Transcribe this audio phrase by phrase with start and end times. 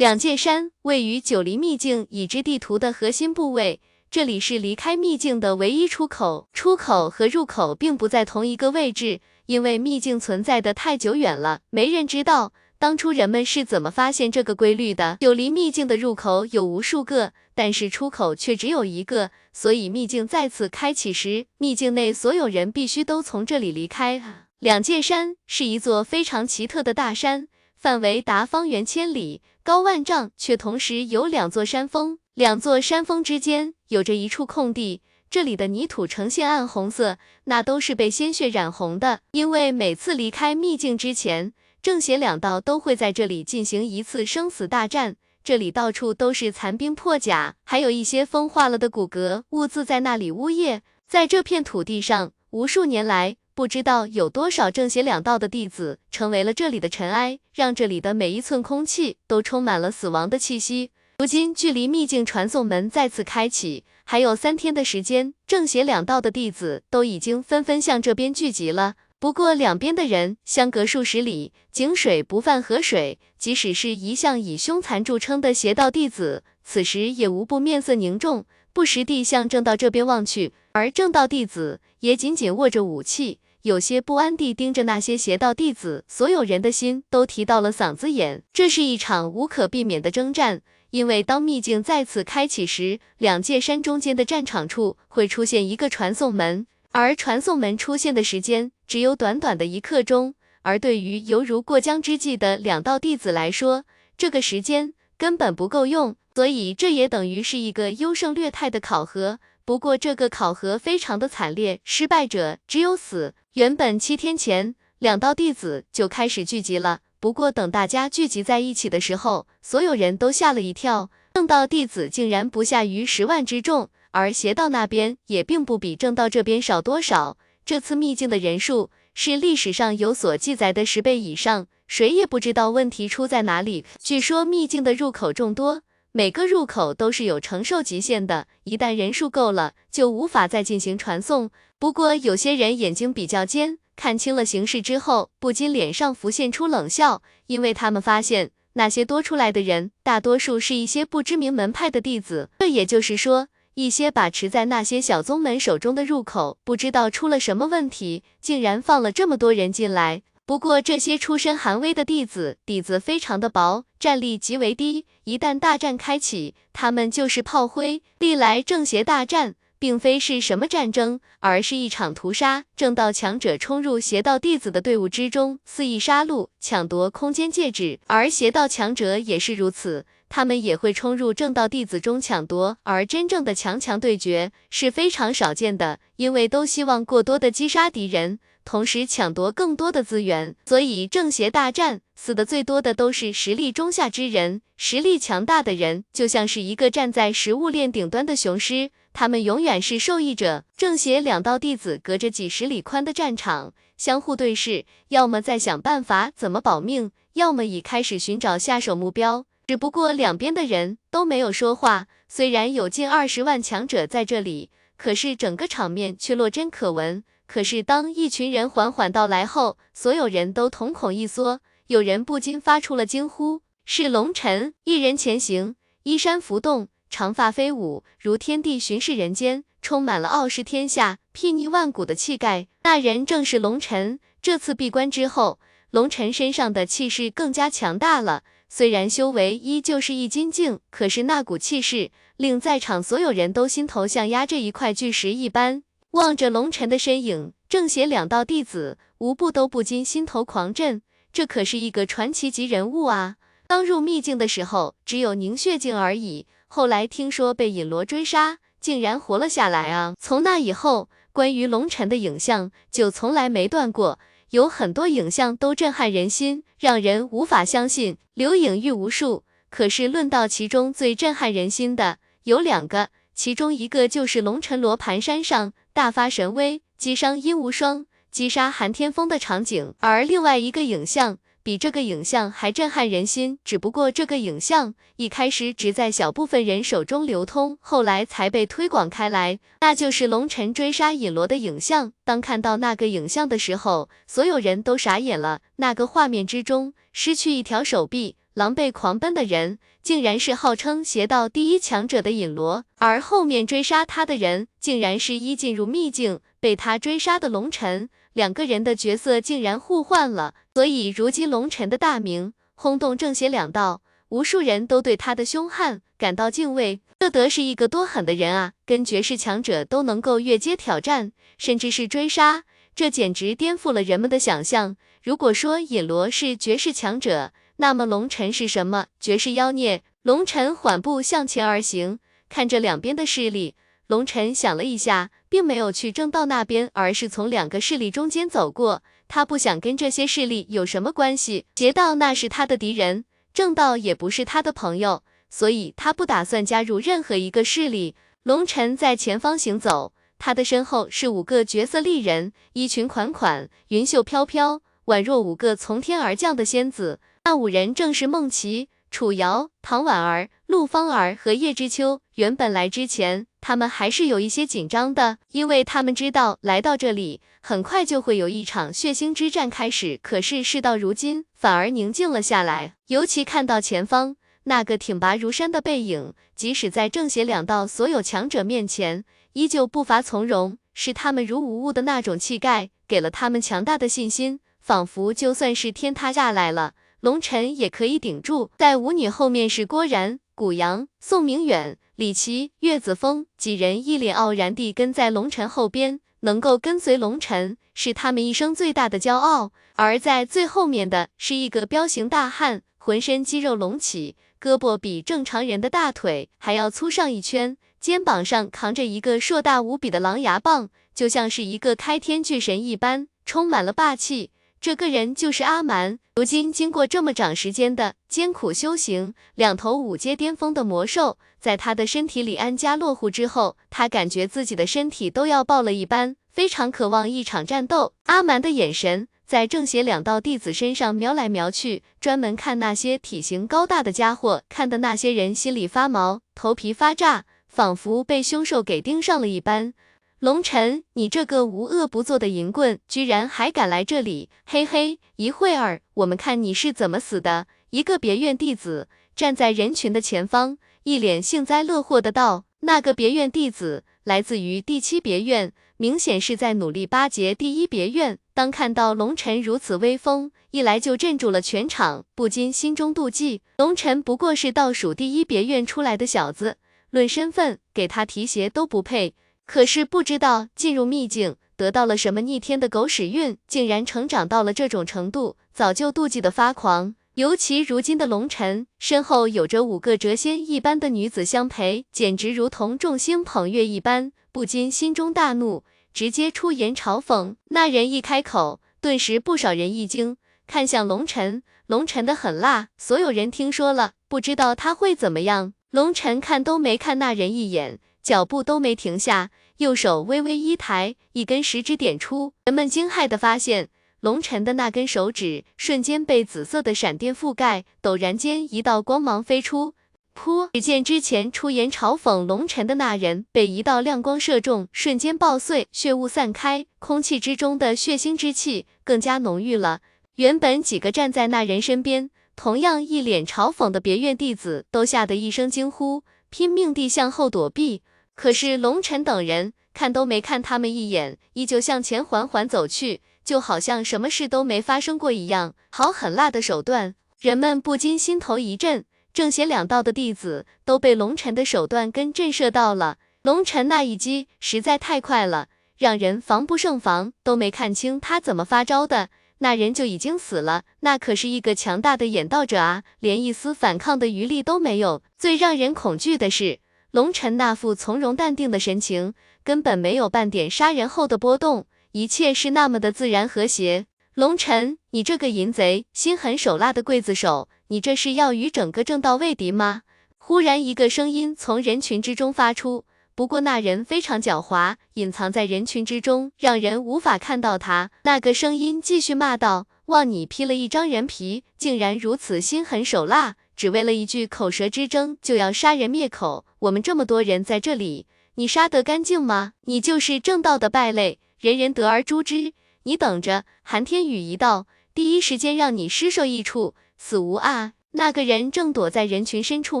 [0.00, 6.48] 两界山位于九黎秘境已知地图的核心部位，这里是离开秘境的唯一出口。
[6.54, 15.18] 出口和入口并不在同一个位置，因为秘境存在的太久远了，没人知道当初人们是怎么发现这个规律的。
[15.20, 24.46] 九黎秘境的入口有无数个，但是出口却只有一个，所以秘境再次开启时，秘境内所有人必须都从这里离开。
[24.60, 27.48] 两界山是一座非常奇特的大山，
[27.80, 29.40] 范围达方圆千里。
[29.62, 39.20] 高万丈，却同时有两座山峰，两座山峰之间有着一处空地，这里的泥土呈现暗红色，那都是被鲜血染红的。
[39.30, 50.82] 因为每次离开秘境之前，正邪两道都会在这里进行一次生死大战，这里到处都是残兵破甲，还有一些风化了的骨骼兀自在那里呜咽。
[51.08, 53.36] 在这片土地上，无数年来。
[53.60, 60.92] 不知道有多少正邪两道的弟子成为了这里的尘埃，让这里的每一寸空气都充满了死亡的气息。
[61.18, 68.94] 如今距离秘境传送门再次开启还有三天的时间，正邪两道的弟子都已经纷纷向这边聚集了。
[69.18, 80.54] 不过两边的人相隔数十里，井水不犯河水，即使是一向以凶残著称的邪道弟子，此时也无不面色凝重，不时地向正道这边望去。
[80.72, 83.39] 而正道弟子也紧紧握着武器。
[83.62, 88.42] 有些不安地盯着那些邪道弟子，所有人的心都提到了嗓子眼。
[88.54, 100.34] 这是一场无可避免的征战，因为当秘境再次开启时，两界山中间的战场处会出现一个传送门，而传送门出现的时间只有短短的一刻钟。
[100.62, 103.84] 而对于犹如过江之鲫的两道弟子来说，
[104.16, 109.38] 这个时间根本不够用，所以这也等于是一个优胜劣汰的考核。
[109.70, 113.36] 不过这个考核非常的惨烈，失败者只有死。
[113.52, 117.02] 原本七天前，两道弟子就开始聚集了。
[117.20, 127.38] 不过等大家聚集在一起的时候，所有人都吓了一跳，正道弟子竟然不下于十万之众，而邪道那边也并不比正道这边少多少。
[127.64, 133.84] 这次秘境的人数是历史上有所记载的十倍以上，谁也不知道问题出在哪里。
[134.02, 141.50] 据说秘境的入口众多，每个入口都是有承受极限的，一旦人数够了，就无法再进行传送。
[141.78, 152.50] 不过有些人眼睛比较尖，看清了形势之后，不禁脸上浮现出冷笑，因为他们发现那些多出来的人，大多数是一些不知名门派的弟子。
[152.58, 160.22] 这也就是说，一些把持在那些小宗门手中的入口，不知道出了什么问题，竟然放了这么多人进来。
[160.50, 168.02] 不过这些出身寒微的弟子，底子非常的薄，战力极为低，一旦大战开启，他们就是炮灰。
[168.18, 169.54] 历来正邪大战。
[169.78, 172.64] 并非是什么战争，而是一场屠杀。
[172.76, 182.76] 正道强者冲入邪道弟子的队伍之中，肆意杀戮，抢夺空间戒指；而邪道强者也是如此，他们也会冲入正道弟子中抢夺。
[182.82, 188.38] 而真正的强强对决是非常少见的，因为都希望过多的击杀敌人。
[188.64, 194.62] 同时抢夺更多的资源，所以正邪大战死的最多的都是实力中下之人。
[194.76, 200.64] 实力强大的人就像是一个站在食物链顶端的雄狮，他们永远是受益者。
[200.76, 209.44] 正邪两道弟子隔着几十里宽的战场相互对视，要么在想办法怎么保命，要么已开始寻找下手目标。
[209.66, 217.22] 只不过两边的人都没有说话，虽然有近二十万强者在这里，可是整个场面却落针可闻。
[217.52, 225.74] 可是，当一群人缓缓到来后，所有人都瞳孔一缩，有人不禁发出了惊呼：“是龙尘！”一人前行，
[226.04, 232.68] 衣衫浮动，长发飞舞，如天地巡视人间，充满了傲视天下、睥睨万古的气概。
[232.84, 234.20] 那人正是龙尘。
[234.40, 235.58] 这次闭关之后，
[235.90, 238.44] 龙尘身上的气势更加强大了。
[238.68, 245.82] 虽然修为依旧是一金境，可是那股气势令在场所有人都心头像压着一块巨石一般。
[246.12, 251.02] 望着龙尘的身影，正邪两道弟子无不都不禁心头狂震。
[251.32, 253.36] 这可是一个传奇级人物啊！
[253.68, 260.14] 刚入秘境的时候只有凝血境而已，后来听说被引罗追杀，竟然活了下来啊！
[260.18, 264.18] 从那以后，关于龙尘的影像就从来没断过，
[264.50, 268.18] 有很多影像都震撼人心，让人无法相信。
[268.34, 273.10] 留影玉无数，可是论到其中最震撼人心的，有两个，
[273.42, 275.72] 其中一个就是龙尘罗盘山上。
[275.94, 279.94] 大发神威，击伤殷无双，击杀韩天风的场景。
[280.00, 289.58] 而另外一个影像比这个影像还震撼人心，只不过这个影像一开始只在小部分人手中流通，后来才被推广开来。
[289.80, 292.12] 那就是龙尘追杀尹罗的影像。
[292.26, 295.62] 当看到那个影像的时候，所有人都傻眼了。
[295.76, 298.36] 那个画面之中，失去一条手臂。
[298.60, 308.10] 狼狈狂奔的人，竟然是号称邪道第一强者的尹罗，而后面追杀他的人，竟然是一进入秘境被他追杀的龙尘。
[308.34, 317.00] 两个人的角色竟然互换了，所以如今龙尘的大名轰动正邪两道，无数人都对他的凶悍感到敬畏。
[317.18, 318.72] 这得是一个多狠的人啊！
[318.84, 322.64] 跟绝世强者都能够越阶挑战，甚至是追杀，
[322.94, 324.98] 这简直颠覆了人们的想象。
[325.22, 329.06] 如果说尹罗是绝世强者，那么龙尘是什么？
[329.18, 330.02] 绝世妖孽！
[330.22, 332.18] 龙尘缓步向前而行，
[332.50, 333.74] 看着两边的势力，
[334.06, 335.30] 龙尘想了一下。
[335.50, 339.02] 并没有去正道那边，而是从两个势力中间走过。
[339.26, 348.14] 他不想跟这些势力有什么关系，邪道那是他的敌人，正道也不是他的朋友，所以他不打算加入任何一个势力。
[348.44, 357.18] 龙尘在前方行走，他的身后是五个绝色丽人，衣裙款款，云袖飘飘，宛若五个从天而降的仙子。
[357.44, 358.88] 那五人正是孟琪。
[359.10, 370.20] 楚瑶、唐婉儿、陆芳儿和叶知秋，原本来之前，他们还是有一些紧张的，因为他们知道来到这里，很快就会有一场血腥之战开始。
[370.22, 372.94] 可是事到如今，反而宁静了下来。
[373.08, 386.92] 尤其看到前方那个挺拔如山的背影，即使在正邪两道所有强者面前，依旧步伐从容，视他们如无物的那种气概，给了他们强大的信心，仿佛就算是天塌下来了。
[387.20, 399.72] 龙尘也可以顶住，在舞女后面是郭然、古阳、宋明远、李琦、岳子峰几人一脸傲然地跟在龙尘后边，能够跟随龙尘是他们一生最大的骄傲。
[399.96, 414.52] 而在最后面的是一个彪形大汉，浑身肌肉隆起，胳膊比正常人的大腿还要粗上一圈，肩膀上扛着一个硕大无比的狼牙棒，就像是一个开天巨神一般，充满了霸气。
[414.80, 416.18] 这个人就是阿蛮。
[416.36, 428.14] 如今经过这么长时间的艰苦修行，两头五阶巅峰的魔兽在他的身体里安家落户之后，他感觉自己的身体都要爆了一般，非常渴望一场战斗。
[428.24, 439.92] 阿蛮的眼神在正邪两道弟子身上瞄来瞄去，专门看那些体型高大的家伙，看的那些人心里发毛，头皮发炸，仿佛被凶兽给盯上了一般。
[440.40, 444.48] 龙尘，你这个无恶不作的淫棍，居然还敢来这里！
[444.64, 447.66] 嘿嘿，一会儿我们看你是怎么死的。
[447.90, 458.38] 一个别院弟子站在人群的前方，一脸幸灾乐祸的道：“那个别院弟子来自于第七别院，明显是在努力巴结第一别院。
[458.54, 463.60] 当看到龙尘如此威风，一来就镇住了全场，不禁心中妒忌。
[463.76, 466.78] 龙尘不过是倒数第一别院出来的小子，
[467.10, 469.34] 论身份，给他提鞋都不配。”
[469.72, 477.14] 可是不知道进入秘境得到了什么逆天的狗屎运，竟然成长到了这种程度，早就妒忌的发狂。
[477.34, 487.54] 尤其如今的龙尘身后有着五个谪仙一般的女子相陪，简直如同众星捧月一般，不禁心中大怒，直接出言嘲讽。
[487.66, 491.62] 那人一开口，顿时不少人一惊，看向龙尘。
[491.86, 495.74] 龙尘的狠辣，所有人听说了，不知道他会怎么样。
[495.92, 498.00] 龙尘看都没看那人一眼。
[498.22, 503.88] 脚步都没停下，右手微微一抬，一根食指点出，人们惊骇的发现，
[504.20, 509.94] 龙尘的那根手指瞬间被紫色的闪电覆盖，陡然间一道光芒飞出，
[510.38, 510.68] 噗！
[510.74, 520.00] 只见之前出言嘲讽龙尘的那人被一道亮光射中，瞬间爆碎，血雾散开，空气之中的血腥之气更加浓郁了。
[520.34, 528.02] 原本几个站在那人身边，同样一脸嘲讽的别院弟子，都吓得一声惊呼，拼命地向后躲避。
[528.40, 535.74] 可是龙尘等人看都没看他们一眼，依旧向前缓缓走去，就好像什么事都没发生过一样。
[535.90, 539.04] 好狠辣的手段，人们不禁心头一震。
[539.34, 543.18] 正邪两道的弟子都被龙尘的手段跟震慑到了。
[543.42, 545.68] 龙尘那一击实在太快了，
[545.98, 549.28] 让人防不胜防，都没看清他怎么发招的，
[549.58, 550.84] 那人就已经死了。
[551.00, 555.22] 那可是一个强大的演道者啊，连一丝反抗的余力都没有。
[555.36, 556.78] 最让人恐惧的是。
[557.10, 564.06] 龙尘那副从容淡定的神情，根本没有半点杀人后的波动，一切是那么的自然和谐。
[564.34, 570.02] 龙尘，你这个淫贼，心狠手辣的刽子手，你这是要与整个正道为敌吗？
[570.38, 578.12] 忽然，一个声音从人群之中发出，不过那人非常狡猾，隐藏在人群之中，让人无法看到他。
[578.22, 589.74] 那个声音继续骂道：“望你披了一张人皮，竟然如此心狠手辣！”只为了一句口舌之争就要杀人灭口，我们这么多人在这里，你杀得干净吗？
[589.82, 592.72] 你就是正道的败类，人人得而诛之。
[593.02, 597.92] 你等着，韩天宇一到，第一时间让你尸首异处，死无啊！
[598.12, 600.00] 那个人正躲在人群深处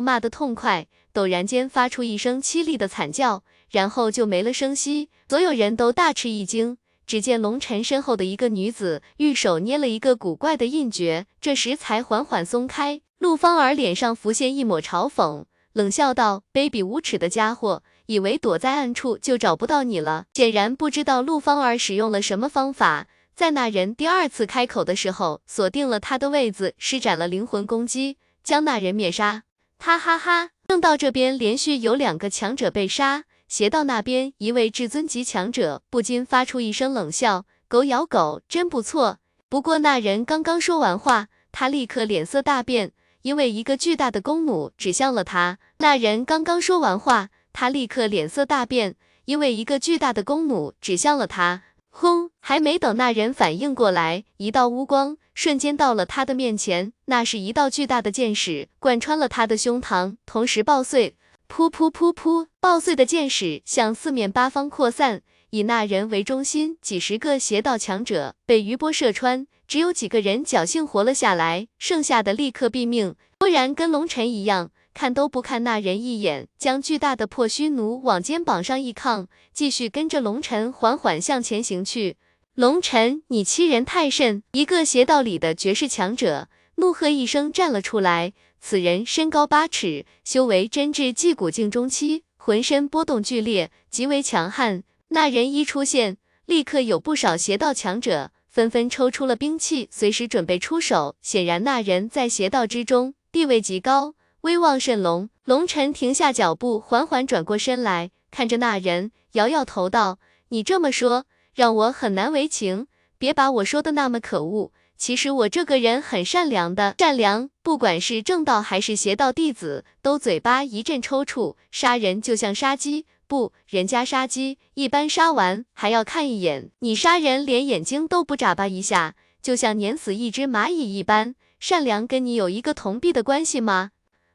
[0.00, 5.10] 骂得痛快，陡然间发出一声凄厉的惨叫，然后就没了声息。
[5.28, 6.78] 所有人都大吃一惊。
[7.06, 13.00] 只见龙晨身后的一个女子玉手捏了一个古怪的印诀，这时才缓缓松开。
[13.18, 23.06] 陆芳儿脸上浮现一抹嘲讽，冷笑道：“卑鄙无耻的家伙，以为躲在暗处就找不到你了？”显然不知道陆芳儿使用了什么方法。
[23.34, 29.44] 在那人第二次开口的时候，锁定了他的位子，施展了灵魂攻击，将那人灭杀。
[29.78, 30.50] 哈哈哈！
[30.66, 45.58] 正道这边连续有两个强者被杀，邪道那边一位至尊级强者不禁发出一声冷笑：“狗咬狗，真不错。”不过那人刚刚说完话，他立刻脸色大变，因为一个巨大的弓弩指向了他。
[45.78, 51.62] 那人刚刚说完话，他立刻脸色大变，因为一个巨大的弓弩指向了他。
[51.92, 52.30] 轰！
[52.38, 61.16] 还没等那人反应过来，一道乌光瞬间到了他的面前，那是一道巨大的箭矢，贯穿了他的胸膛，同时爆碎。
[61.48, 62.46] 噗噗噗噗！
[62.60, 73.14] 爆碎的箭矢向四面八方扩散，以那人为中心，几十个邪道强者被余波射穿，只有几个人侥幸活了下来，剩下的立刻毙命。
[73.38, 74.72] 不然跟龙尘一样。
[74.92, 82.16] 看都不看那人一眼，将巨大的破虚弩往肩膀上一抗，继续跟着龙尘缓缓向前行去。
[82.56, 84.42] 龙尘，你欺人太甚！
[84.50, 88.32] 一个邪道里的绝世强者怒喝一声站了出来。
[88.60, 94.82] 此人身高八尺，修为真至继古境中期，浑身波动剧烈，极为强悍。
[95.10, 101.14] 那人一出现，立刻有不少邪道强者纷纷抽出了兵器，随时准备出手。
[101.22, 104.14] 显然那人在邪道之中地位极高。
[104.40, 112.86] 威望甚隆，龙尘停下脚步，缓缓转过身来，看着那人，摇摇头道：“你这么说，让我很难为情。
[113.18, 117.50] 别把我说的那么可恶，其实我这个人很善良的，善良。
[117.62, 121.54] 不管是正道还是邪道弟子，都嘴巴一阵抽搐。
[121.70, 131.36] 杀人就像杀鸡，不，人家杀鸡一般杀完还要看一眼，你杀人连眼睛都不眨巴一下，就像碾死一只蚂蚁一般。
[131.60, 133.92] 善良跟你有一个同币的关系吗？”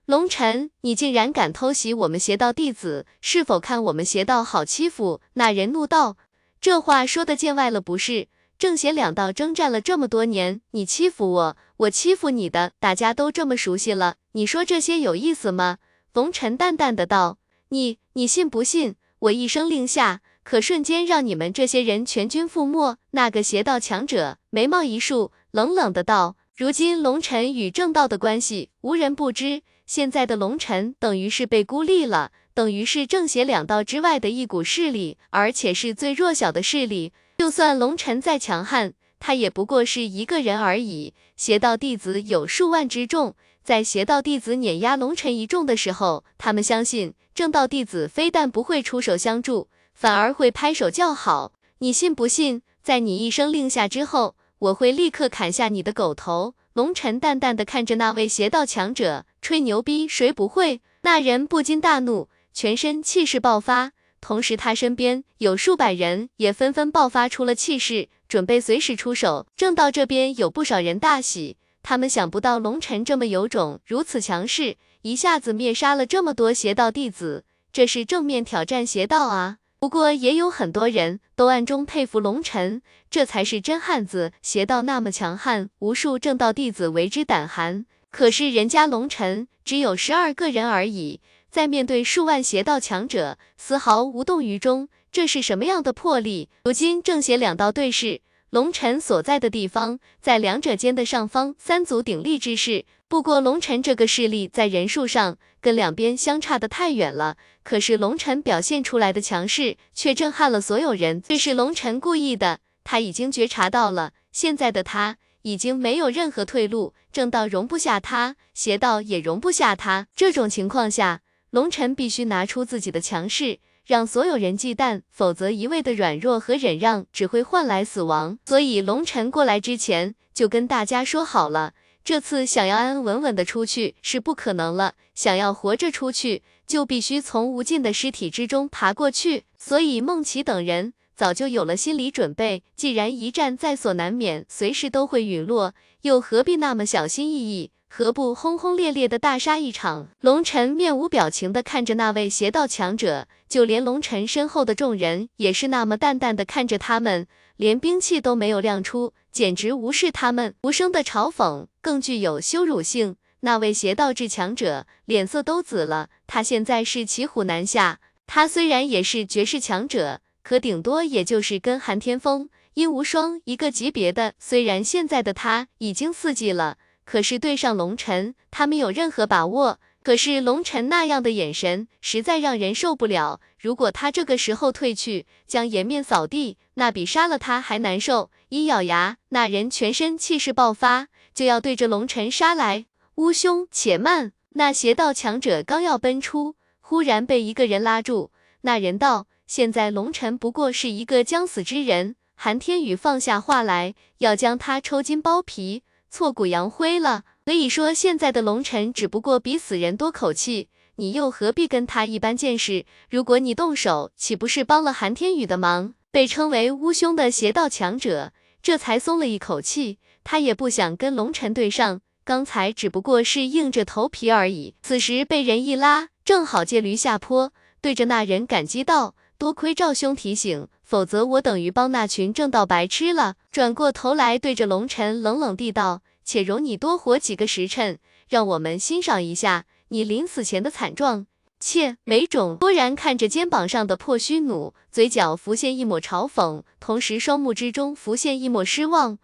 [0.08, 5.20] 龙尘，你竟然敢偷袭我们邪道弟子，是否看我们邪道好欺负？
[5.34, 6.16] 那人怒道
[6.62, 8.30] ：“这话说的见外了不是？
[8.58, 15.80] 正邪两道征战了这么多年，你欺负我，我欺负你的，大家都这么熟悉了，你说这些有意思吗？”
[16.14, 17.40] 龙尘淡淡的道
[17.76, 18.96] ：“你，你信不信？
[19.20, 37.12] 我一声令下，可瞬间让你们这些人全军覆没。”那个邪道强者眉毛一竖，冷冷的道：“如今龙尘与正道的关系，无人不知。”现在的龙尘等于是被孤立了，等于是正邪两道之外的一股势力，而且是最弱小的势力。
[37.38, 41.14] 就算龙尘再强悍，他也不过是一个人而已。
[41.36, 51.54] 邪道弟子有数万之众，在邪道弟子碾压龙尘一众的时候，他们相信正道弟子非但不会出手相助，反而会拍手叫好。
[51.80, 52.62] 你信不信？
[52.84, 56.54] 在你一声令下之后，我会立刻砍下你的狗头。
[56.74, 59.26] 龙尘淡淡的看着那位邪道强者。
[59.42, 60.82] 吹牛逼，谁不会？
[61.02, 69.48] 那人不禁大怒，全身气势爆发，同时他身边有数百人也纷纷爆发出了气势，准备随时出手。
[69.56, 79.58] 正道这边有不少人大喜，他们想不到龙尘这么有种，如此强势，一下子灭杀了这么多邪道弟子，这是正面挑战邪道啊！
[79.78, 87.86] 不过也有很多人都暗中佩服龙尘，这才是真汉子，邪道那么强悍，无数正道弟子为之胆寒。
[88.10, 96.50] 可是人家龙尘只有十二个人而已，在面对数万邪道强者，丝毫无动于衷，这是什么样的魄力？
[96.64, 98.22] 如今正邪两道对视，
[98.56, 102.86] 龙尘所在的地方，在两者间的上方，三足鼎立之势。
[103.10, 107.36] 不过龙尘这个势力在人数上跟两边相差的太远了，
[107.66, 111.22] 可是龙尘表现出来的强势却震撼了所有人。
[111.22, 115.18] 这是龙尘故意的，他已经觉察到了，现在的他。
[115.42, 120.08] 已经没有任何退路，正道容不下他，邪道也容不下他。
[120.16, 121.20] 这种情况下，
[121.50, 128.38] 龙尘必须拿出自己的强势，让所有人忌惮，否则一味的软弱和忍让只会换来死亡。
[128.46, 131.74] 所以龙尘过来之前就跟大家说好了，
[132.04, 139.44] 这次想要安安稳稳的出去是不可能了，想要活着出去，就必须从无尽的尸体之中爬过去。
[139.58, 140.94] 所以孟琪等人。
[141.18, 147.72] 早就有了心理准备，既然一战在所难免，随时都会陨落，又何必那么小心翼翼？
[147.98, 150.10] 何不轰轰烈烈的大杀一场？
[150.20, 157.26] 龙尘面无表情的看着那位邪道强者，就连龙尘身后的众人也是那么淡淡的看着他们，
[157.56, 160.54] 连兵器都没有亮出，简直无视他们。
[160.64, 163.16] 无声的嘲讽更具有羞辱性。
[163.40, 166.10] 那位邪道至强者脸色都紫了。
[166.28, 168.02] 他现在是骑虎难下。
[168.28, 174.34] 他虽然也是绝世强者，可顶多也就是跟韩天风、殷无双一个级别的。
[174.38, 179.80] 虽然现在的他已经四级了，可是对上龙尘，他没有任何把握。
[180.04, 183.40] 可是龙尘那样的眼神，实在让人受不了。
[183.60, 188.30] 如果他这个时候退去，将颜面扫地，那比杀了他还难受。
[188.50, 192.86] 一咬牙，那人全身气势爆发，就要对着龙尘杀来。
[193.16, 194.34] 乌兄，且慢！
[194.50, 198.32] 那邪道强者刚要奔出，忽然被一个人拉住。
[198.62, 207.24] 那人道：“现在龙尘不过是一个将死之人。”韩天宇放下话来，要将他抽筋剥皮，挫骨扬灰了。
[207.46, 212.86] 可以说，现在的龙尘只不过比死人多口气，你又何必跟他一般见识？
[213.10, 215.94] 如果你动手，岂不是帮了韩天宇的忙？
[216.12, 218.32] 被称为乌兄的邪道强者，
[218.64, 220.00] 这才松了一口气。
[220.24, 224.74] 他也不想跟龙尘对上，刚才只不过是硬着头皮而已。
[224.82, 236.02] 此时被人一拉，正好借驴下坡，对着那人感激道：“多亏赵兄提醒，否则我等于帮那群正道白痴了。”转过头来，对着龙尘冷冷地道。
[236.24, 238.00] 且容你多活几个时辰，
[238.30, 241.28] 让我们欣赏一下你临死前的惨状。
[241.60, 249.20] 切，没种突然看着肩膀上的破虚弩，嘴角浮现一抹嘲讽，同时双目之中浮现一抹失望。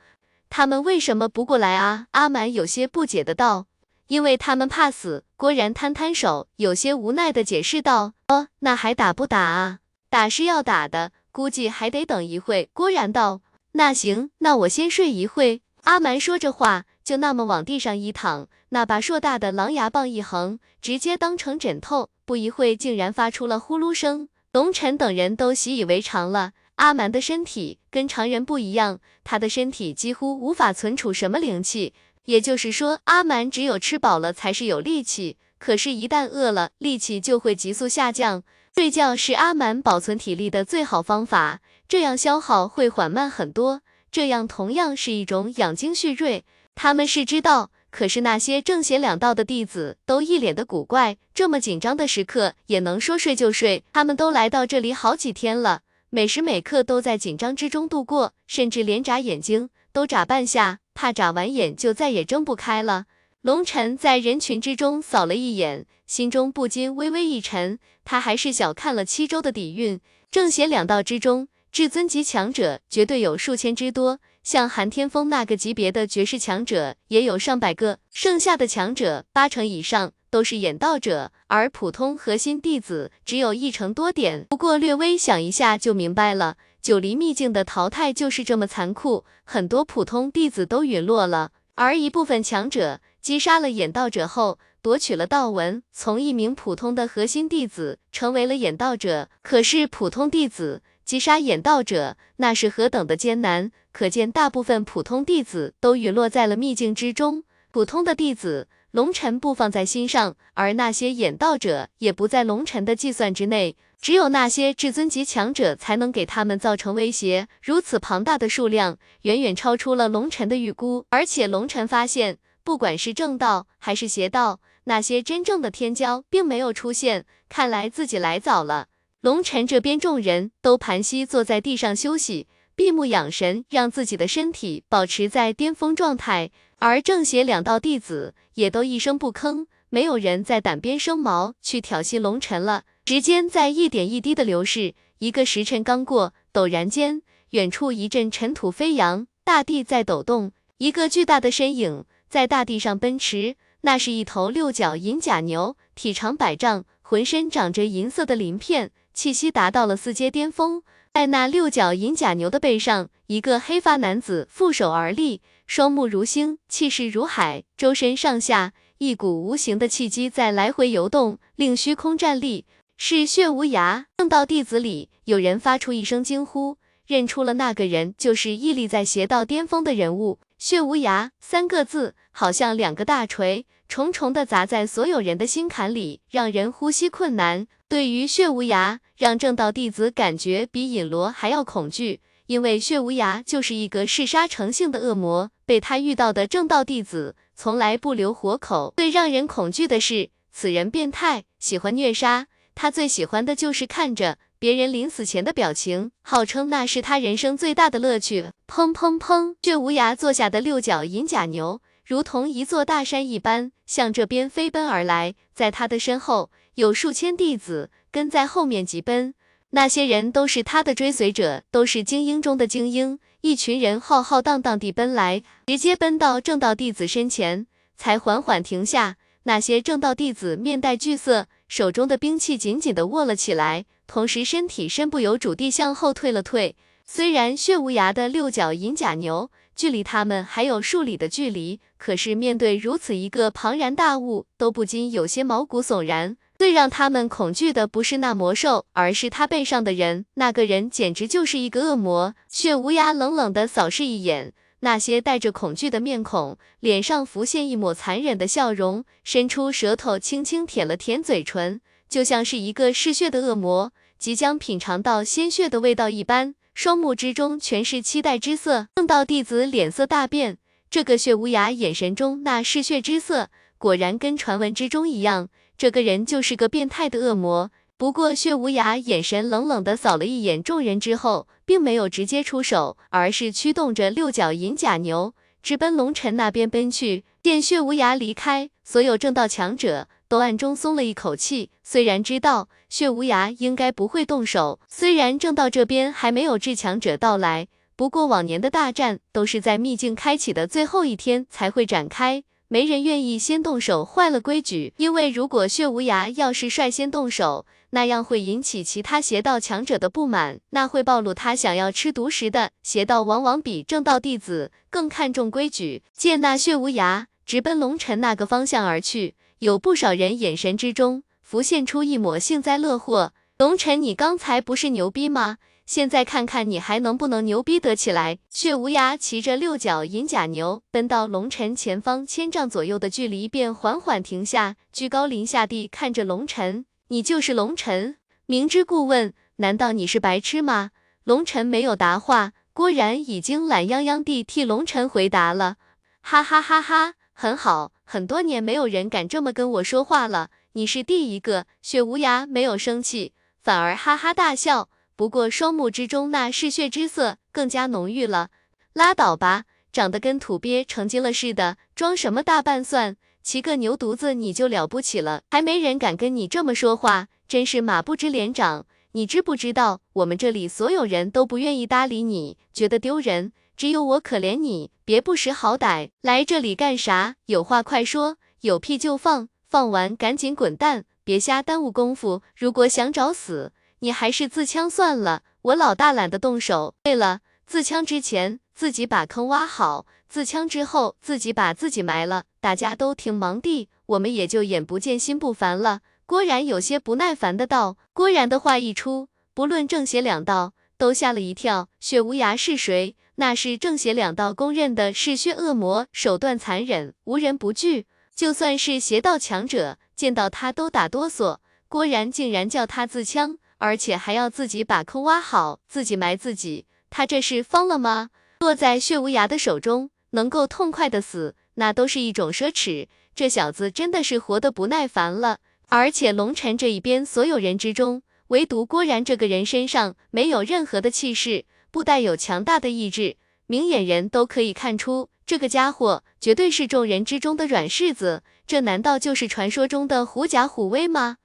[0.50, 2.08] 他们为什么不过来啊？
[2.12, 3.66] 阿满有些不解的道。
[4.08, 5.24] 因为他们怕死。
[5.38, 8.14] 郭然摊摊手，有些无奈的解释道。
[8.28, 9.80] 哦，那还打不打啊？
[10.10, 12.70] 打是要打的，估计还得等一会。
[12.74, 13.42] 郭然道。
[13.74, 15.62] 那行，那我先睡一会。
[15.84, 16.86] 阿蛮说着话。
[17.04, 22.10] 就那么往地上一躺，那把硕大的狼牙棒一横，直接当成枕头。
[22.26, 24.30] 不一会，竟然发出了呼噜声。
[24.54, 26.52] 龙尘等人都习以为常了。
[26.76, 31.94] 阿蛮的身体跟常人不一样，他的身体几乎无法存储什么灵气，
[32.26, 35.38] 也就是说，阿蛮只有吃饱了才是有力气。
[35.58, 38.44] 可是，一旦饿了，力气就会急速下降。
[38.74, 46.46] 睡觉是阿蛮保存体力的最好方法，这样消耗会缓慢很多，这样同样是一种养精蓄锐。
[46.74, 53.84] 他们是知道，可是那些正邪两道的弟子都一脸的古怪，这么紧张的时刻也能说睡就睡？
[53.94, 63.06] 他们都来到这里好几天了，每时每刻都在紧张之中度过，甚至连眨眼睛都眨半下，怕眨完眼就再也睁不开了。
[63.42, 70.00] 龙尘在人群之中扫了一眼，心中不禁微微一沉，他还是小看了七州的底蕴。
[70.30, 74.20] 正邪两道之中，至尊级强者绝对有数千之多。
[74.44, 84.46] 像韩天风那个级别的绝世强者也有上百个，剩下的强者八成以上都是眼道者，而普通核心弟子只有一成多点。
[84.48, 99.30] 不过略微想一下就明白了，九黎秘境的淘汰就是这么残酷，很多普通弟子都陨落了，而一部分强者击杀了眼道者后，夺取了道纹，从一名普通的核心弟子成为了眼道者。
[99.42, 100.82] 可是普通弟子。
[101.04, 103.72] 击杀眼道者，那是何等的艰难！
[103.92, 107.44] 可见大部分普通弟子都陨落在了秘境之中。
[107.72, 113.76] 普通的弟子，龙尘不放在心上，而那些眼道者也不在龙尘的计算之内。
[114.00, 117.48] 只有那些至尊级强者才能给他们造成威胁。
[117.62, 121.06] 如此庞大的数量，远远超出了龙尘的预估。
[121.10, 127.26] 而且龙尘发现，不管是正道还是邪道，那些真正的天骄并没有出现。
[127.50, 128.88] 看来自己来早了。
[129.22, 136.52] 龙尘这边众人都盘膝坐在地上休息，闭目养神，让自己的身体保持在巅峰状态。
[136.78, 142.86] 而正邪两道弟子也都一声不吭，没有人再胆边生毛去挑衅龙尘了。
[143.06, 147.22] 时间在一点一滴的流逝，一个时辰刚过，陡然间，
[147.52, 158.92] 远处一阵尘土飞扬，大地在抖动，一个巨大的身影在大地上奔驰，那是一头六角银甲牛，体长百丈，浑身长着银色的鳞片。
[159.14, 160.82] 气息达到了四阶巅峰，
[161.14, 172.66] 在那六角银甲牛的背上，一个黑发男子负手而立，双目如星，气势如海，周身上下一股无形的气机在来回游动，令虚空站立。
[172.96, 174.06] 是血无涯。
[174.16, 180.40] 正道弟子里有人发出一声惊呼，认出了那个人就是屹立在邪道巅峰的人物。
[180.62, 187.66] 血无涯三个字，好像两个大锤，重重的砸在所有人的心坎里，让人呼吸困难。
[187.90, 195.50] 对于血无涯，让正道弟子感觉比尹罗还要恐惧，因为血无涯就是一个嗜杀成性的恶魔。
[195.66, 198.94] 被他遇到的正道弟子从来不留活口。
[198.98, 202.46] 最让人恐惧的是，此人变态，喜欢虐杀。
[202.76, 208.52] 他最喜欢的就是看着别人临死前的表情，号称那是他人生最大的乐趣。
[208.68, 209.56] 砰砰砰！
[209.60, 215.34] 这无涯坐下的六角银甲牛如同一座大山一般，向这边飞奔而来。
[215.56, 219.34] 在他的身后，有数千弟子跟在后面疾奔。
[219.72, 223.18] 那些人都是他的追随者，都是精英中的精英。
[223.42, 227.66] 一群人浩浩荡荡地奔来，直接奔到正道弟子身前，
[227.98, 229.16] 才缓缓停下。
[229.46, 236.76] 那些正道弟子面带惧色，手中的兵器紧紧地握了起来，同时身体身不由主地向后退了退。
[237.06, 246.36] 虽然血无涯的六角银甲牛距离他们还有数里的距离，可是面对如此一个庞然大物，都不禁有些毛骨悚然。
[246.60, 250.26] 最让他们恐惧的不是那魔兽，而是他背上的人。
[250.34, 252.36] 那个人简直就是一个恶魔。
[252.50, 266.56] 血无涯冷冷的扫视一眼那些带着恐惧的面孔，脸上浮现一抹残忍的笑容，伸出舌头轻轻舔了舔嘴唇，就像是一个嗜血的恶魔，即将品尝到鲜血的味道一般。
[266.74, 268.88] 双目之中全是期待之色。
[268.96, 270.58] 正道弟子脸色大变，
[270.90, 275.50] 这个血无涯眼神中那嗜血之色，果然跟传闻之中一样。
[275.78, 277.72] 这个人就是个变态的恶魔。
[278.02, 287.24] 不过，血无涯眼神冷冷地扫了一眼众人之后，并没有直接出手，而是驱动着六角银甲牛直奔龙尘那边奔去。
[287.44, 291.70] 见血无涯离开，所有正道强者都暗中松了一口气。
[291.84, 302.44] 虽然知道血无涯应该不会动手，虽然正道这边还没有至强者到来，不过往年的大战都是在秘境开启的最后一天才会展开。
[302.68, 304.94] 没人愿意先动手，坏了规矩。
[304.96, 312.72] 因为如果血无涯要是率先动手，那样会引起其他邪道强者的不满，那会暴露他想要吃独食的。
[312.84, 316.04] 邪道往往比正道弟子更看重规矩。
[316.14, 323.34] 见那血无涯直奔龙尘那个方向而去，有不少人眼神之中浮现出一抹幸灾乐祸。
[323.58, 325.58] 龙尘，你刚才不是牛逼吗？
[325.86, 328.38] 现在看看你还能不能牛逼得起来！
[328.50, 336.86] 血无涯骑着六角银甲牛奔到龙尘前方千丈左右的距离，便缓缓停下，居高临下地看着龙尘。
[337.12, 338.16] 你就是龙尘？
[338.46, 340.92] 明知故问，难道你是白痴吗？
[341.26, 345.76] 龙尘没有答话，郭然已经懒洋洋地替龙尘回答了。
[346.22, 351.66] 哈哈哈哈，很好，很多年没有人敢这么跟我说话了，你是第一个。
[351.82, 354.88] 雪无涯没有生气，反而哈哈大笑。
[355.18, 358.52] 不过双目之中那嗜血之色更加浓郁了。
[358.94, 363.18] 拉倒吧，长得跟土鳖成精了似的，装什么大半蒜？
[363.44, 368.86] 骑个牛犊子你就了不起了，还没人敢跟你这么说话，真是马不知脸长。
[369.14, 374.92] 你知不知道，我们这里所有人都不愿意搭理你，觉得丢人，只有我可怜你。
[375.04, 377.36] 别不识好歹，来这里干啥？
[377.48, 382.42] 有话快说，有屁就放，放完赶紧滚蛋，别瞎耽误功夫。
[382.56, 383.74] 如果想找死。
[384.04, 386.96] 你还是自枪算了，我老大懒得动手。
[387.04, 392.46] 对了，自枪之前自己把坑挖好，自枪之后自己把自己埋了。
[392.62, 396.02] 大家都挺忙的，我们也就眼不见心不烦了。
[396.26, 397.98] 郭然有些不耐烦的道。
[398.14, 401.90] 郭然的话一出，不论正邪两道都吓了一跳。
[402.00, 403.16] 血无涯是谁？
[403.36, 408.06] 那是正邪两道公认的嗜血恶魔，手段残忍，无人不惧。
[408.36, 411.58] 就算是邪道强者见到他都打哆嗦。
[411.88, 413.58] 郭然竟然叫他自枪！
[413.80, 418.30] 而且还要自己把坑挖好，自己埋自己，他这是疯了吗？
[418.60, 423.08] 落在血无涯的手中，能够痛快的死，那都是一种奢侈。
[423.34, 425.60] 这小子真的是活得不耐烦了。
[425.88, 433.36] 而且龙尘这一边所有人之中，唯独郭然这个人身上没有任何的气势，不带有强大的意志，
[433.68, 438.44] 明眼人都可以看出，这个家伙绝对是众人之中的软柿子。
[438.66, 441.38] 这难道就是传说中的狐假虎威吗？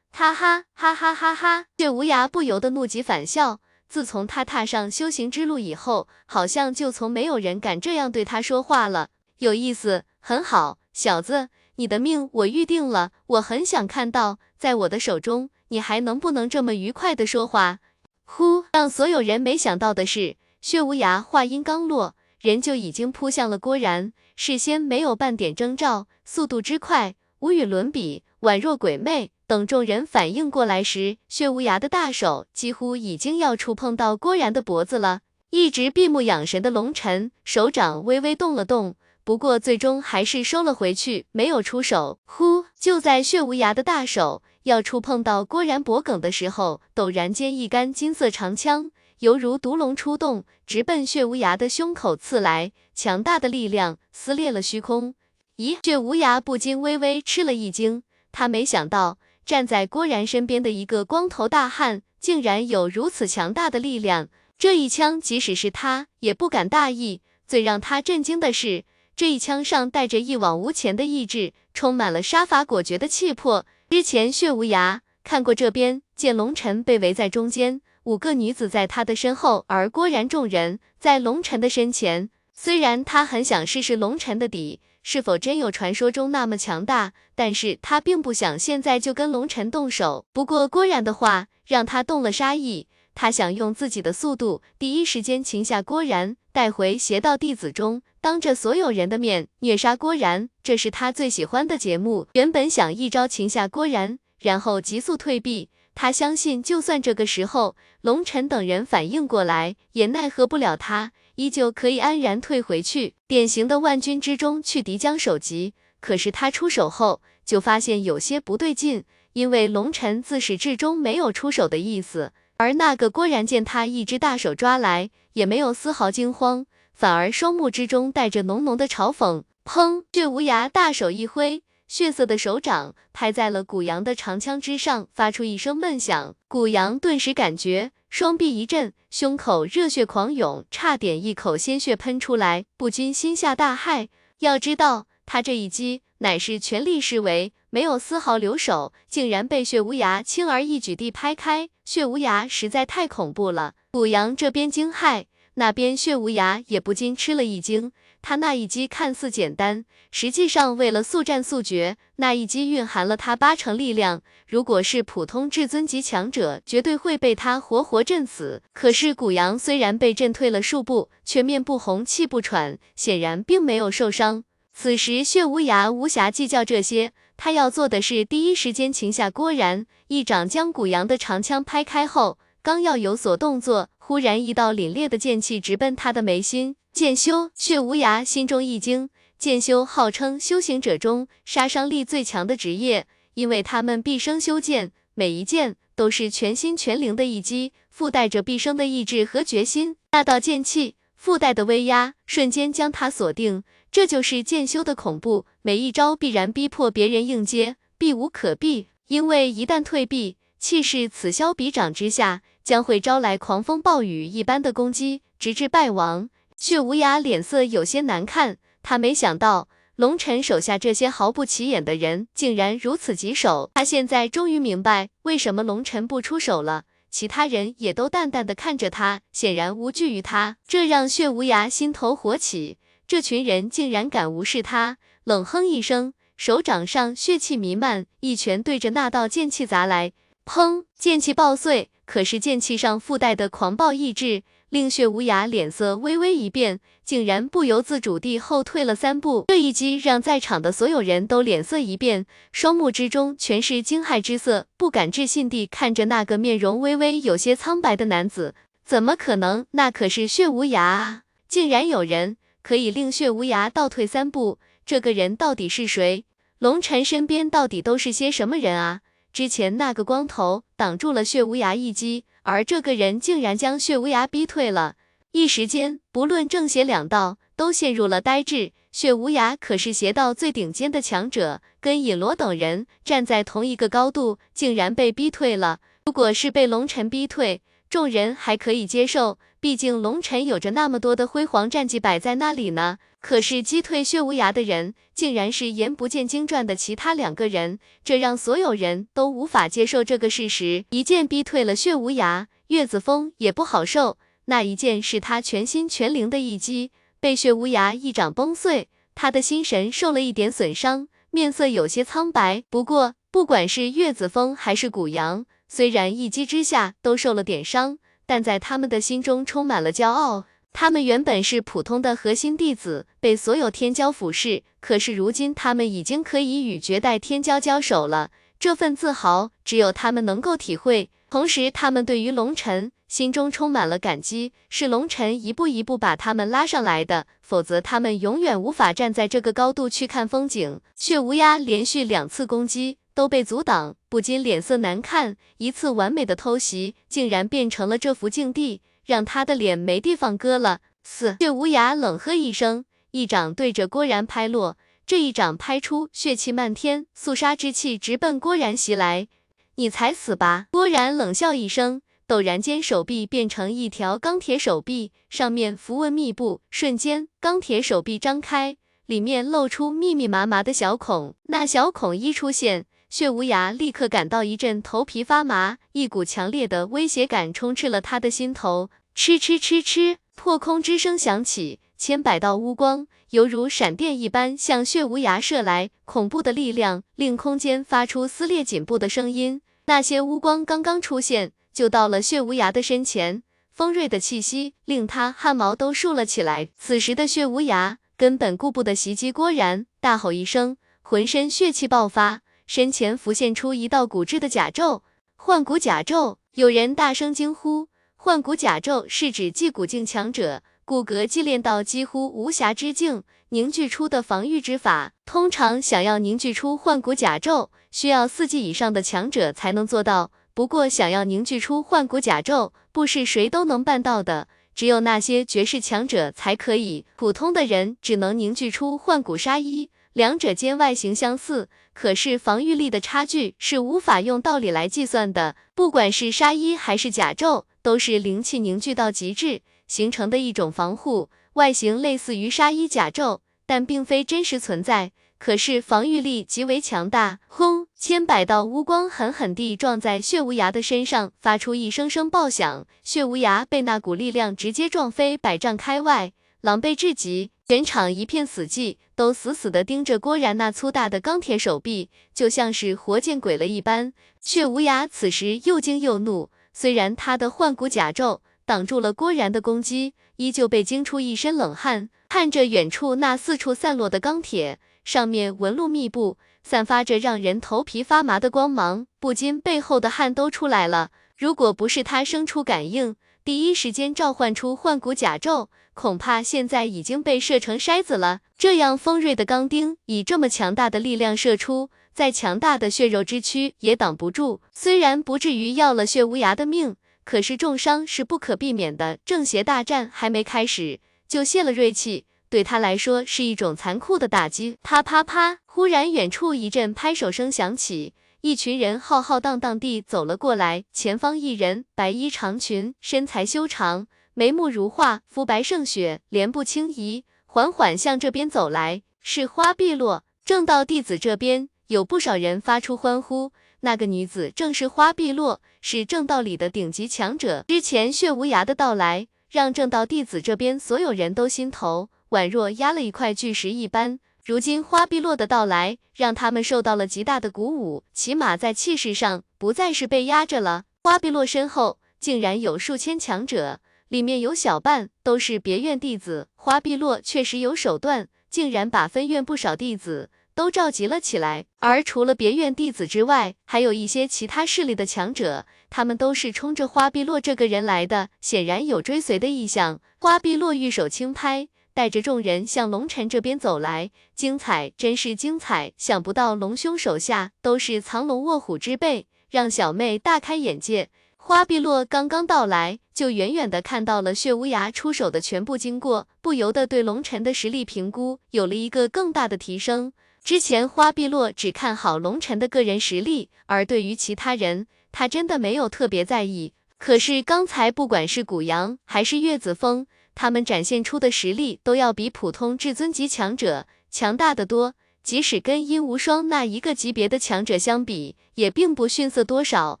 [0.12, 1.66] 哈哈哈哈哈哈！
[1.78, 3.60] 血无涯不由得怒极反笑。
[3.88, 9.10] 自从他踏上修行之路以后，好像就从没有人敢这样对他说话了。
[9.40, 13.10] 有意思，很好，小子，你的命我预定了。
[13.26, 17.78] 我很想看到，在我的手中，你还能不能这么愉快的说话？
[18.26, 18.66] 呼！
[18.74, 29.30] 让所有人没想到的是，血无涯话音刚落，人就已经扑向了郭然，事先没有半点征兆，速度之快，无与伦比，宛若鬼魅。
[29.46, 35.22] 等众人反应过来时，血无涯的大手几乎已经要触碰到郭然的脖子了。
[35.48, 42.18] 一直闭目养神的龙尘手掌微微动了动，不过最终还是收了回去，没有出手。
[42.24, 42.64] 呼！
[42.78, 55.14] 就在血无涯的大手要触碰到郭然脖颈的时候，陡然间一杆金色长枪犹如毒龙出动，直奔血无涯的胸口刺来，强大的力量撕裂了虚空。
[55.58, 55.76] 咦？
[55.84, 58.02] 血无涯不禁微微吃了一惊，
[58.32, 59.18] 他没想到。
[59.46, 64.28] 站在郭然身边的一个光头大汉，竟然有如此强大的力量。
[64.56, 67.20] 这一枪，即使是他也不敢大意。
[67.48, 68.84] 最让他震惊的是，
[69.20, 73.66] 这一枪上带着一往无前的意志，充满了杀伐果决的气魄。
[73.90, 82.30] 之前血无涯看过这边，见龙尘被围在中间，五个女子在他的身后，而郭然众人在龙尘的身前。
[82.54, 90.24] 虽然他很想试试龙尘的底是否真有传说中那么强大，但是他并不想现在就跟龙尘动手。
[90.32, 92.86] 不过郭然的话让他动了杀意，
[93.20, 98.00] 他想用自己的速度，第一时间擒下郭然，带回邪道弟子中。
[98.22, 102.28] 当着所有人的面虐杀郭然，这是他最喜欢的节目。
[102.32, 105.68] 原本想一招擒下郭然，然后急速退避。
[105.94, 113.16] 他相信，就算这个时候龙尘等人反应过来，也奈何不了他，依旧可以安然退回去。
[113.28, 115.74] 典型的万军之中去敌将首级。
[116.00, 119.04] 可是他出手后，就发现有些不对劲，
[119.34, 126.66] 因为龙尘自始至终没有出手的意思，而那个郭然见他一只大手抓来，也没有丝毫惊慌。
[126.92, 129.44] 反而双目之中带着浓浓的嘲讽。
[129.64, 130.04] 砰！
[130.12, 136.36] 血无涯大手一挥，血色的手掌拍在了古阳的长枪之上，发出一声闷响。
[136.48, 144.08] 古阳顿时感觉双臂一震，胸口热血狂涌，差点一口鲜血喷出来，不禁心下大骇。
[144.40, 151.68] 要知道，他这一击乃是全力施为，没有丝毫留手，竟然被血无涯轻而易举地拍开。
[151.84, 153.74] 血无涯实在太恐怖了。
[153.90, 155.24] 古阳这边惊骇。
[155.54, 164.22] 那边血无涯也不禁吃了一惊，他那一击看似简单，实际上为了速战速决，那一击蕴含了他八成力量。
[164.46, 168.62] 如果是普通至尊级强者，绝对会被他活活震死。
[168.72, 174.44] 可是古阳虽然被震退了数步，却面不红气不喘，显然并没有受伤。
[174.72, 182.36] 此时血无涯无暇计较这些，他要做的是第一时间擒下郭然，一掌将古阳的长枪拍开后。
[182.60, 186.76] 刚要有所动作，忽然一道凛冽的剑气直奔他的眉心。
[186.92, 199.96] 剑修血无涯心中一惊，剑修号称修行者中杀伤力最强的职业，因为他们毕生修剑，每一剑都是全心全灵的一击，附带着毕生的意志和决心。
[200.12, 203.64] 那道剑气附带的威压，瞬间将他锁定。
[203.90, 208.88] 这就是剑修的恐怖，每一招必然逼迫别人应接，避无可避。
[209.08, 212.42] 因为一旦退避，气势此消彼长之下。
[212.62, 216.28] 将会招来狂风暴雨一般的攻击，直至败亡。
[216.56, 223.70] 血无涯脸色有些难看，他没想到龙尘手下这些毫不起眼的人竟然如此棘手。
[223.74, 232.76] 他现在终于明白为什么龙尘不出手了，其他人也都淡淡的看着他，显然无惧于他，这让血无涯心头火起。
[233.10, 240.12] 这群人竟然敢无视他，冷哼一声，手掌上血气弥漫，一拳对着那道剑气砸来，
[240.46, 241.90] 砰，剑气爆碎。
[242.06, 249.44] 可是剑气上附带的狂暴意志，令血无涯脸色微微一变，竟然不由自主地后退了三步。
[249.48, 258.54] 这一击让在场的所有人都脸色一变，双目之中全是惊骇之色，不敢置信地看着那个面容微微有些苍白的男子。
[258.84, 259.66] 怎么可能？
[259.72, 261.22] 那可是血无涯啊！
[261.48, 266.24] 竟然有人可以令血无涯倒退三步，这个人到底是谁？
[266.58, 269.00] 龙尘身边到底都是些什么人啊？
[269.32, 274.96] 之前那个光头挡住了血无涯一击，而这个人竟然将血无涯逼退了。
[275.32, 278.72] 一时间，不论正邪两道都陷入了呆滞。
[278.90, 285.78] 血无涯可是邪道最顶尖的强者，跟尹罗等人站在同一个高度，竟然被逼退了。
[286.04, 292.96] 如果是被龙尘逼退，众人还可以接受，毕竟龙尘有着那么多的辉煌战绩摆在那里呢。
[293.20, 300.86] 可是击退血无涯的人，竟然是言不见经传的其他两个人，这让所有人都无法接受这个事实。
[300.88, 304.16] 一剑逼退了血无涯，岳子峰也不好受。
[304.46, 312.64] 那一剑是他全心全灵的一击，被血无涯一掌崩碎，他的心神受了一点损伤，面色有些苍白。
[312.70, 317.98] 不过，不管是岳子峰还是古阳，虽然一击之下都受了点伤，
[318.30, 320.44] 但在他们的心中充满了骄傲。
[320.72, 324.62] 他们原本是普通的核心弟子，被所有天骄俯视。
[324.78, 331.10] 可是如今，他们已经可以与绝代天骄交手了，这份自豪只有他们能够体会。
[331.28, 340.80] 同时，他们对于龙尘心中充满了感激，是龙尘一步一步把他们拉上来的，否则他们永远无法站在这个高度去看风景。
[340.94, 345.36] 血无涯连续两次攻击都被阻挡，不禁脸色难看。
[345.58, 348.82] 一次完美的偷袭，竟然变成了这幅境地。
[349.04, 350.80] 让他的脸没地方搁了。
[351.02, 351.36] 死！
[351.40, 354.76] 血无涯冷喝一声，一掌对着郭然拍落。
[355.04, 359.26] 这一掌拍出，血气漫天，肃杀之气直奔郭然袭来。
[359.74, 360.66] 你才死吧！
[360.70, 366.60] 郭然冷笑一声，陡然间手臂变成一条钢铁手臂，上面符文密布。
[366.70, 371.34] 瞬间，钢铁手臂张开，里面露出密密麻麻的小孔。
[371.44, 378.88] 那小孔一出现，血无涯立刻感到一阵头皮发麻，一股强烈的威胁感充斥了他的心头。
[379.16, 389.60] 哧哧哧哧，破空之声响起，千百道乌光犹如闪电一般向血无涯射来，恐怖的力量令空间发出撕裂颈部的声音。
[389.86, 393.42] 那些乌光刚刚出现，就到了血无涯的身前，
[393.72, 396.68] 锋锐的气息令他汗毛都竖了起来。
[396.78, 402.42] 此时的血无涯根本顾不得袭击郭然，大吼一声，浑身血气爆发，
[402.72, 405.02] 身前浮现出一道骨质的甲胄，
[405.34, 406.36] 幻骨甲胄。
[406.54, 420.30] 有人大声惊呼：“幻骨甲胄是指继骨境强者。”骨骼祭炼到几乎无瑕之境，凝聚出的防御之法，通常想要凝聚出幻骨甲胄，需要四级以上的强者才能做到。
[420.54, 427.04] 不过，想要凝聚出幻骨甲胄，不是谁都能办到的，只有那些绝世强者才可以。
[427.16, 435.56] 普通的人只能凝聚出幻骨纱衣，两者间外形相似，可是防御力的差距是无法用道理来计算的。
[435.74, 439.62] 不管是纱衣还是甲胄，都是灵气凝聚到极致。
[439.86, 445.12] 形成的一种防护，外形类似于纱衣甲胄，但并非真实存在。
[445.38, 447.38] 可是防御力极为强大。
[447.48, 447.86] 轰！
[447.96, 452.86] 千百道乌光狠狠地撞在血无涯的身上，发出一声声爆响。
[453.02, 457.50] 血无涯被那股力量直接撞飞百丈开外，狼狈至极。
[457.70, 464.12] 全场一片死寂，都死死地盯着郭然那粗大的钢铁手臂，就像是活见鬼了一般。
[464.40, 468.40] 血无涯此时又惊又怒，虽然他的幻骨甲胄。
[468.64, 472.10] 挡住了郭然的攻击，依旧被惊出一身冷汗。
[472.28, 481.10] 看着远处那四处散落的钢铁，上面纹路密布，散发着让人头皮发麻的光芒，不禁背后的汗都出来了。
[481.38, 488.40] 如果不是他生出感应，第一时间召唤出幻骨甲胄，恐怕现在已经被射成筛子了。
[488.58, 494.60] 这样锋锐的钢钉，以这么强大的力量射出，再强大的血肉之躯也挡不住。
[494.72, 496.96] 虽然不至于要了血无涯的命。
[497.22, 500.98] 可是重伤是不可避免的，正邪大战还没开始
[501.28, 504.78] 就泄了锐气，对他来说是一种残酷的打击。
[504.82, 505.58] 啪啪啪！
[505.66, 510.84] 忽然远处一阵拍手声响起，一群人浩浩荡荡地走了过来。
[510.92, 520.24] 前方一人，白衣长裙，身材修长，眉目如画，肤白胜雪，莲步轻移，缓缓向这边走来，是花碧落。
[520.42, 523.52] 正道弟子这边有不少人发出欢呼。
[523.80, 527.64] 那个女子正是花碧落，是正道里的顶级强者。
[527.68, 534.18] 之前血无涯的到来，让正道弟子这边所有人都心头宛若压了一块巨石一般。
[534.44, 540.84] 如今花碧落的到来，让他们受到了极大的鼓舞，起码在气势上不再是被压着了。
[541.02, 546.48] 花碧落身后竟然有数千强者，里面有小半都是别院弟子。
[546.56, 550.30] 花碧落确实有手段，竟然把分院不少弟子。
[550.52, 560.00] 都召集了起来，而除了别院弟子之外，还有一些其他势力的强者，他们都是冲着花碧落这个人来的，显然有追随的意向。
[560.18, 561.68] 花碧落玉手轻拍，
[562.00, 565.92] 带着众人向龙尘这边走来，精彩，真是精彩！
[565.98, 571.10] 想不到龙兄手下都是藏龙卧虎之辈，让小妹大开眼界。
[571.36, 580.14] 花碧落刚刚到来，就远远的看到了血无涯出手的全部经过，不由得对龙尘的实力评估有了一个更大的提升。
[580.42, 586.72] 之前花碧落只看好龙尘的个人实力，而对于其他人，他真的没有特别在意。
[586.96, 600.00] 可是刚才不管是古阳还是岳子峰，他们展现出的实力都要比普通至尊级强者强大的多，即使跟殷无双那一个级别的强者相比，也并不逊色多少。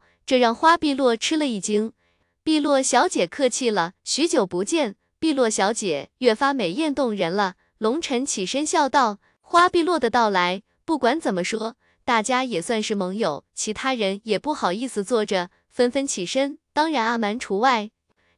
[0.24, 1.92] 这让花碧落吃了一惊。
[2.42, 7.56] 碧落小姐客气了，许久不见，碧落小姐越发美艳动人了。
[7.78, 9.18] 龙尘起身笑道。
[9.40, 17.90] 花碧落的到来，不管怎么说，大家也算是盟友，其他人也不好意思坐着，纷纷起身，当然阿蛮除外。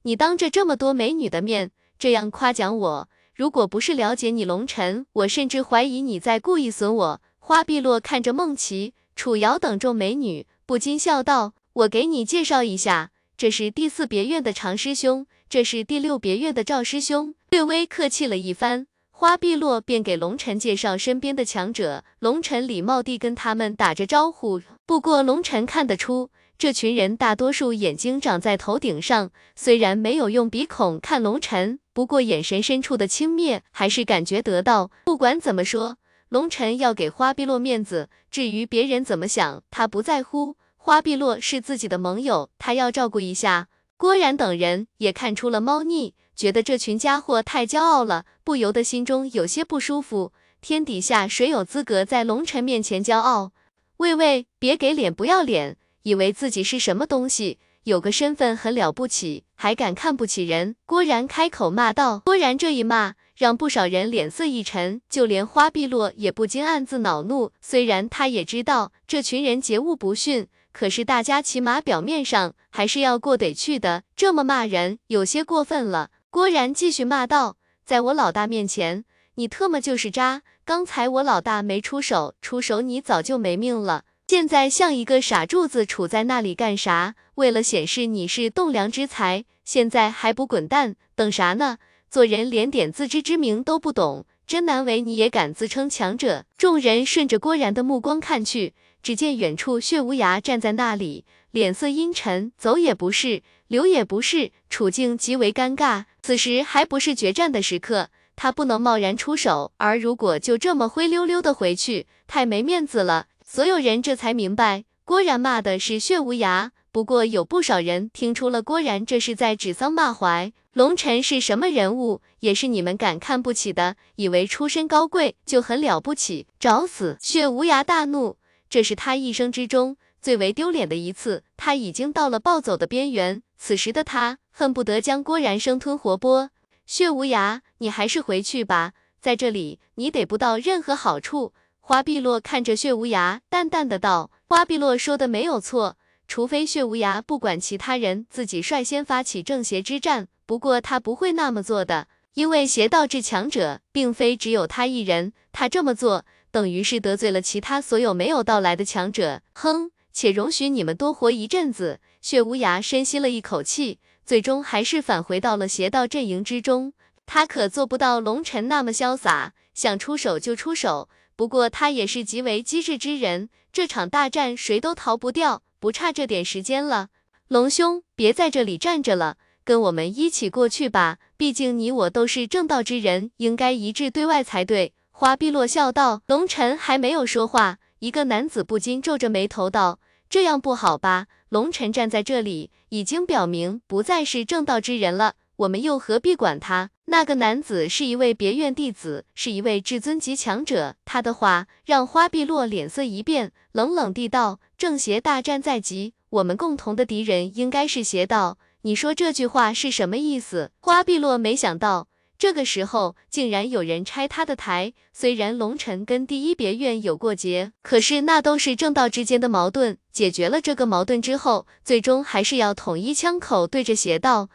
[0.04, 1.70] 你当着这么多美女的面
[2.02, 7.20] 这样夸奖我，如果不是了解你龙尘，我甚至怀疑你在故意损我。
[7.38, 18.88] 花碧落看着梦琪、楚瑶等众美女，不禁笑道：“我给你介绍一下，这是第四别院的常师兄，这是第六别院的赵师兄。”略微客气了一番。
[19.12, 24.60] 花碧落便给龙尘介绍身边的强者，龙尘礼貌地跟他们打着招呼。
[24.84, 26.30] 不过龙尘看得出，
[26.62, 34.92] 这群人大多数眼睛长在头顶上，虽然没有用鼻孔看龙尘，不过眼神深处的轻蔑还是感觉得到。
[35.04, 35.96] 不管怎么说，
[36.28, 40.54] 龙尘要给花碧落面子，至于别人怎么想，他不在乎。
[40.76, 43.66] 花碧落是自己的盟友，他要照顾一下。
[43.96, 46.14] 郭然等人也看出了猫腻。
[46.36, 50.32] 觉得这群家伙太骄傲了，不由得心中有些不舒服。
[50.60, 53.50] 天底下谁有资格在龙晨面前骄傲？
[53.96, 60.76] 喂喂，别给脸不要脸，以为自己是什么东西，有个身份很了不起，还敢看不起人？
[60.86, 62.20] 郭然开口骂道。
[62.24, 67.52] 郭然这一骂，让不少人脸色一沉，就连花碧落也不禁暗自恼怒。
[67.60, 74.04] 虽然他也知道这群人桀骜不驯，可是大家起码表面上还是要过得去的。
[74.16, 76.10] 这么骂人，有些过分了。
[76.30, 80.42] 郭然继续骂道：“在我老大面前，你特么就是渣！
[80.64, 84.04] 刚才我老大没出手，出手你早就没命了。
[84.32, 87.16] 现在像一个傻柱子杵在那里干啥？
[87.34, 90.96] 为了显示你是栋梁之才，现在还不滚蛋？
[91.14, 91.76] 等啥呢？
[92.08, 98.72] 做人连点自知之明都不懂，真难为你也敢自称强者！”众人顺着郭然的目光看去，
[99.02, 106.06] 只见远处血无涯站在那里，脸色阴沉，走也不是，留也不是，处境极为尴尬。
[106.22, 113.26] 此时还不是决战的时刻，他不能贸然出手，而如果就这么灰溜溜的回去，太没面子了。
[113.54, 116.70] 所有人这才明白，郭然骂的是血无涯。
[116.90, 120.54] 不过有不少人听出了郭然这是在指桑骂槐。
[120.72, 127.18] 龙尘是什么人物，也是你们敢看不起的，以为出身高贵就很了不起，找死！
[127.20, 128.38] 血无涯大怒，
[128.70, 133.42] 这是他一生之中最为丢脸的一次，他已经到了暴走的边缘。
[133.58, 136.48] 此时的他恨不得将郭然生吞活剥。
[136.86, 141.52] 血无涯，你还是回去吧，在这里你得不到任何好处。
[141.84, 145.96] 花碧落看着血无涯，淡淡的道：“花碧落说的没有错，
[146.28, 150.28] 除非血无涯不管其他人，自己率先发起正邪之战。
[150.46, 159.42] 不过他不会那么做的，因为邪道至强者并非只有他一人，他这么做等于是得罪了其他所有没有到来的强者。
[159.54, 166.92] 哼，且容许你们多活一阵子。”血无涯深吸了一口气，最终还是返回到了邪道阵营之中。
[167.26, 171.08] 他可做不到龙尘那么潇洒，想出手就出手。
[171.34, 177.08] 不过他也是极为机智之人，这场大战谁都逃不掉，不差这点时间了。
[177.48, 181.18] 龙兄，别在这里站着了，跟我们一起过去吧。
[181.36, 184.94] 毕竟你我都是正道之人，应该一致对外才对。
[185.10, 186.22] 花碧落笑道。
[186.26, 196.90] 龙尘还没有说话，一个男子不禁皱着眉头道：“这样不好吧？”龙尘站在这里，已经表明不再是正道之人了，我们又何必管他？
[197.04, 200.96] 那个男子是一位别院弟子，是一位至尊级强者。
[201.04, 208.58] 他的话让花碧落脸色一变，冷冷地道：“正邪大战在即，我们共同的敌人应该是邪道。
[208.82, 212.08] 你说这句话是什么意思？”花碧落没想到。
[212.38, 214.94] 这个时候竟然有人拆他的台。
[215.12, 219.96] 虽然龙尘跟第一别院有过节，可是那都是正道之间的矛盾。
[220.10, 224.48] 解决了这个矛盾之后，最终还是要统一枪口对着邪道。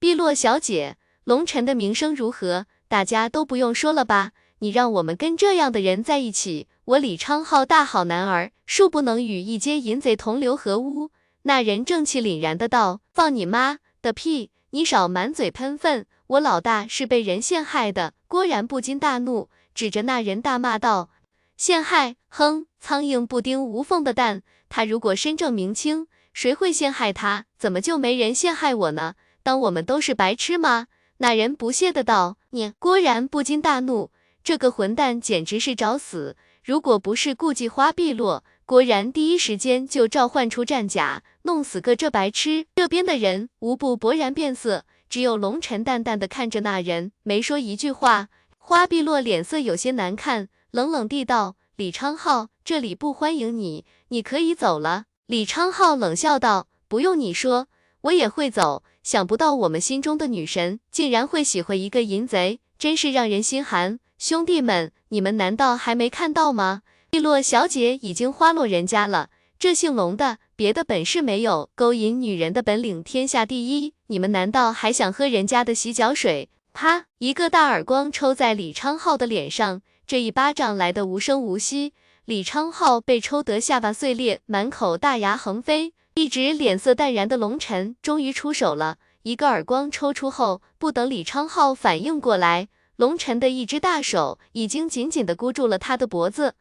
[0.00, 2.64] 碧落小姐，龙尘的名声如何？
[2.88, 4.32] 大家都不用说了吧？
[4.60, 11.10] 你让我们跟这样的人在一起，我李昌浩大好男儿，恕不能与一阶淫贼同流合污。
[11.42, 14.50] 那人正气凛然的道：“放你妈的屁！
[14.70, 21.10] 你少满嘴喷粪。”我老大是被人陷害的，郭然不禁大怒，指着那人大骂道
[21.58, 22.16] ：“陷害！
[22.28, 24.42] 哼，苍蝇不叮无缝的蛋。
[24.70, 27.44] 他如果身正名清，谁会陷害他？
[27.58, 29.16] 怎么就没人陷害我呢？
[29.42, 30.86] 当我们都是白痴吗？”
[31.18, 34.10] 那人不屑的道：“你！”郭然不禁大怒，
[34.42, 36.36] 这个混蛋简直是找死！
[36.64, 42.66] 如果不是顾忌花碧落，郭然第一时间就召唤出战甲，弄死个这白痴。
[42.76, 44.84] 这边的人无不勃然变色。
[45.08, 48.28] 只有龙尘淡淡的看着那人，没说一句话。
[48.56, 57.66] 花碧落脸色有些难看，冷冷地道：“李昌浩，这里不欢迎你，你可以走了。”李昌浩冷笑道：“不用你说，
[58.02, 58.84] 我也会走。
[59.02, 63.98] 想不到我们心中的女神，竟然会喜欢一个淫贼，真是让人心寒。
[64.18, 66.82] 兄弟们，你们难道还没看到吗？
[67.10, 73.92] 碧落小姐已经花落人家了。”这姓龙的别的本事没有，勾引女人的本领天下第一。
[74.06, 76.48] 你们难道还想喝人家的洗脚水？
[76.72, 77.04] 啪！
[77.18, 81.92] 一个大耳光抽在李昌浩的脸上，这一巴掌来的无声无息，
[82.24, 85.92] 李昌浩被抽得下巴碎裂，满口大牙横飞。
[86.14, 96.54] 一直脸色淡然的龙尘终于出手了，一个耳光抽出后，不等李昌浩反应过来，龙尘的一只大手已经紧紧的箍住了他的脖子。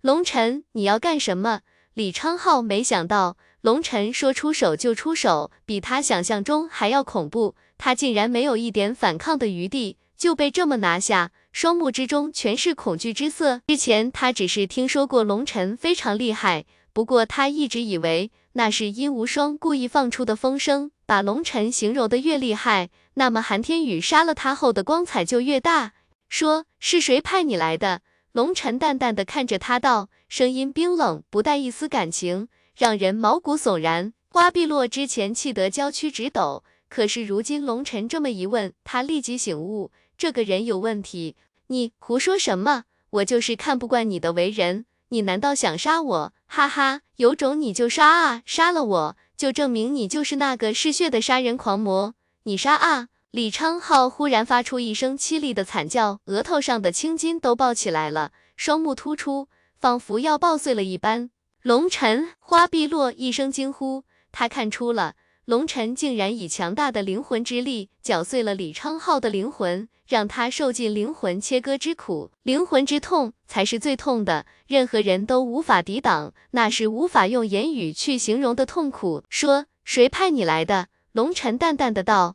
[0.00, 1.60] 龙尘，你要干什么？
[1.94, 7.54] 李昌浩没想到龙尘说出手就出手，比他想象中还要恐怖。
[7.78, 13.60] 他竟然没有一点反抗的余地，就被这么拿下，双目之中全是恐惧之色。
[13.66, 25.92] 之前他只是听说过龙尘非常厉害，不过他一直以为那是殷无双故意放出的风声，把龙尘形容的越厉害，那么韩天宇杀了他后的光彩就越大。
[26.30, 28.00] 说是谁派你来的？
[28.32, 34.14] 龙晨淡淡的看着他道，声音冰冷，不带一丝感情，让人毛骨悚然。
[34.30, 41.36] 花碧落之前气得娇躯直抖，可是如今龙晨这么一问，他立即醒悟，这个人有问题。
[41.66, 42.84] 你胡说什么？
[43.10, 46.32] 我就是看不惯你的为人，你难道想杀我？
[46.46, 48.42] 哈哈，有种你就杀啊！
[48.44, 52.14] 杀了我就证明你就是那个嗜血的杀人狂魔。
[52.44, 53.08] 你杀啊！
[53.30, 59.48] 李昌浩忽然发出一声凄厉的惨叫，额头上的青筋都爆起来了，双目突出，
[59.78, 61.30] 仿佛要爆碎了一般。
[61.62, 65.14] 龙尘，花碧落一声惊呼，他看出了。
[65.46, 72.32] 龙尘竟然以强大的灵魂之力搅碎了李昌浩的灵魂，让他受尽灵魂切割之苦。
[72.42, 79.22] 灵魂之痛才是最痛的，任何人都无法抵挡，那是无法用言语去形容的痛苦。
[79.30, 80.88] 说，谁派你来的？
[81.12, 82.34] 龙尘淡淡的道。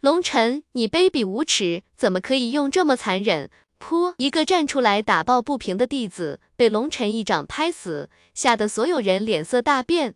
[0.00, 3.48] 龙尘，你卑鄙无耻，怎么可以用这么残忍？
[3.82, 4.12] 噗！
[4.18, 10.14] 一个站出来打抱不平的弟子被龙尘一掌拍死，吓得所有人脸色大变。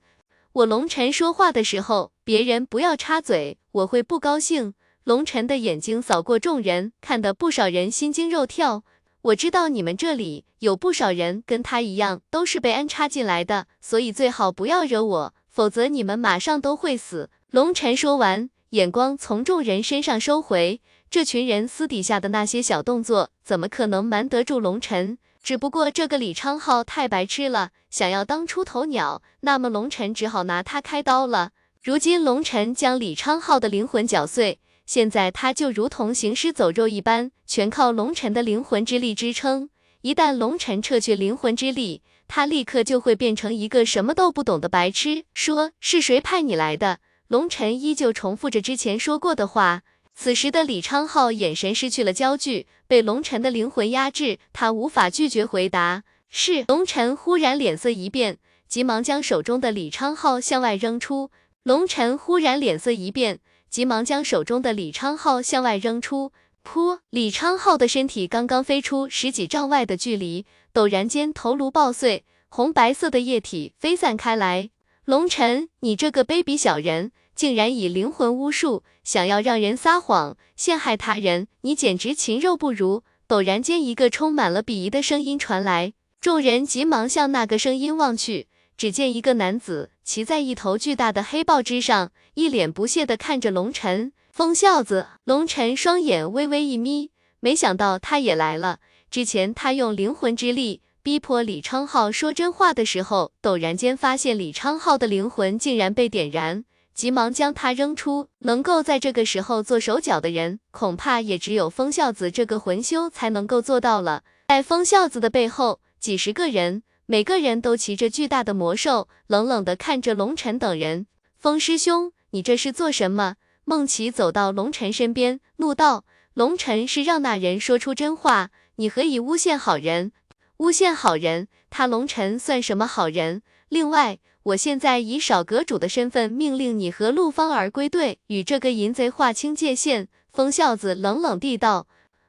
[0.55, 4.75] 我龙晨说话的时候，别人不要插嘴，我会不高兴。
[5.03, 8.85] 龙晨的眼睛扫过众人，看得不少人心惊肉跳。
[9.23, 17.31] 我知道你们这里有不少人跟他一样，都是被安插进来的，所以最好不要惹我，否则你们马上都会死。
[17.51, 20.81] 龙晨说完，眼光从众人身上收回，
[21.11, 25.19] 这群人私底下的那些小动作，怎么可能瞒得住龙晨？
[25.45, 31.51] 只不过这个李昌浩太白痴了，想要当出头鸟，那么龙尘只好拿他开刀了。
[31.83, 39.69] 如今龙尘将李昌浩的灵魂搅碎，现在他就如同行尸走肉一般，全靠龙尘的灵魂之力支撑。
[40.01, 45.27] 一旦龙尘撤去灵魂之力，他立刻就会变成一个什么都不懂的白痴。
[45.35, 47.01] 说是谁派你来的？
[47.29, 49.83] 龙尘依旧重复着之前说过的话。
[50.17, 56.05] 此时的李昌浩眼神失去了焦距，被龙尘的灵魂压制，他无法拒绝回答。
[56.29, 61.31] 是龙尘忽然脸色一变，急忙将手中的李昌浩向外扔出。
[61.63, 66.33] 龙尘忽然脸色一变，急忙将手中的李昌浩向外扔出。
[66.65, 66.99] 噗！
[67.11, 74.71] 李昌浩的身体刚刚飞出十几丈外的距离，陡然间头颅爆碎，红白色的液体飞散开来。
[75.05, 77.13] 龙尘，你这个卑鄙小人！
[77.35, 83.03] 竟然以灵魂巫术想要让人撒谎陷害他人，你简直禽肉不如！
[83.27, 94.13] 陡然间，一个充满了鄙夷的声音传来，众人急忙向那个声音望去，只见一个男子骑在一头巨大的黑豹之上，一脸不屑地看着龙尘。
[94.31, 95.07] 疯小子！
[95.25, 97.11] 龙尘双眼微微一眯，
[97.41, 98.81] 没想到他也来了。
[99.11, 106.65] 之前他用灵魂之力逼迫李昌浩说真话的时候，陡然间发现李昌浩的灵魂竟然被点燃。
[106.95, 114.23] 急忙将他扔出，能够在这个时候做手脚的人，恐怕也只有风孝子这个魂修才能够做到了。
[114.47, 121.09] 在风孝子的背后，几十个人，每个人都骑着巨大的魔兽，冷冷的看着龙尘等人。
[121.37, 123.35] 风师兄，你这是做什么？
[123.65, 130.13] 梦琪走到龙尘身边，怒道：“龙尘是让那人说出真话，你何以诬陷好人？
[130.59, 131.49] 诬陷好人？
[131.71, 133.43] 他龙尘算什么好人？
[133.69, 140.09] 另外。”我现在以少阁主的身份命令你和陆芳儿归队，与这个淫贼划清界限。
[140.31, 141.87] 风孝子冷冷地道：“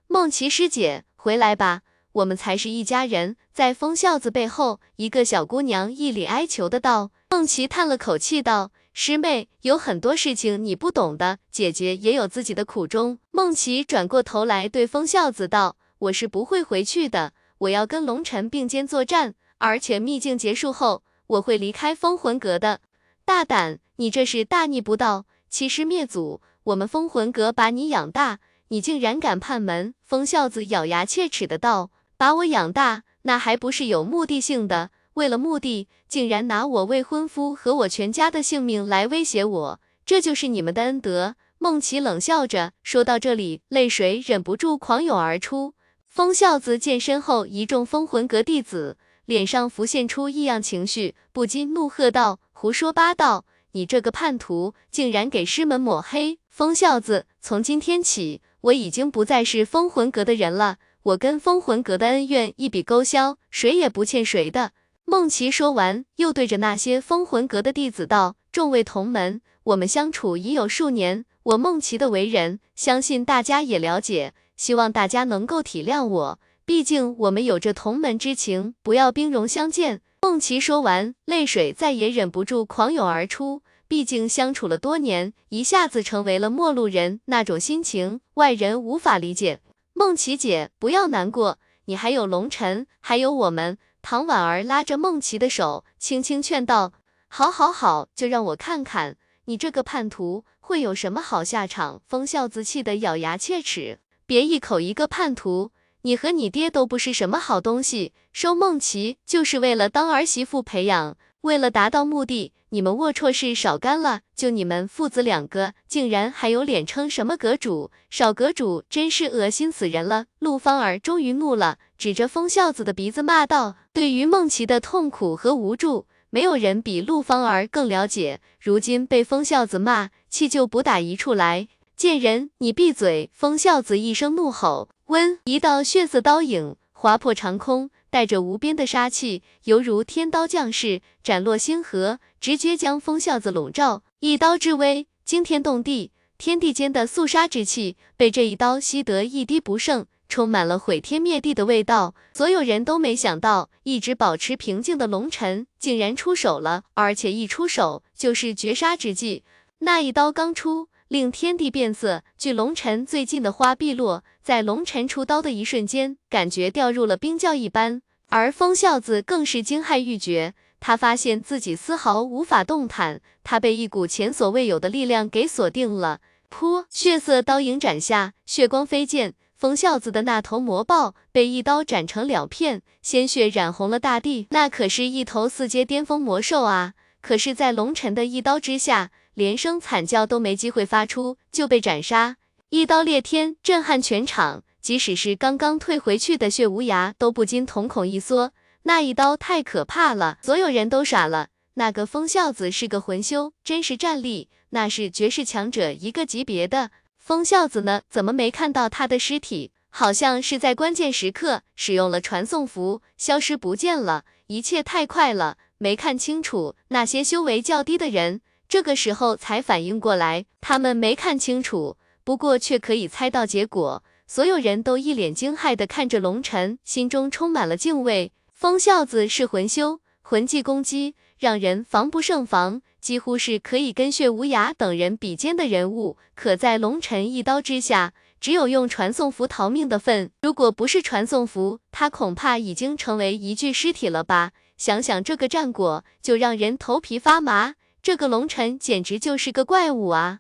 [0.08, 1.82] 梦琪师姐，回来吧，
[2.14, 7.12] 我们才是一家人。”在风孝子背后，一个小姑娘一脸哀求的道。
[7.32, 22.82] 梦琪叹了口气道：“师妹，有很多事情你不懂的，姐姐也有自己的苦衷。”梦琪转过头来对风孝子道：“我是不会回去的，我要跟龙尘并肩作战，而且秘境结束后。”我会离开封魂阁的，
[23.24, 23.80] 大胆！
[23.98, 26.42] 你这是大逆不道，欺师灭祖！
[26.66, 29.94] 我们封魂阁把你养大，你竟然敢叛门！
[30.04, 34.92] 封孝子咬牙切齿的道：“把我养大，那还不是有目的性的？
[35.16, 45.74] 为了目的，竟然拿我未婚夫和我全家的性命来威胁我，这就是你们的恩德！”孟琪冷笑着说到这里，泪水忍不住狂涌而出。
[46.08, 48.98] 封孝子见身后一众封魂阁弟子。
[49.26, 53.46] 脸上浮现出异样情绪，不禁怒喝道：“胡说八道！
[53.72, 56.40] 你这个叛徒，竟然给师门抹黑！
[56.50, 60.78] 疯小子，从今天起，我已经不再是封魂阁的人了。
[61.04, 64.72] 我跟封魂阁的恩怨一笔勾销，谁也不欠谁的。”
[65.06, 80.02] 孟琪说完，又对着那些封魂阁的弟子道：“众位同门，我们相处已有数年，我孟琪的为人，相信大家也了解，希望大家能够体谅我。”毕竟我们有着同门之情，不要兵戎相见。
[80.22, 83.62] 孟琪说完，泪水再也忍不住狂涌而出。
[83.88, 89.60] 毕竟相处了多年，一下子成为了陌路人，那种心情外人无法理解。
[89.94, 93.78] 孟琪姐，不要难过，你还有龙晨，还有我们。
[94.02, 96.94] 唐婉儿拉着孟琪的手，轻轻劝道
[97.30, 105.72] ：“好，好，好，就让我看看你这个叛徒会有什么好下场。”风孝子气得咬牙切齿：“别一口一个叛徒，
[106.06, 111.18] 你和你爹都不是什么好东西，收梦琪就是为了当儿媳妇培养。
[111.42, 114.20] 为了达到目的，你们龌龊事少干了。
[114.36, 117.90] 就你们父子两个，竟然还有脸称什么阁主？
[118.12, 121.80] 少阁主，真是恶心死人了！”陆芳儿终于怒了。
[121.98, 128.42] 指着疯孝子的鼻子骂道：“对于梦琪的痛苦和无助，没有人比陆芳儿更了解。
[128.62, 131.68] 如今被疯孝子骂，气就不打一处来。
[131.96, 144.04] 贱人，你闭嘴！”风孝子一声怒吼，温一道血色刀影划破长空，带着无边的杀气，犹如天刀降世，斩落星河，直接将风孝子笼罩。
[144.20, 150.06] 一刀之威，惊天动地，天地间的肃杀之气被这一刀吸得一滴不剩。
[150.28, 159.44] 充满了毁天灭地的味道，所有人都没想到，一直保持平静的龙尘竟然出手了，而且一出手就是绝杀之际。
[159.80, 162.24] 那一刀刚出，令天地变色。
[162.38, 168.02] 距龙尘最近的花碧落，在龙尘出刀的一瞬间，感觉掉入了冰窖一般。
[168.30, 176.22] 而风孝子更是惊骇欲绝，他发现自己丝毫无法动弹，他被一股前所未有的力量给锁定了。
[176.50, 179.34] 噗，血色刀影斩下，血光飞溅。
[179.56, 184.48] 风孝子的那头魔豹被一刀斩成两片，鲜血染红了大地。
[184.50, 186.94] 那可是一头四阶巅峰魔兽啊！
[187.22, 192.38] 可是，在龙尘的一刀之下，连声惨叫都没机会发出，就被斩杀。
[192.70, 198.52] 一刀裂天，震撼全场，即使是刚刚退回去的血无涯都不禁瞳孔一缩。
[198.84, 201.50] 那一刀太可怕了，所有人都傻了。
[201.76, 206.92] 那个风孝子是个魂修，真实战力那是绝世强者一个级别的。
[207.18, 208.02] 风孝子呢？
[208.10, 209.72] 怎么没看到他的尸体？
[209.90, 214.26] 好像是在关键时刻使用了传送符，消失不见了。
[214.48, 216.76] 一切太快了，没看清楚。
[216.90, 218.42] 那些修为较低的人
[218.76, 221.96] 这个时候才反应过来，他们没看清楚，
[222.26, 224.04] 不过却可以猜到结果。
[224.28, 228.34] 所有人都一脸惊骇的看着龙尘，心中充满了敬畏。
[228.52, 232.82] 风孝子是魂修，魂技攻击让人防不胜防。
[233.00, 238.12] 几乎是可以跟血无涯等人比肩的人物，可在龙尘一刀之下，
[238.42, 240.32] 只有用传送符逃命的份。
[240.42, 244.52] 如果不是传送符，他恐怕已经成为一具尸体了吧？
[244.76, 247.76] 想想这个战果，就让人头皮发麻。
[248.06, 250.38] 这个龙尘简直就是个怪物啊！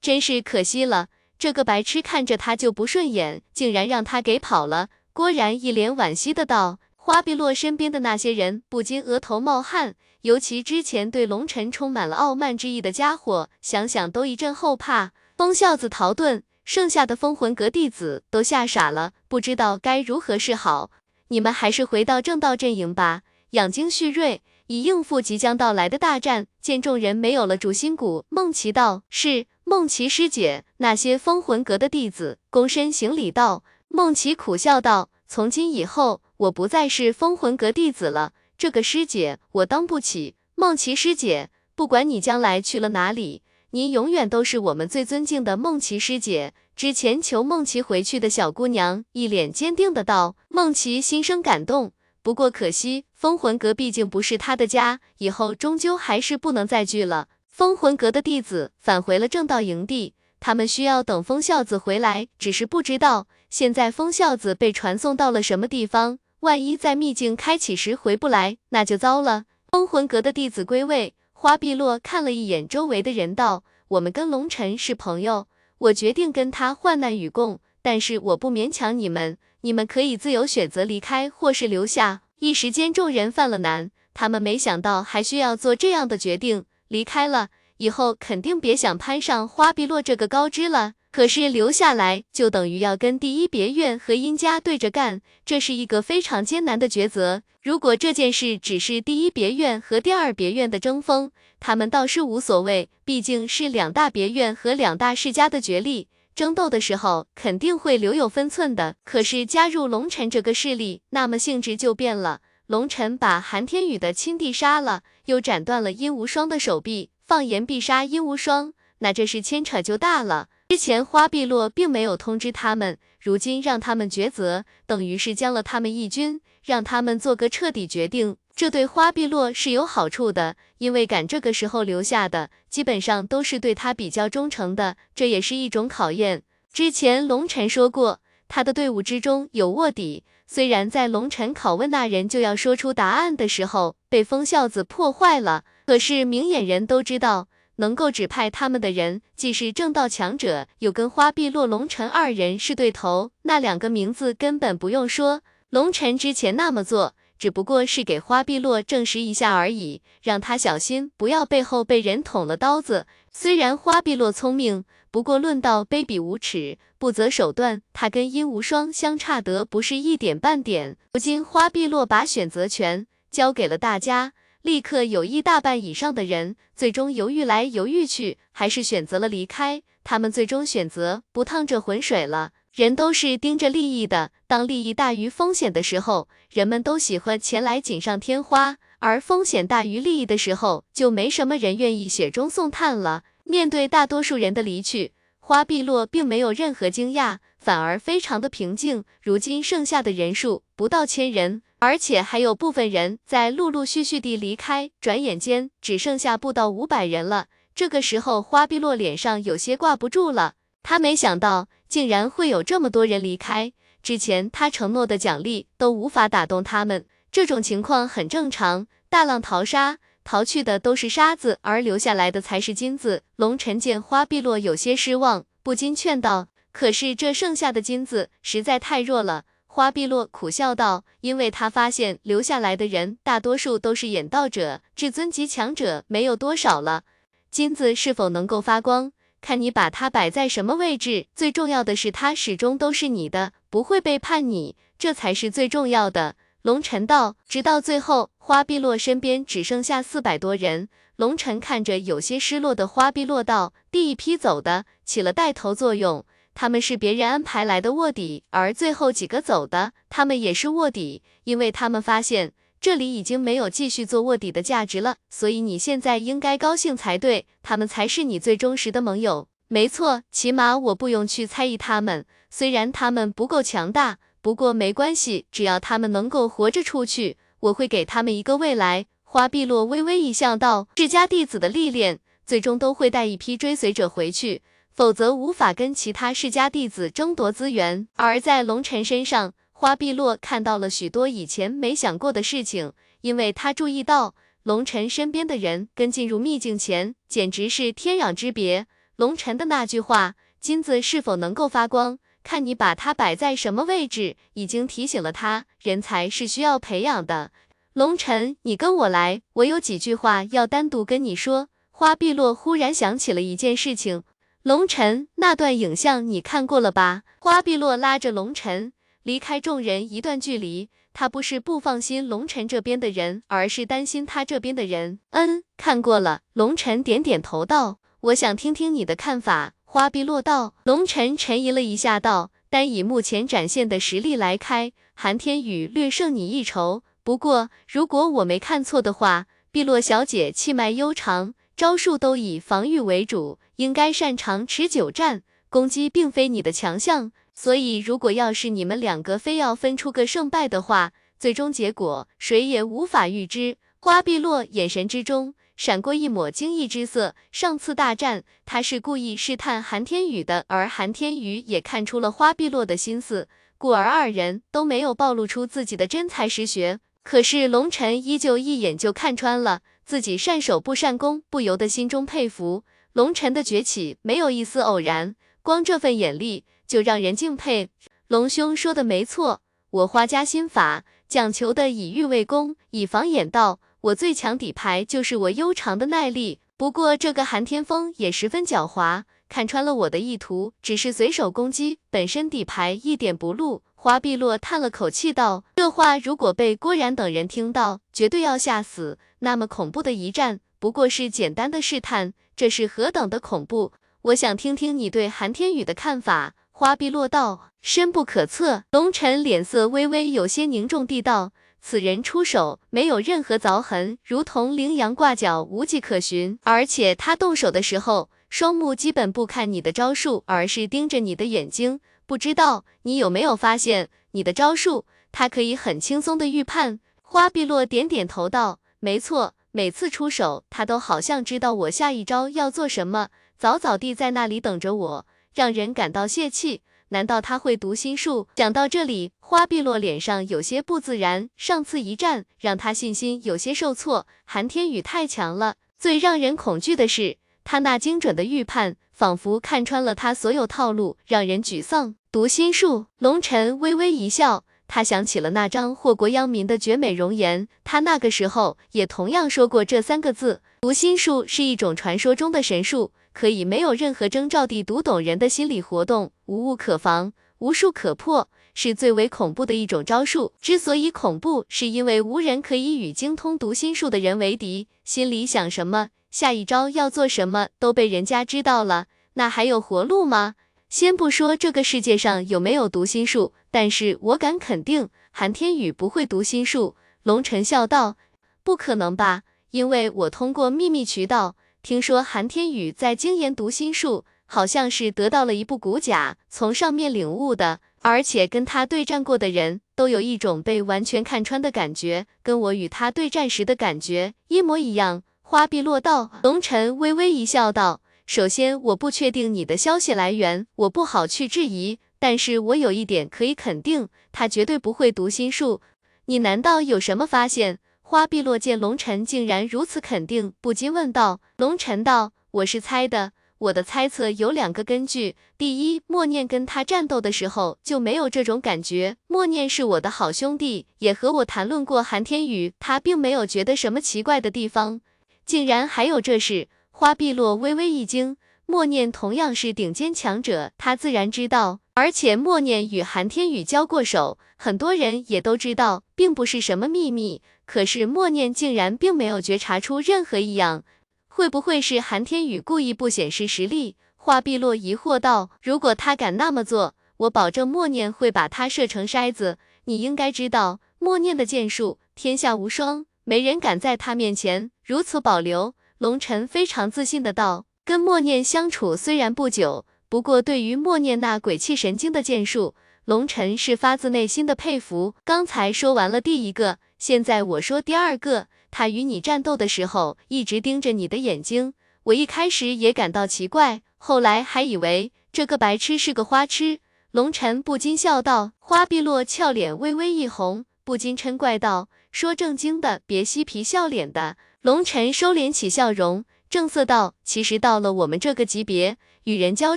[0.00, 1.08] 真是可惜了，
[1.40, 4.90] 这个白痴看着他就不顺眼，竟然让他给跑了。
[5.12, 6.78] 郭然一脸惋惜的道。
[6.94, 9.96] 花碧落身边的那些人不禁额头冒汗。
[10.20, 15.10] 尤其之前对龙尘充满了傲慢之意的家伙，想想都一阵后怕。
[15.36, 20.92] 风孝子逃遁，剩下的风魂阁弟子都吓傻了，不知道该如何是好。
[21.26, 26.46] 你们还是回到正道阵营吧，养精蓄锐，以应付即将到来的大战。
[26.60, 33.64] 见众人没有了主心骨，孟琪道：“是，孟琪师姐。”那些封魂阁的弟子躬身行礼道。
[33.88, 43.42] 孟琪苦笑道：“从今以后，我不再是封魂阁弟子了。”这个师姐我当不起，梦琪师姐，不管你将来去了哪里，
[43.72, 46.54] 您永远都是我们最尊敬的梦琪师姐。
[46.76, 50.36] 之前求梦琪回去的小姑娘一脸坚定的道。
[50.48, 51.92] 梦琪心生感动，
[52.22, 57.28] 不过可惜封魂阁毕竟不是他的家，以后终究还是不能再聚了。
[57.46, 66.18] 封魂阁的弟子返回了正道营地，他们需要等风孝子回来，只是不知道现在风孝子被传送到了什么地方。
[66.40, 69.44] 万一在秘境开启时回不来，那就糟了。
[69.70, 75.46] 封魂阁的弟子归位，花碧落看了一眼周围的人，道：“我们跟龙尘是朋友，
[75.76, 77.60] 我决定跟他患难与共。
[77.82, 86.64] 但是我不勉强你们，你们可以自由选择离开或是留下。”一时间，众人犯了难，他们没想到还需要做这样的决定。
[86.88, 90.94] 离开了以后，肯定别想攀上花碧落这个高枝了。
[91.12, 97.42] 可是留下来就等于要跟第一别院和殷家对着干，这是一个非常艰难的抉择。
[97.62, 106.08] 如果这件事只是第一别院和第二别院的争锋，他们倒是无所谓，毕竟是两大别院和两大世家的角力，
[106.40, 108.96] 争斗的时候肯定会留有分寸的。
[109.04, 112.40] 可是加入龙尘这个势力，那么性质就变了。
[112.66, 120.48] 龙尘把韩天宇的亲弟杀了，又斩断了殷无双的手臂，放言必杀殷无双，那这是牵扯就大了。
[120.70, 128.38] 之前花碧落并没有通知他们，如今让他们抉择，等于是将了他们一军，让他们做个彻底决定。
[128.60, 136.42] 这对花碧落是有好处的，因为赶这个时候留下的，基本上都是对他比较忠诚的，这也是一种考验。
[136.70, 155.40] 之前龙尘说过，他的队伍之中有卧底，虽然在龙晨拷问那人就要说出答案的时候被风孝子破坏了，可是明眼人都知道，能够指派他们的人既是正道强者，又跟花碧落、龙晨二人是对头，那两个名字根本不用说。
[155.70, 163.06] 龙晨之前那么做，只不过是给花碧落证实一下而已，让他小心不要背后被人捅了刀子。
[163.32, 164.84] 虽然花碧落聪明。
[165.12, 170.96] 不过论到卑鄙无耻、不择手段，他跟殷无双相差得不是一点半点。
[171.14, 179.82] 如今花碧落把选择权交给了大家，立刻有一大半以上的人最终犹豫来犹豫去，还是选择了离开。
[180.04, 182.52] 他们最终选择不趟这浑水了。
[182.72, 193.24] 人都是盯着利益的，当利益大于风险的时候，人们都喜欢前来锦上添花；而风险大于利益的时候，就没什么人愿意雪中送炭了。
[193.42, 199.02] 面对大多数人的离去，花碧落并没有任何惊讶，反而非常的平静。
[199.20, 207.46] 如今剩下的人数不到千人，而且还有部分人在陆陆续续地离开，转眼间只剩下不到五百人了。
[207.74, 210.54] 这个时候，花碧落脸上有些挂不住了，
[210.84, 213.72] 他没想到竟然会有这么多人离开，
[214.02, 219.98] 之前他承诺的奖励都无法打动他们，这种情况很正常，大浪淘沙。
[220.22, 223.22] 淘去的都是沙子，而留下来的才是金子。
[223.36, 237.02] 龙晨见花碧落有些失望，不禁劝道：“可是这剩下的金子实在太弱了。”花碧落苦笑道：“因为他发现留下来的人大多数都是眼道者，至尊级强者没有多少了。
[237.50, 239.10] 金子是否能够发光，
[239.40, 241.26] 看你把它摆在什么位置。
[241.34, 250.90] 最重要的是，它始终都是你的，不会背叛你，这才是最重要的。”龙晨道，直到最后，花碧落身边只剩下四百多人。
[251.16, 256.24] 龙晨看着有些失落的花碧落道，第一批走的起了带头作用，
[256.54, 269.48] 他们是别人安排来的卧底，而最后几个走的，他们也是卧底，因为他们发现这里已经没有继续做卧底的价值了，所以你现在应该高兴才对，他们才是你最忠实的盟友。
[269.68, 274.18] 没错，起码我不用去猜疑他们，虽然他们不够强大。
[274.42, 279.04] 不过没关系，只要他们能够活着出去，我会给他们一个未来。
[279.22, 284.62] 花碧落微微一笑，道：“世家弟子的历练，最终都会带一批追随者回去，
[284.94, 298.86] 否则无法跟其他世家弟子争夺资源。”而在龙尘身上，花碧落看到了许多以前没想过的事情，因为他注意到龙尘身边的人跟进入秘境前简直是天壤之别。
[299.16, 307.50] 龙尘的那句话：“金子是否能够发光？”看你把它摆在什么位置，已经提醒了他，人才是需要培养的。
[307.94, 311.68] 龙尘，你跟我来，我有几句话要单独跟你说。
[311.90, 314.24] 花碧落忽然想起了一件事情，
[314.62, 317.22] 龙尘，那段影像你看过了吧？
[317.38, 318.92] 花碧落拉着龙尘
[319.22, 325.20] 离开众人一段距离，他不是不放心龙尘这边的人，而是担心他这边的人。
[325.30, 326.40] 嗯，看过了。
[326.54, 329.74] 龙尘点点头道，我想听听你的看法。
[329.84, 337.02] 花碧落道，龙尘沉吟了一下，道：“单以目前展现的实力来开，韩天宇略胜你一筹。
[337.24, 347.32] 不过，如果我没看错的话，碧落小姐气脉悠长，招数都以防御为主，应该擅长持久战，攻击并非你的强项。
[347.62, 355.52] 所以，如果要是你们两个非要分出个胜败的话，最终结果谁也无法预知。”花碧落眼神之中。
[355.76, 357.34] 闪过一抹惊异之色。
[357.52, 363.46] 上次大战，他是故意试探韩天宇的，而韩天宇也看出了花碧落的心思，
[363.76, 366.98] 故而二人都没有暴露出自己的真才实学。
[367.22, 372.84] 可是龙尘依旧一眼就看穿了自己善手不善攻，不由得心中佩服。
[373.12, 377.88] 龙尘的崛起没有一丝偶然，光这份眼力就让人敬佩。
[378.26, 379.60] 龙兄说的没错，
[379.90, 383.78] 我花家心法讲求的以欲为攻，以防掩盗。
[384.00, 393.82] 我最强底牌就是我悠长的耐力，不过这个韩天风也十分狡猾，看穿了我的意图，只是随手攻击，本身底牌一点不露。
[393.94, 399.16] 花碧落叹了口气道：“这话如果被郭然等人听到，绝对要吓死。
[399.38, 403.92] 那么恐怖的一战，不过是简单的试探，这是何等的恐怖？
[404.22, 411.52] 我想听听你对韩天宇的看法。”花碧落道：“深不可测。”龙尘脸色微微有些凝重地道。
[411.82, 416.58] 此人出手没有任何凿痕，如同羚羊挂角，无迹可寻。
[416.62, 422.00] 而且他动手的时候，双目基本不看你的招数，而是盯着你的眼睛。
[422.24, 426.98] 不知道你有没有发现，你的招数他可以很轻松的预判。
[427.20, 433.28] 花碧落点点头道：“没错，每次出手，他都好像知道我下一招要做什么，
[433.58, 436.82] 早早地在那里等着我，让人感到泄气。
[437.08, 439.32] 难道他会读心术？”讲到这里。
[439.50, 444.28] 花碧落脸上有些不自然，上次一战让他信心有些受挫。
[444.44, 452.14] 韩天宇太强了，最让人恐惧的是他那精准的预判，仿佛看穿了他所有套路，让人沮丧。
[452.30, 460.62] 读心术，龙尘微微一笑，他想起了那张祸国殃民的绝美容颜，他那个时候也同样说过这三个字。
[460.82, 468.50] 读心术是一种传说中的神术，可以没有任何征兆地读懂人的心理活动，无物可防，无术可破。
[468.74, 470.52] 是最为恐怖的一种招数。
[470.60, 474.88] 之所以恐怖，是因为无人可以与精通读心术的人为敌。
[475.04, 480.56] 心里想什么，下一招要做什么，都被人家知道了，那还有活路吗？
[480.90, 486.94] 先不说这个世界上有没有读心术，但是我敢肯定，韩天宇不会读心术。
[487.22, 488.18] 龙晨笑道
[488.62, 489.44] ：“不可能吧？
[489.70, 505.22] 因为我通过秘密渠道听说韩天宇在精研读心术，好像是得到了一部古甲，从上面领悟的。”而且跟他对战过的人都有一种被完全看穿的感觉，跟我与他对战时的感觉一模一样。
[505.42, 511.98] 花碧落道，龙尘微微一笑，道：“首先，我不确定你的消息来源，我不好去质疑。
[512.18, 515.82] 但是我有一点可以肯定，他绝对不会读心术。
[516.26, 517.80] 你难道有什么发现？”
[518.10, 521.40] 花碧落见龙尘竟然如此肯定，不禁问道。
[521.56, 529.16] 龙尘道：“我是猜的。”我的猜测有两个根据，第一，默念跟他战斗的时候就没有这种感觉。
[529.28, 535.00] 默念是我的好兄弟，也和我谈论过韩天宇，他并没有觉得什么奇怪的地方，
[535.46, 536.66] 竟然还有这事。
[536.90, 538.36] 花碧落微微一惊，
[538.66, 547.40] 默念同样是顶尖强者，他自然知道，而且默念与韩天宇交过手，很多人也都知道，并不是什么秘密。
[547.70, 550.82] 可是默念竟然并没有觉察出任何异样。
[551.28, 553.94] 会不会是韩天宇故意不显示实力？
[554.16, 555.50] 华碧落疑惑道。
[555.62, 559.58] 如果他敢那么做，我保证默念会把他射成筛子。
[559.84, 565.76] 你应该知道，默念的剑术天下无双，没人敢在他面前如此保留。
[565.98, 567.66] 龙尘非常自信的道。
[567.84, 572.74] 跟默念相处虽然不久，不过对于默念那鬼气神经的剑术，
[573.04, 575.14] 龙尘是发自内心的佩服。
[575.24, 578.48] 刚才说完了第一个，现在我说第二个。
[578.70, 581.74] 他与你战斗的时候，一直盯着你的眼睛。
[582.04, 586.78] 我一开始也感到奇怪，后来还以为这个白痴是个花痴。
[587.10, 588.52] 龙晨不禁笑道。
[588.58, 599.76] 花碧落俏脸微微一红，不禁嗔怪道：“说正经的，别嬉皮笑脸的。”龙晨收敛起笑容，正色道：“其实到了我们这个级别，与人交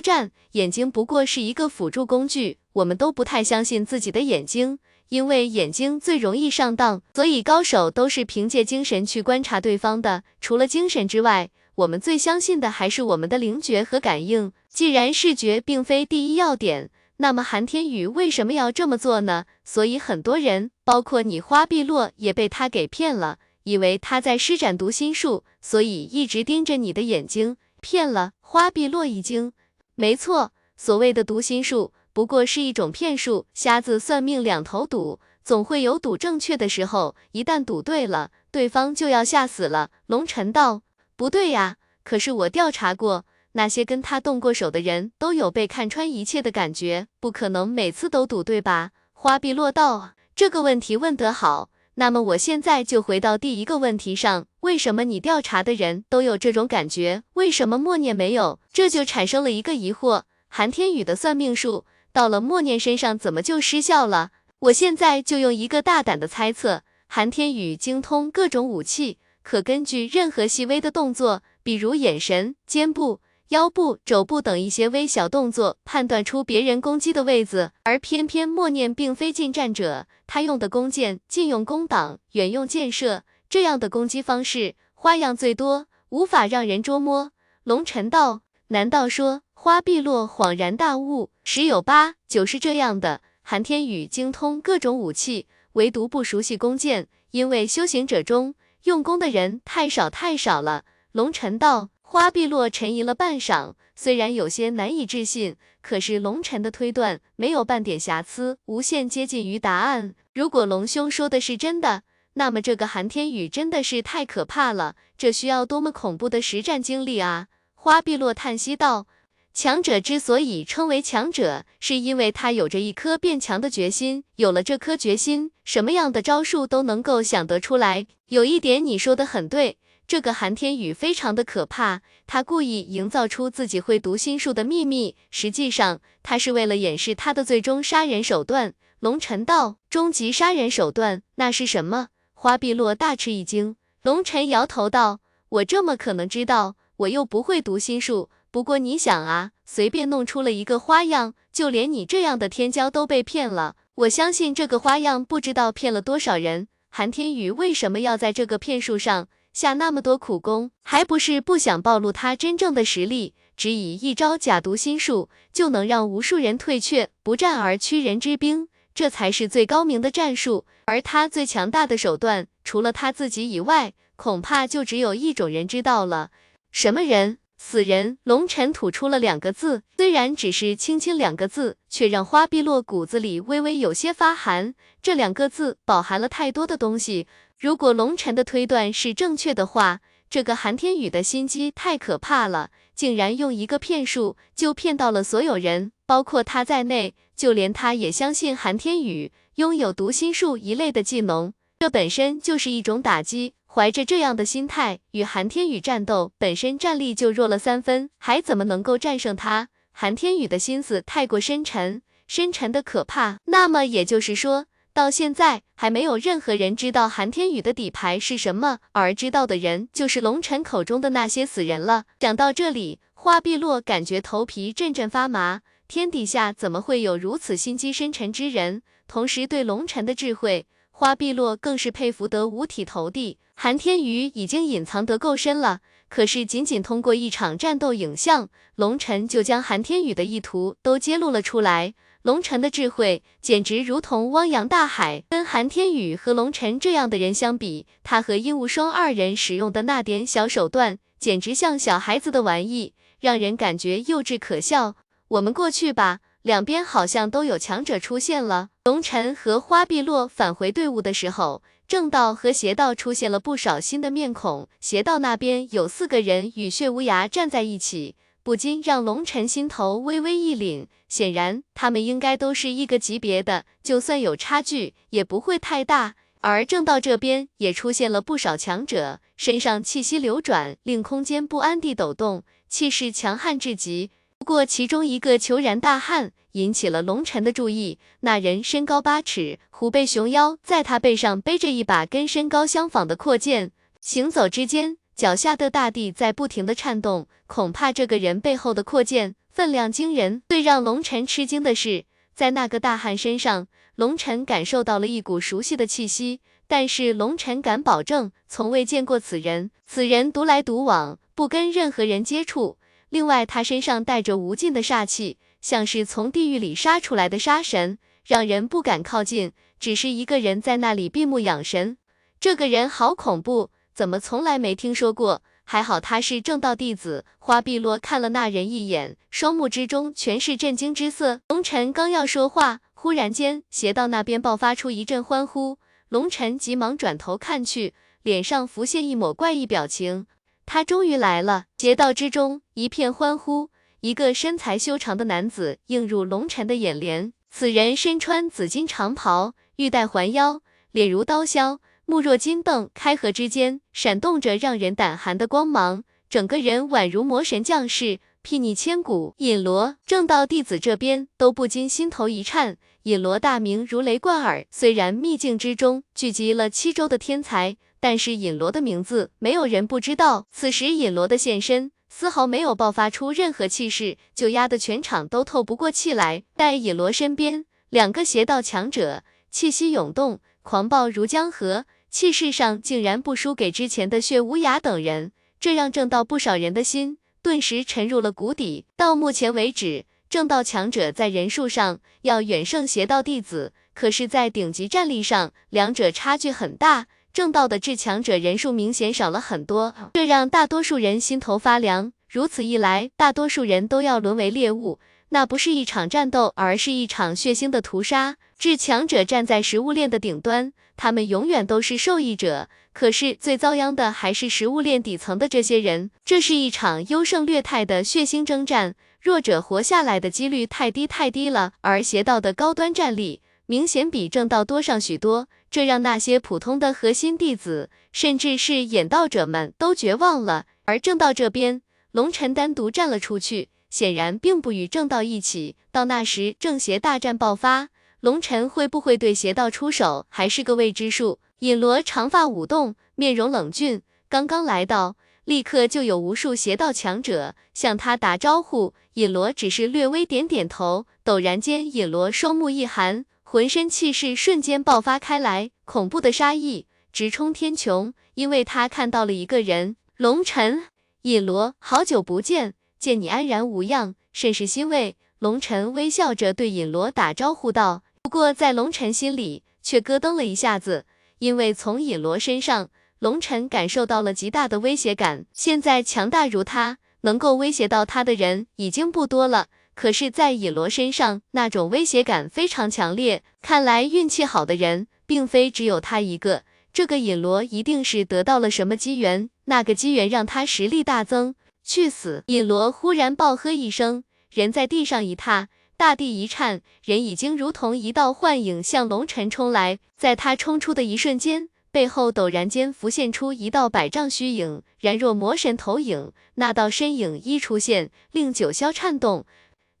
[0.00, 2.58] 战，眼睛不过是一个辅助工具。
[2.74, 4.78] 我们都不太相信自己的眼睛。”
[5.10, 10.24] 因为眼睛最容易上当，所以高手都是凭借精神去观察对方的。
[10.40, 14.52] 除了精神之外，我们最相信的还是我们的灵觉和感应。
[14.68, 19.44] 既然视觉并非第一要点，那么韩天宇为什么要这么做呢？
[19.62, 29.52] 所以很多人，包括你花碧落，也被他给骗了，以为他在施展读心术，所以一直盯着你的眼睛，骗了花碧落一惊。
[29.94, 31.92] 没错，所谓的读心术。
[32.14, 37.16] 不过是一种骗术，瞎子算命两头赌，总会有赌正确的时候。
[37.32, 39.90] 一旦赌对了，对方就要吓死了。
[40.06, 40.82] 龙尘道
[41.16, 51.70] ：“不对呀，可是我调查过，那些跟他动过手的人都有被看穿一切的感觉，不可能每次都赌对吧？”花碧落道：“这个问题问得好。
[51.96, 58.60] 那么我现在就回到第一个问题上，为什么你调查的人都有这种感觉，为什么默念没有？
[58.72, 61.84] 这就产生了一个疑惑：韩天宇的算命术。”
[62.14, 64.30] 到了默念身上怎么就失效了？
[64.60, 77.72] 我现在就用一个大胆的猜测，韩天宇精通各种武器，可根据任何细微的动作，比如眼神、肩部、腰部、肘部等一些微小动作，判断出别人攻击的位置。
[77.82, 87.32] 而偏偏默念并非近战者，他用的弓箭近用弓挡，远用箭射，这样的攻击方式花样最多，无法让人捉摸。
[87.64, 89.42] 龙尘道，难道说？
[89.64, 93.22] 花碧落恍然大悟，十有八九是这样的。
[93.40, 100.84] 韩天宇精通各种武器，唯独不熟悉弓箭，因为修行者中用弓的人太少太少了。
[101.12, 110.14] 龙尘道，花碧落沉吟了半晌，虽然有些难以置信，可是龙尘的推断没有半点瑕疵，无限接近于答案。
[110.34, 112.02] 如果龙兄说的是真的，
[112.34, 117.46] 那么这个韩天宇真的是太可怕了，这需要多么恐怖的实战经历啊！
[117.74, 119.06] 花碧落叹息道。
[119.54, 124.24] 强者之所以称为强者，是因为他有着一颗变强的决心。
[124.34, 128.08] 有了这颗决心，什么样的招数都能够想得出来。
[128.26, 129.78] 有一点你说的很对，
[130.08, 132.02] 这个韩天宇非常的可怕。
[132.26, 138.74] 他故意营造出自己会读心术的秘密，实际上他是为了掩饰他的最终杀人手段。
[138.98, 143.76] 龙晨道：“终极杀人手段，那是什么？”花碧落大吃一惊。
[144.02, 146.74] 龙晨摇头道：“我这么可能知道？
[146.98, 148.30] 我又不会读心术。
[148.54, 153.74] 不过你想啊，随便弄出了一个花样，就连你这样的天骄都被骗了。
[153.96, 156.68] 我相信这个花样不知道骗了多少人。
[156.88, 160.70] 韩天宇为什么要在这个骗术上下那么多苦功？
[160.84, 163.34] 还不是不想暴露他真正的实力？
[163.56, 176.30] 只以一招假读心术，就能让无数人退却，不战而屈人之兵。”这才是最高明的战术，而他最强大的手段，除了他自己以外，恐怕就只有一种人知道了。
[176.70, 177.38] 什么人？
[177.66, 178.18] 死人。
[178.24, 184.74] 龙尘吐出了两个字，虽然只是轻轻两个字，却让花碧落骨子里微微有些发寒。
[185.00, 187.26] 这两个字饱含了太多的东西。
[187.58, 197.14] 如果龙尘的推断是正确的话，这个韩天宇的心机太可怕了，竟然用一个骗术就骗到了所有人，包括他在内。
[197.34, 203.54] 就连他也相信韩天宇拥有读心术一类的技能，这本身就是一种打击。
[203.74, 209.68] 怀着这样的心态与韩天宇战斗，本身战力就弱了三分，还怎么能够战胜他？
[209.90, 213.40] 韩天宇的心思太过深沉，深沉的可怕。
[213.46, 222.04] 那么也就是说，到现在还没有任何人知道韩天宇的底牌是什么，而知道的人就是龙尘口中的那些死人了。
[222.20, 225.62] 讲到这里，花碧落感觉头皮阵阵发麻。
[225.88, 228.82] 天底下怎么会有如此心机深沉之人？
[229.08, 233.38] 同时对龙尘的智慧，花碧落更是佩服得五体投地。
[233.54, 241.94] 韩天宇已经隐藏得够深了，可是仅仅通过一场战斗影像，龙尘就将韩天宇的意图都揭露了出来。
[242.22, 254.96] 龙尘的智慧简直如同汪洋大海，跟韩天宇和龙尘这样的人相比，他和殷无双二人使用的那点小手段，简直像小孩子的玩意，让人感觉幼稚可笑。
[255.28, 258.70] 我们过去吧，两边好像都有强者出现了。
[258.84, 264.68] 龙尘和花碧落返回队伍的时候，正道和邪道出现了不少新的面孔。
[264.80, 270.86] 邪道那边有四个人与血无涯站在一起，不禁让龙尘心头微微一凛。
[271.08, 276.14] 显然，他们应该都是一个级别的，就算有差距，也不会太大。
[276.40, 284.10] 而正道这边也出现了不少强者，身上气息流转，令空间不安地抖动，气势强悍至极。
[284.44, 287.98] 不过，其中一个虬髯大汉引起了龙尘的注意。
[288.20, 293.72] 那人身高八尺，虎背熊腰，在他背上背着一把跟身高相仿的阔剑，
[294.02, 297.26] 行走之间，脚下的大地在不停的颤动。
[297.46, 300.42] 恐怕这个人背后的阔剑分量惊人。
[300.50, 306.40] 最让龙尘吃惊的是，在那个大汉身上，龙尘感受到了一股熟悉的气息。
[306.66, 309.70] 但是龙尘敢保证，从未见过此人。
[309.86, 312.76] 此人独来独往，不跟任何人接触。
[313.14, 317.96] 另外，他身上带着无尽的煞气，像是从地狱里杀出来的杀神，
[318.26, 319.52] 让人不敢靠近。
[319.78, 321.96] 只是一个人在那里闭目养神，
[322.40, 325.42] 这个人好恐怖，怎么从来没听说过？
[325.62, 327.24] 还好他是正道弟子。
[327.38, 331.40] 花碧落看了那人一眼，双目之中全是震惊之色。
[331.46, 337.94] 龙尘刚要说话，忽然间邪道那边爆发出一阵欢呼，龙尘急忙转头看去，
[338.24, 340.26] 脸上浮现一抹怪异表情。
[340.66, 341.66] 他终于来了！
[341.76, 347.32] 劫道之中一片欢呼，一个身材修长的男子映入龙尘的眼帘。
[347.50, 350.60] 此人身穿紫金长袍，玉带环腰，
[350.90, 359.34] 脸如刀削，目若金瞪，开合之间闪动着让人胆寒的光芒，整个人宛如魔神降世，睥睨千古。
[359.38, 367.76] 尹罗正道弟子这边都不禁心头一颤，尹罗大名如雷贯耳，虽然秘境之中聚集了七州的天才。
[368.04, 370.46] 但是尹罗的名字没有人不知道。
[370.52, 376.42] 此时尹罗的现身丝毫没有爆发出任何气势，就压得全场都透不过气来。
[376.54, 388.84] 在尹罗身边，两个邪道强者气息涌动，狂暴如江河，气势上竟然不输给之前的血无涯等人，这让正道不少人的心顿时沉入了谷底。
[388.98, 397.06] 到目前为止，正道强者在人数上要远胜邪道弟子，可是，在顶级战力上，两者差距很大。
[397.34, 402.12] 正道的至强者人数明显少了很多，这让大多数人心头发凉。
[402.28, 408.36] 如此一来，大多数人都要沦为猎物，那不是一场战斗，而是一场血腥的屠杀。
[408.56, 412.68] 至强者站在食物链的顶端，他们永远都是受益者。
[412.92, 416.12] 可是最遭殃的还是食物链底层的这些人。
[416.24, 421.72] 这是一场优胜劣汰的血腥征战，弱者活下来的几率太低太低了。
[421.80, 425.48] 而邪道的高端战力明显比正道多上许多。
[425.74, 430.66] 这让那些普通的核心弟子，甚至是演道者们都绝望了。
[430.84, 435.74] 而正道这边，龙尘单独站了出去，显然并不与正道一起。
[435.90, 437.88] 到那时，正邪大战爆发，
[438.20, 441.40] 龙晨会不会对邪道出手，还是个未知数。
[441.58, 448.94] 尹罗长发舞动，面容冷峻，刚刚来到，立刻就有无数邪道强者向他打招呼。
[449.14, 460.86] 尹罗只是略微点点头，陡然间，尹罗双目一寒，浑身气势瞬间爆发开来，恐怖的杀意直冲天穹，因为他看到了一个人，龙晨。
[461.22, 465.16] 尹罗，好久不见，见你安然无恙，甚是欣慰。
[465.38, 468.02] 龙晨微笑着对尹罗打招呼道。
[468.22, 471.06] 不过，在龙晨心里却咯噔了一下子，
[471.38, 472.90] 因为从尹罗身上，
[473.20, 475.46] 龙晨感受到了极大的威胁感。
[475.52, 479.68] 现在强大如他，能够威胁到他的人已经不多了。
[479.94, 483.42] 可是，在尹罗身上，那种威胁感非常强烈。
[483.62, 486.64] 看来运气好的人，并非只有他一个。
[486.92, 491.54] 这个尹罗一定是得到了什么机缘，那个机缘让他实力大增。
[491.82, 492.42] 去死！
[492.46, 495.68] 尹罗忽然暴喝一声，人在地上一踏。
[495.96, 499.98] 大地一颤，人已经如同一道幻影向龙尘冲来。
[500.16, 506.32] 在他冲出的一瞬间，背后陡然间浮现出一道百丈虚影，然若魔神投影。
[506.56, 509.44] 那道身影一出现，令九霄颤动。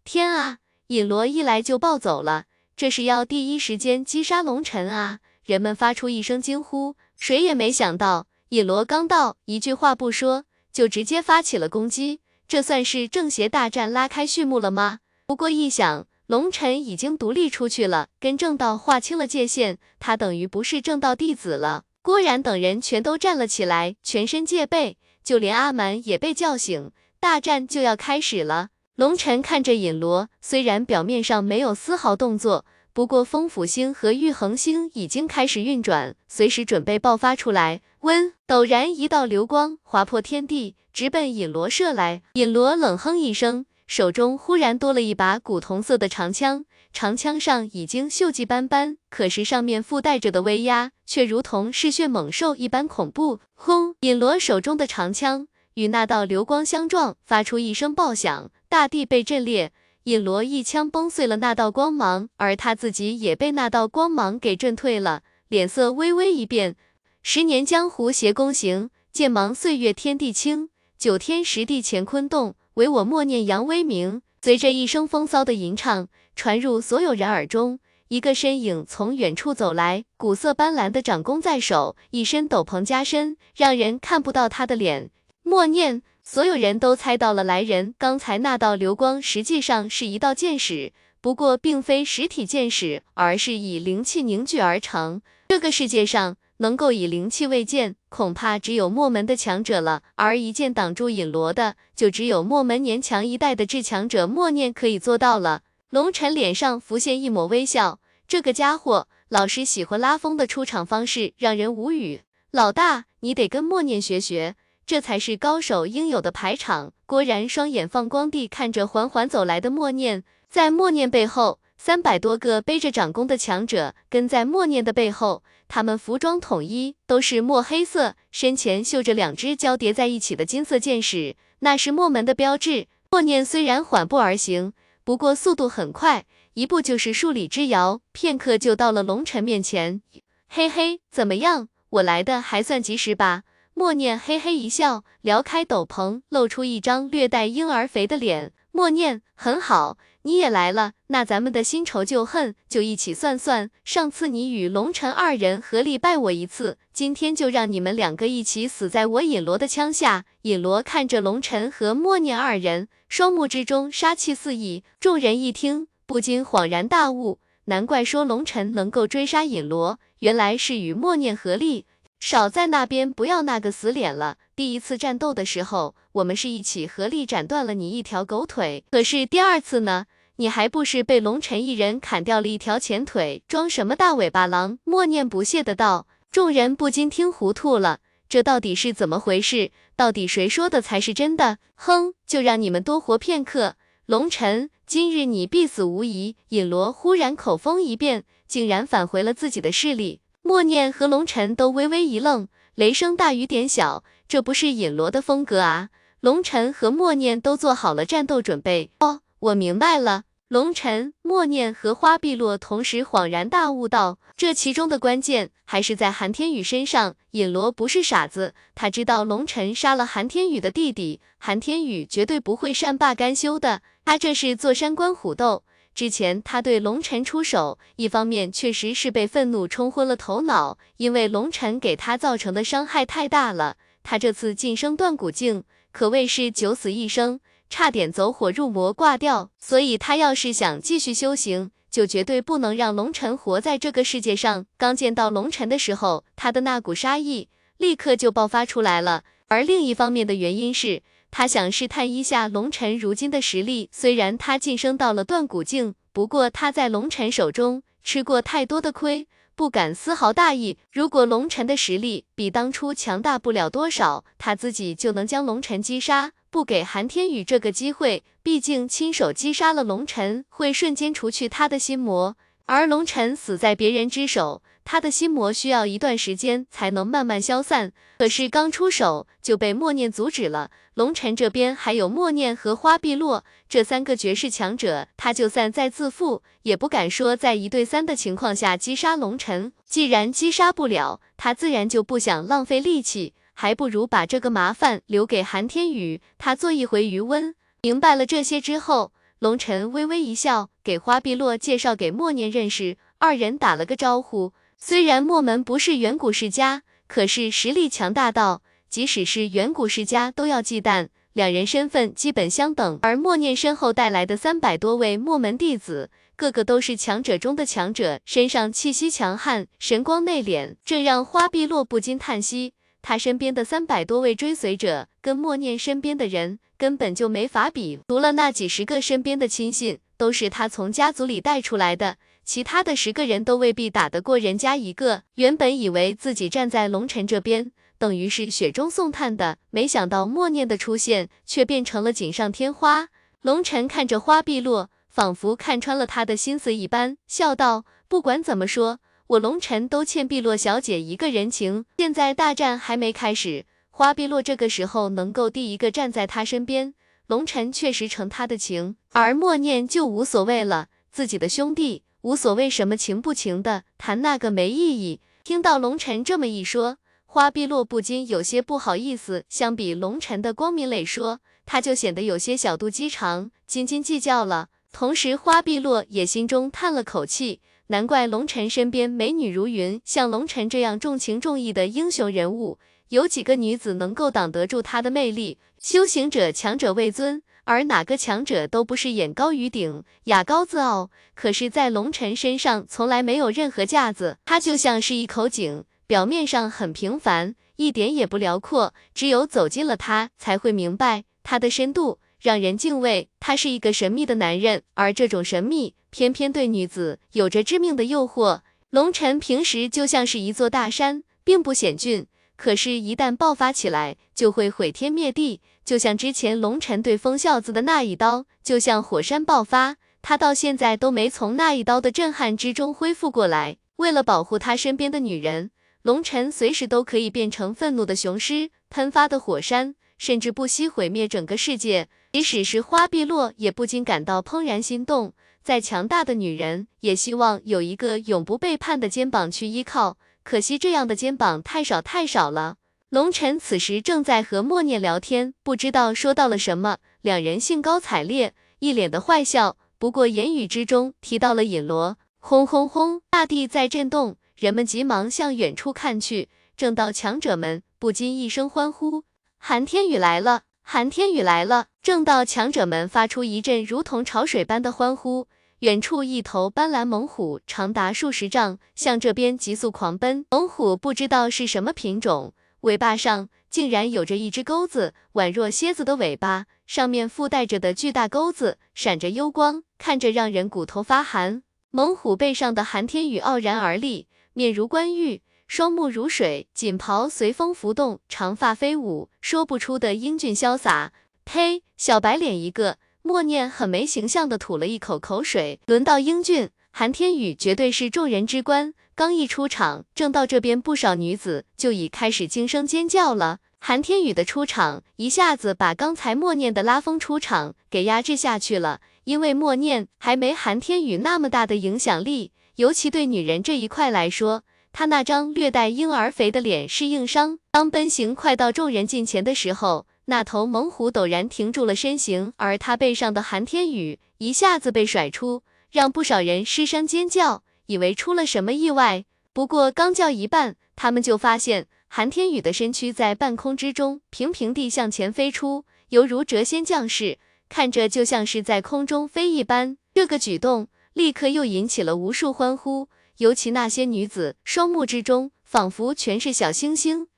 [0.04, 0.58] 天啊！
[0.88, 2.44] 尹罗一来就暴走了，
[2.76, 5.20] 这是要第一时间击杀龙尘啊！
[5.44, 12.20] 人们发出一声惊呼，谁也没想到，尹罗刚到，一句话不说，就直接发起了攻击。
[12.46, 15.00] 这算是正邪大战拉开序幕了吗？
[15.24, 21.84] 不过一想，龙尘已经独立出去了，跟正道划清了界限，他等于不是正道弟子了。
[22.02, 26.92] 郭然等人全都站了起来，全身戒备，就连阿蛮也被叫醒。
[27.18, 28.68] 大战就要开始了。
[28.96, 37.80] 龙尘看着尹罗，虽然表面上没有丝毫动作，不过风府星和玉衡星已经开始运转，随时准备爆发出来。
[38.02, 42.22] 温，陡然一道流光划破天地，直奔尹罗射来。
[42.34, 43.66] 尹罗冷哼一声。
[43.88, 53.40] 手中忽然多了一把古铜色的长枪，长枪上已经锈迹斑斑，可是上面附带着的威压却如同嗜血猛兽一般恐怖。
[53.54, 53.96] 轰！
[54.00, 59.70] 尹罗手中的长枪与那道流光相撞，发出一声爆响，大地被震裂。
[60.02, 66.74] 引罗一枪崩碎了那道光芒，而他自己也被那道光芒给震退了，脸色微微一变。
[67.22, 72.56] 十年江湖邪功行，剑芒岁月天地清，九天十地乾坤动。
[72.74, 85.12] 唯我默念扬威名，随着一声风骚的吟唱传入所有人耳中，一个身影从远处走来，古色斑斓的掌弓在手，一身斗篷加身，让人看不到他的脸。
[85.44, 95.22] 默念，所有人都猜到了来人，刚才那道流光实际上是一道剑矢，不过并非实体剑矢，而是以灵气凝聚而成。
[95.48, 96.36] 这个世界上。
[96.58, 100.02] 能够以灵气为剑，恐怕只有墨门的强者了。
[100.14, 105.62] 而一剑挡住引罗的，就只有墨门年强一代的至强者默念可以做到了。
[105.90, 107.98] 龙尘脸上浮现一抹微笑，
[108.28, 112.22] 这个家伙老是喜欢拉风的出场方式，让人无语。
[112.52, 114.54] 老大，你得跟默念学学，
[114.86, 116.92] 这才是高手应有的排场。
[117.06, 121.60] 郭然双眼放光地看着缓缓走来的默念，在默念背后。
[121.76, 132.86] 三百多个背着掌弓的强者跟在默念的背后，他们服装统一，都是墨黑色，身前绣着两只交叠在一起的金色剑矢，那是墨门的标志。
[133.10, 134.72] 默念虽然缓步而行，
[135.02, 140.00] 不过速度很快，一步就是数里之遥，片刻就到了龙尘面前。
[140.48, 143.42] 嘿嘿，怎么样，我来的还算及时吧？
[143.76, 148.52] 默念嘿嘿一笑，撩开斗篷，露出一张略带婴儿肥的脸。
[148.70, 149.98] 默念，很好。
[150.22, 153.68] 你也来了，那咱们的新仇旧恨就一起算算。
[153.84, 160.24] 上次你与龙尘二人合力败我一次，今天就让你们两个一起死在我尹罗的枪下。
[160.42, 164.84] 尹罗看着龙尘和默念二人，双目之中杀气四溢。
[165.00, 171.86] 众人一听，不禁恍然大悟，难怪说龙尘能够追杀尹罗，原来是与默念合力。
[172.20, 174.38] 少在那边不要那个死脸了。
[174.56, 180.06] 第一次战斗的时候，我们是一起合力斩断了你一条狗腿，可是第二次呢？
[180.36, 183.42] 你还不是被龙尘一人砍掉了一条前腿？
[183.46, 184.78] 装什么大尾巴狼？
[184.82, 186.08] 默念不屑的道。
[186.32, 189.70] 众人不禁听糊涂了，这到底是怎么回事？
[189.94, 191.58] 到底谁说的才是真的？
[191.76, 193.76] 哼，就让你们多活片刻。
[194.06, 196.34] 龙尘，今日你必死无疑。
[196.48, 200.20] 尹罗忽然口风一变，竟然返回了自己的势力。
[200.46, 205.88] 默念和龙尘都微微一愣，雷声大雨点小，这不是尹罗的风格啊。
[206.20, 208.90] 龙尘和默念都做好了战斗准备。
[209.00, 209.22] 哦。
[209.38, 217.16] 我明白了，龙尘、默念和花碧落同时恍然大悟道：“这其中的关键还是在韩天宇身上。
[217.30, 223.80] 尹罗不是傻子，他知道龙尘杀了韩天宇的弟弟，韩天宇绝对不会善罢甘休的。
[224.04, 225.64] 他这是坐山观虎斗，
[225.94, 233.76] 之前他对龙晨出手，一方面确实是被愤怒冲昏了头脑，因为龙晨给他造成的伤害太大了。
[234.02, 235.62] 他这次晋升断骨境，
[235.92, 237.38] 可谓是九死一生，
[237.70, 239.50] 差点走火入魔挂掉。
[239.58, 244.66] 所以他要是想继续修行，就绝对不能让龙晨活在这个世界上。
[244.76, 247.48] 刚见到龙晨的时候，他的那股杀意
[247.78, 249.22] 立刻就爆发出来了。
[249.46, 251.02] 而另一方面的原因是。
[251.36, 260.78] 他想试探一下龙尘如今的实力，虽然他晋升到了断骨境，不过他在龙尘手中吃过太多的亏，不敢丝毫大意。
[260.92, 268.22] 如果龙尘的实力比当初强大不了多少，他自己就能将龙尘击杀，不给韩天宇这个机会。
[268.44, 272.36] 毕竟亲手击杀了龙尘，会瞬间除去他的心魔，
[272.66, 274.62] 而龙尘死在别人之手。
[274.84, 280.70] 他的心魔需要一段时间才能慢慢消散，可是刚出手就被默念阻止了。
[280.94, 289.72] 龙尘这边还有默念和花碧落这三个绝世强者，他就算再自负，也不敢说在一对三的情况下击杀龙尘。
[289.86, 297.54] 既然击杀不了，他自然就不想浪费力气，还不如把这个麻烦留给韩天宇，他做一回余温。
[297.80, 304.52] 明白了这些之后，龙尘微微一笑，给花碧落介绍给默念认识，二人打了个招呼。
[304.86, 311.08] 虽然墨门不是远古世家，可是实力强大到即使是远古世家都要忌惮。
[311.32, 322.74] 两人身份基本相等，而默念身后带来的三百多位墨门弟子，个个都是强者中的强者，身上气息强悍，神光内敛，这让花碧落不禁叹息。
[323.00, 328.00] 他身边的三百多位追随者，跟默念身边的人根本就没法比。
[328.08, 332.18] 除了那几十个身边的亲信，都是他从家族里带出来的。
[332.44, 335.22] 其他的十个人都未必打得过人家一个。
[335.36, 343.08] 原本以为自己站在龙尘这边，等于是雪中送炭的，没想到默念的出现却变成了锦上添花。
[343.42, 351.84] 龙尘看着花碧落，仿佛看穿了他的心思一般，笑道：“不管怎么说，我龙尘都欠碧落小姐一个人情。
[351.98, 356.94] 现在大战还没开始，花碧落这个时候能够第一个站在他身边，
[357.26, 365.20] 龙尘确实成他的情，而默念就无所谓了，自己的兄弟。”无所谓什么情不情的，谈那个没意义。
[365.44, 366.96] 听到龙尘这么一说，
[367.26, 369.44] 花碧落不禁有些不好意思。
[369.50, 374.70] 相比龙尘的光明磊说，他就显得有些小肚鸡肠，斤斤计较了。
[374.90, 382.78] 同时，花碧落也心中叹了口气，难怪龙尘身边美女如云，像龙尘这样重情重义的英雄人物，
[383.10, 385.58] 有几个女子能够挡得住他的魅力？
[385.78, 387.42] 修行者强者为尊。
[387.64, 391.10] 而哪个强者都不是眼高于顶，雅高自傲。
[391.34, 398.94] 可是，在龙尘身上从来没有任何架子，他就像是一口井，表面上很平凡，一点也不辽阔。
[399.14, 403.28] 只有走进了他，才会明白他的深度，让人敬畏。
[403.40, 408.60] 他是一个神秘的男人，而这种神秘偏偏对女子有着致命的诱惑。
[408.90, 412.26] 龙尘平时就像是一座大山，并不险峻。
[412.56, 415.60] 可是，一旦爆发起来，就会毁天灭地。
[415.84, 423.76] 就像之前龙尘对风孝子的那一刀，就像火山爆发，他到现在都没从那一刀的震撼之中恢复过来。
[423.96, 425.70] 为了保护他身边的女人，
[426.02, 432.08] 龙尘随时都可以变成愤怒的雄狮，喷发的火山，甚至不惜毁灭整个世界。
[432.32, 435.34] 即使是花碧落，也不禁感到怦然心动。
[435.62, 440.18] 再强大的女人，也希望有一个永不背叛的肩膀去依靠。
[440.42, 442.76] 可惜这样的肩膀太少太少了。
[443.14, 449.76] 龙晨此时正在和默念聊天，不知道说到了什么，两人兴高采烈，一脸的坏笑。
[450.00, 456.48] 不过言语之中提到了尹罗，轰轰轰，大地在震动，人们急忙向远处看去。
[456.76, 459.22] 正道强者们不禁一声欢呼
[459.58, 460.62] ：“寒天宇来了！
[460.82, 465.46] 寒天宇来了！”正道强者们发出一阵如同潮水般的欢呼。
[465.78, 470.44] 远处一头斑斓猛虎，长达数十丈，向这边急速狂奔。
[470.50, 472.52] 猛虎不知道是什么品种，
[472.84, 481.62] 尾巴上竟然有着一只钩子，宛若蝎子的尾巴，上面附带着的巨大钩子闪着幽光，看着让人骨头发寒。
[481.90, 491.12] 猛虎背上的寒天宇傲然而立，面如冠玉，双目如水，锦袍随风浮动，长发飞舞，说不出的英俊潇洒。
[491.44, 492.98] 呸，小白脸一个。
[493.22, 495.80] 默念很没形象的吐了一口口水。
[495.86, 498.92] 轮到英俊，韩天宇绝对是众人之冠。
[499.16, 503.58] 刚一出场，正道这边不少女子就已开始惊声尖叫了。
[503.78, 509.00] 韩天宇的出场一下子把刚才默念的拉风出场给压制下去了。
[509.24, 517.58] 因为默念还没韩天宇那么大的影响力，尤其对女人这一块来说，他那张略带婴儿肥的脸是硬伤。
[517.70, 520.06] 当奔行快到众人近前的时候。
[520.26, 525.62] 那头猛虎陡然停住了身形，而他背上的韩天宇一下子被甩出，
[525.92, 529.24] 让不少人失声尖叫，以为出了什么意外。
[529.52, 537.38] 不过刚叫一半，他们就发现韩天宇的身躯在半空之中平平地向前飞出，犹如谪仙降世，
[537.68, 539.96] 看着就像是在空中飞一般。
[540.12, 543.08] 这个举动立刻又引起了无数欢呼，
[543.38, 547.28] 尤其那些女子双目之中仿佛全是小星星。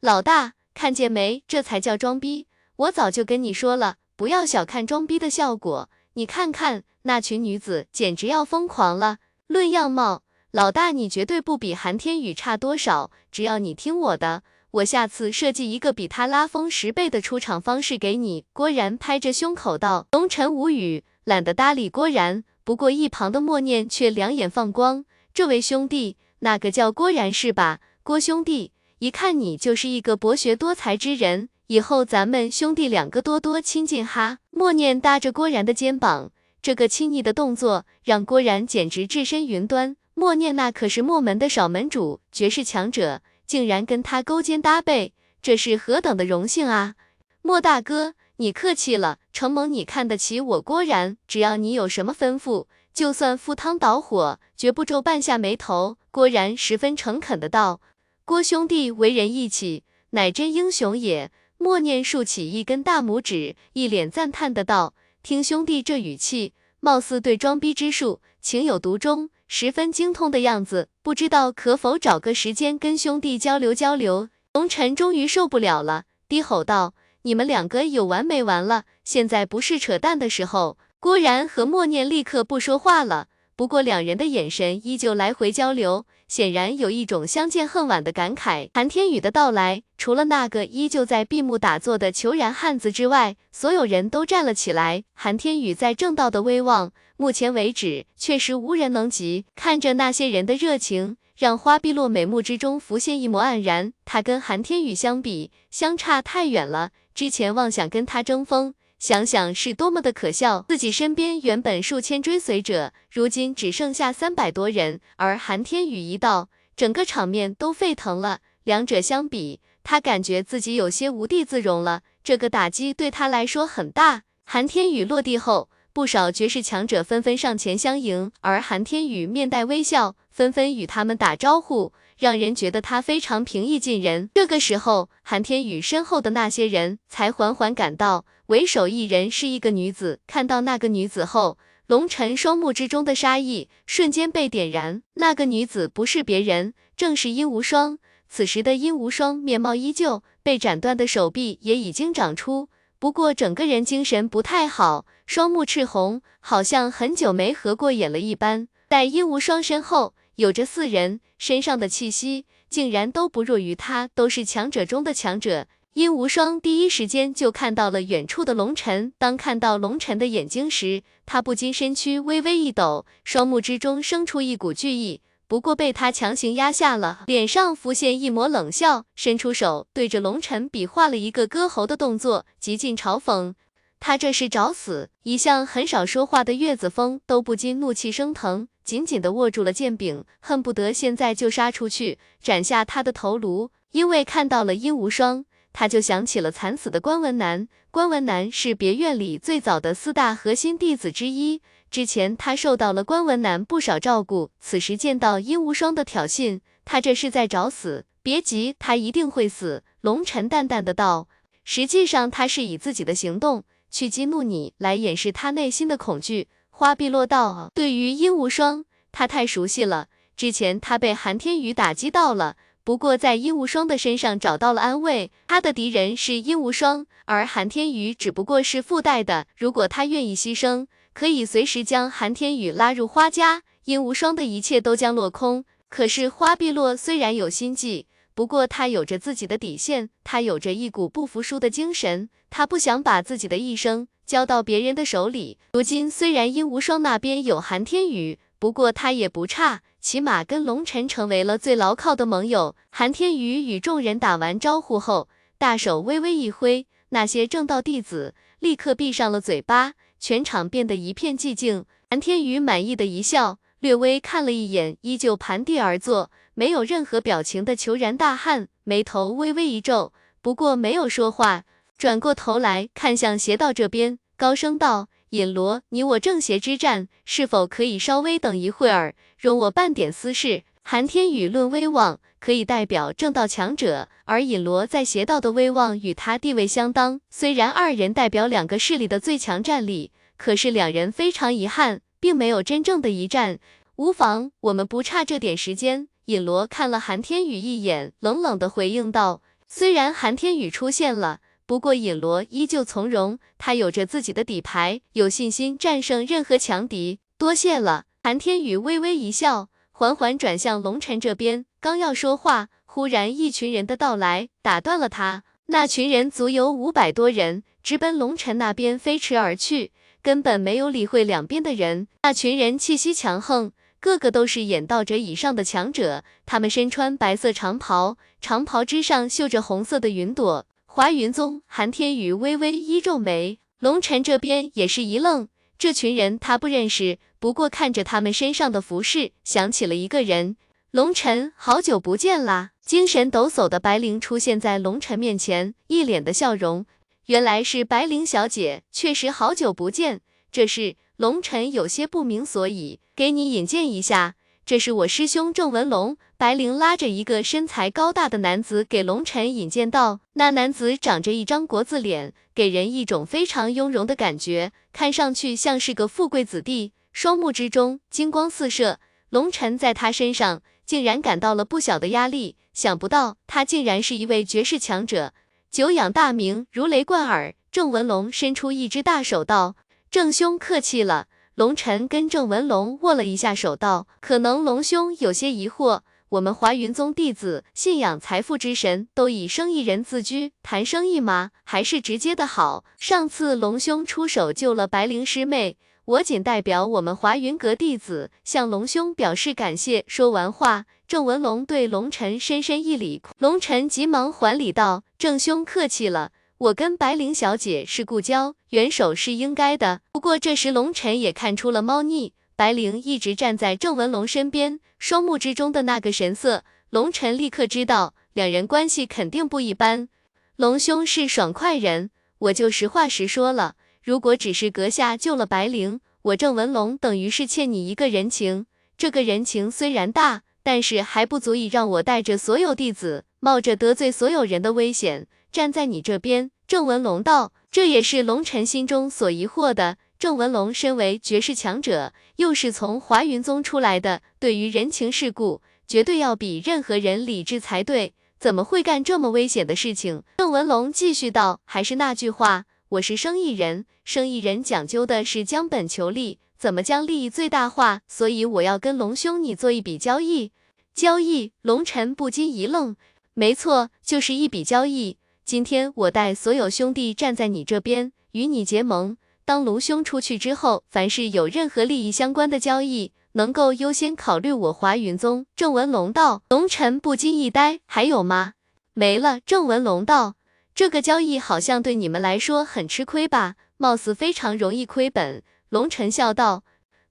[0.00, 1.42] 老大，看见没？
[1.46, 2.46] 这才叫装逼！
[2.76, 5.90] 我早就跟你说了，不要小看装逼的效果。
[6.14, 9.18] 你看看那群女子，简直要疯狂了。
[9.50, 10.22] 论样貌，
[10.52, 13.10] 老大你绝对不比韩天宇差多少。
[13.32, 18.44] 只要你听我的，我下次设计一个比他拉风十倍的出场方式给你。
[18.52, 20.06] 郭然拍着胸口道。
[20.12, 22.44] 龙晨无语，懒得搭理郭然。
[22.62, 25.04] 不过一旁的默念却两眼放光。
[25.34, 27.80] 这位兄弟，那个叫郭然是吧？
[28.04, 28.70] 郭兄弟，
[29.00, 31.48] 一看你就是一个博学多才之人。
[31.66, 34.38] 以后咱们兄弟两个多多亲近哈。
[34.50, 36.30] 默念搭着郭然的肩膀，
[36.62, 39.96] 这个亲昵的动作让郭然简直置身云端。
[40.14, 46.96] 默念那可是墨门的少门主，绝世强者，竟然跟他勾肩搭背，这是何等的荣幸啊！
[47.40, 55.96] 莫大哥，你客气了，承蒙你看得起我郭然，只要你有什么吩咐，就算赴汤蹈火，绝不皱半下眉头。
[56.10, 57.80] 郭然十分诚恳的道
[58.26, 70.88] ：“郭兄弟为人义气，乃真英雄也。”默念竖起一根大拇指，一脸赞叹的道：“听兄弟这语气，貌似对装逼之术情有独钟，十分精通的样子。
[71.02, 78.84] 不知道可否找个时间跟兄弟交流交流？”龙尘终于受不了了，低吼道：“你们两个有完没完了？
[79.04, 83.28] 现在不是扯淡的时候。”郭然和默念立刻不说话了。
[83.56, 88.68] 不过两人的眼神依旧来回交流，显然有一种相见恨晚的感慨。
[88.72, 95.02] 韩天宇的到来，除了那个依旧在闭目打坐的裘然汉子之外，所有人都站了起来。
[95.12, 99.44] 韩天宇在正道的威望，目前为止确实无人能及。
[99.56, 103.92] 看着那些人的热情，让花碧落美目之中浮现一抹黯然。
[104.04, 106.90] 他跟韩天宇相比，相差太远了。
[107.12, 108.74] 之前妄想跟他争锋。
[109.00, 118.40] 想想是多么的可笑，自己身边原本数千追随者，如今只剩下三百多人，而韩天宇一到，整个场面都沸腾了。
[118.64, 124.24] 两者相比，他感觉自己有些无地自容了，这个打击对他来说很大。
[124.44, 131.94] 韩天宇落地后，不少绝世强者纷纷上前相迎，而韩天宇面带微笑，纷纷与他们打招呼。
[132.18, 134.28] 让人觉得他非常平易近人。
[134.34, 140.18] 这个时候，韩天宇身后的那些人才缓缓赶到，为首一人是一个女子。
[140.26, 141.56] 看到那个女子后，
[141.86, 145.04] 龙尘双目之中的杀意瞬间被点燃。
[145.14, 148.00] 那个女子不是别人，正是殷无双。
[148.28, 152.68] 此时的殷无双面貌依旧，被斩断的手臂也已经长出，
[152.98, 158.66] 不过整个人精神不太好，双目赤红，好像很久没合过眼了一般。
[158.88, 160.14] 在殷无双身后。
[160.36, 165.66] 有着四人身上的气息，竟然都不弱于他，都是强者中的强者。
[165.94, 183.54] 殷无双第一时间就看到了远处的龙尘，当看到龙尘的眼睛时，他不禁身躯微微一抖，双目之中生出一股惧意，不过被他强行压下了，脸上浮现一抹冷笑，伸出手对着龙尘比划了一个割喉的动作，极尽嘲讽。
[183.98, 185.10] 他这是找死！
[185.24, 188.68] 一向很少说话的岳子峰都不禁怒气升腾。
[188.84, 193.70] 紧紧地握住了剑柄，恨不得现在就杀出去斩下他的头颅。
[193.90, 197.68] 因为看到了殷无双，他就想起了惨死的关文南。
[197.90, 201.60] 关文南是别院里最早的四大核心弟子之一，
[201.90, 204.50] 之前他受到了关文南不少照顾。
[204.60, 208.06] 此时见到殷无双的挑衅，他这是在找死。
[208.22, 209.82] 别急，他一定会死。
[210.02, 211.28] 龙尘淡淡的道，
[211.64, 216.48] 实际上他是以自己的行动去激怒你，来掩饰他内心的恐惧。
[216.68, 220.08] 花碧落道，对于殷无双，他太熟悉了。
[220.36, 225.30] 之前他被韩天宇打击到了，不过在殷无双的身上找到了安慰。
[225.46, 229.46] 他的敌人是殷无双，而韩天宇只不过是附带的。
[229.56, 235.64] 如果他愿意牺牲，可以随时将韩天宇拉入花家，殷无双的一切都将落空。
[235.88, 244.08] 可是花碧落虽然有心计，不过他有着自己的底线，他有着一股不服输的精神，他不想把自己的一生。
[244.24, 245.58] 交到别人的手里。
[245.72, 252.74] 如今虽然殷无双那边有韩天宇，不过他也不差，起码跟龙尘成为了最牢靠的盟友。
[252.90, 255.28] 韩天宇与众人打完招呼后，
[255.58, 261.84] 大手微微一挥，那些正道弟子立刻闭上了嘴巴，全场变得一片寂静。
[262.08, 271.64] 韩天宇满意的一笑，略微看了一眼依旧盘地而坐，没有任何表情的虬髯大汉，眉头微微一皱，不过没有说话。
[271.96, 280.64] 转过头来看向邪道这边，高声道：“尹罗，你我正邪之战，是否可以稍微等一会儿，容我办点私事？
[280.82, 287.20] 韩天宇论威望，可以代表正道强者，而尹罗在邪道的威望与他地位相当。
[287.30, 293.60] 虽然二人代表两个势力的最强战力，可是两人非常遗憾，并没有真正的一战。
[293.94, 296.08] 无妨，我们不差这点时间。
[296.24, 301.38] 尹罗看了韩天宇一眼，冷冷的回应道：“虽然韩天宇出现了，
[301.70, 307.20] 不过尹罗依旧从容，他有着自己的底牌，有信心战胜任何强敌。
[307.38, 309.68] 多谢了。”韩天宇微微一笑。
[309.92, 315.44] 缓缓转向龙晨这边，刚要说话，忽然一群人的到来打断了他。
[315.66, 322.08] 那群人足有五百多人，直奔龙晨那边飞驰而去，根本没有理会两边的人。
[322.24, 323.70] 那群人气息强横，
[324.00, 326.24] 个个都是演道者以上的强者。
[326.44, 330.66] 他们身穿白色长袍，长袍之上绣着红色的云朵。
[330.92, 335.46] 华云宗韩天宇微微一皱眉，龙晨这边也是一愣。
[335.78, 340.56] 这群人他不认识，不过看着他们身上的服饰，想起了一个人。
[340.90, 342.72] 龙晨，好久不见啦！
[342.84, 346.84] 精神抖擞的白灵出现在龙晨面前，一脸的笑容。
[347.26, 350.22] 原来是白灵小姐，确实好久不见。
[350.50, 354.34] 这是龙晨有些不明所以，给你引荐一下。
[354.66, 360.20] 这是我师兄郑文龙，白灵拉着一个身材高大的男子给龙晨引荐道。
[360.34, 369.00] 那男子长着一张国字脸，给人一种非常雍容的感觉，看上去像是个富贵子弟，双目之中金光四射。
[369.30, 375.32] 龙晨在他身上竟然感到了不小的压力，想不到他竟然是一位绝世强者，
[375.70, 377.54] 久仰大名，如雷贯耳。
[377.72, 379.76] 郑文龙伸出一只大手道
[380.10, 381.26] ：“郑兄客气了。”
[381.60, 386.00] 龙晨跟郑文龙握了一下手，道：“可能龙兄有些疑惑，
[386.30, 391.50] 我们华云宗弟子信仰财富之神，都以生意人自居，谈生意吗？
[391.64, 392.84] 还是直接的好？
[392.98, 395.76] 上次龙兄出手救了白灵师妹，
[396.06, 406.30] 我仅代表我们华云阁弟子向龙兄表示感谢。”说完话，郑文龙对龙晨深深一礼，龙晨急忙还礼道：“郑兄客气了。”
[406.60, 410.02] 我跟白灵小姐是故交，援手是应该的。
[410.12, 420.10] 不过这时龙晨也看出了猫腻，白灵一直站在郑文龙身边，双目之中的那个神色，龙晨立刻知道两人关系肯定不一般。
[420.56, 422.10] 龙兄是爽快人，
[422.40, 423.76] 我就实话实说了。
[424.04, 428.66] 如果只是阁下救了白灵，我郑文龙等于是欠你一个人情。
[428.98, 435.26] 这个人情虽然大，但是还不足以让我带着所有弟子，冒着得罪所有人的危险。
[435.52, 439.98] 站在你这边，郑文龙道，这也是龙尘心中所疑惑的。
[440.18, 450.22] 郑文龙身为绝世强者，又是从华云宗出来的，对于人情世故，绝对要比任何人理智才对，怎么会干这么危险的事情？
[450.36, 458.00] 郑文龙继续道，还是那句话，我是生意人，生意人讲究的是将本求利，怎么将利益最大化？
[458.06, 460.52] 所以我要跟龙兄你做一笔交易。
[460.92, 461.52] 交易？
[461.62, 462.94] 龙尘不禁一愣，
[463.32, 465.16] 没错，就是一笔交易。
[465.50, 469.16] 今天我带所有兄弟站在你这边，与你结盟。
[469.44, 475.46] 当卢兄出去之后，凡是有任何利益相关的交易，能够优先考虑我华云宗。
[475.56, 478.52] 郑文龙道，龙尘不禁一呆，还有吗？
[478.94, 479.40] 没了。
[479.44, 480.36] 郑文龙道，
[480.72, 483.56] 这个交易好像对你们来说很吃亏吧？
[483.76, 485.42] 貌似非常容易亏本。
[485.70, 486.62] 龙尘笑道，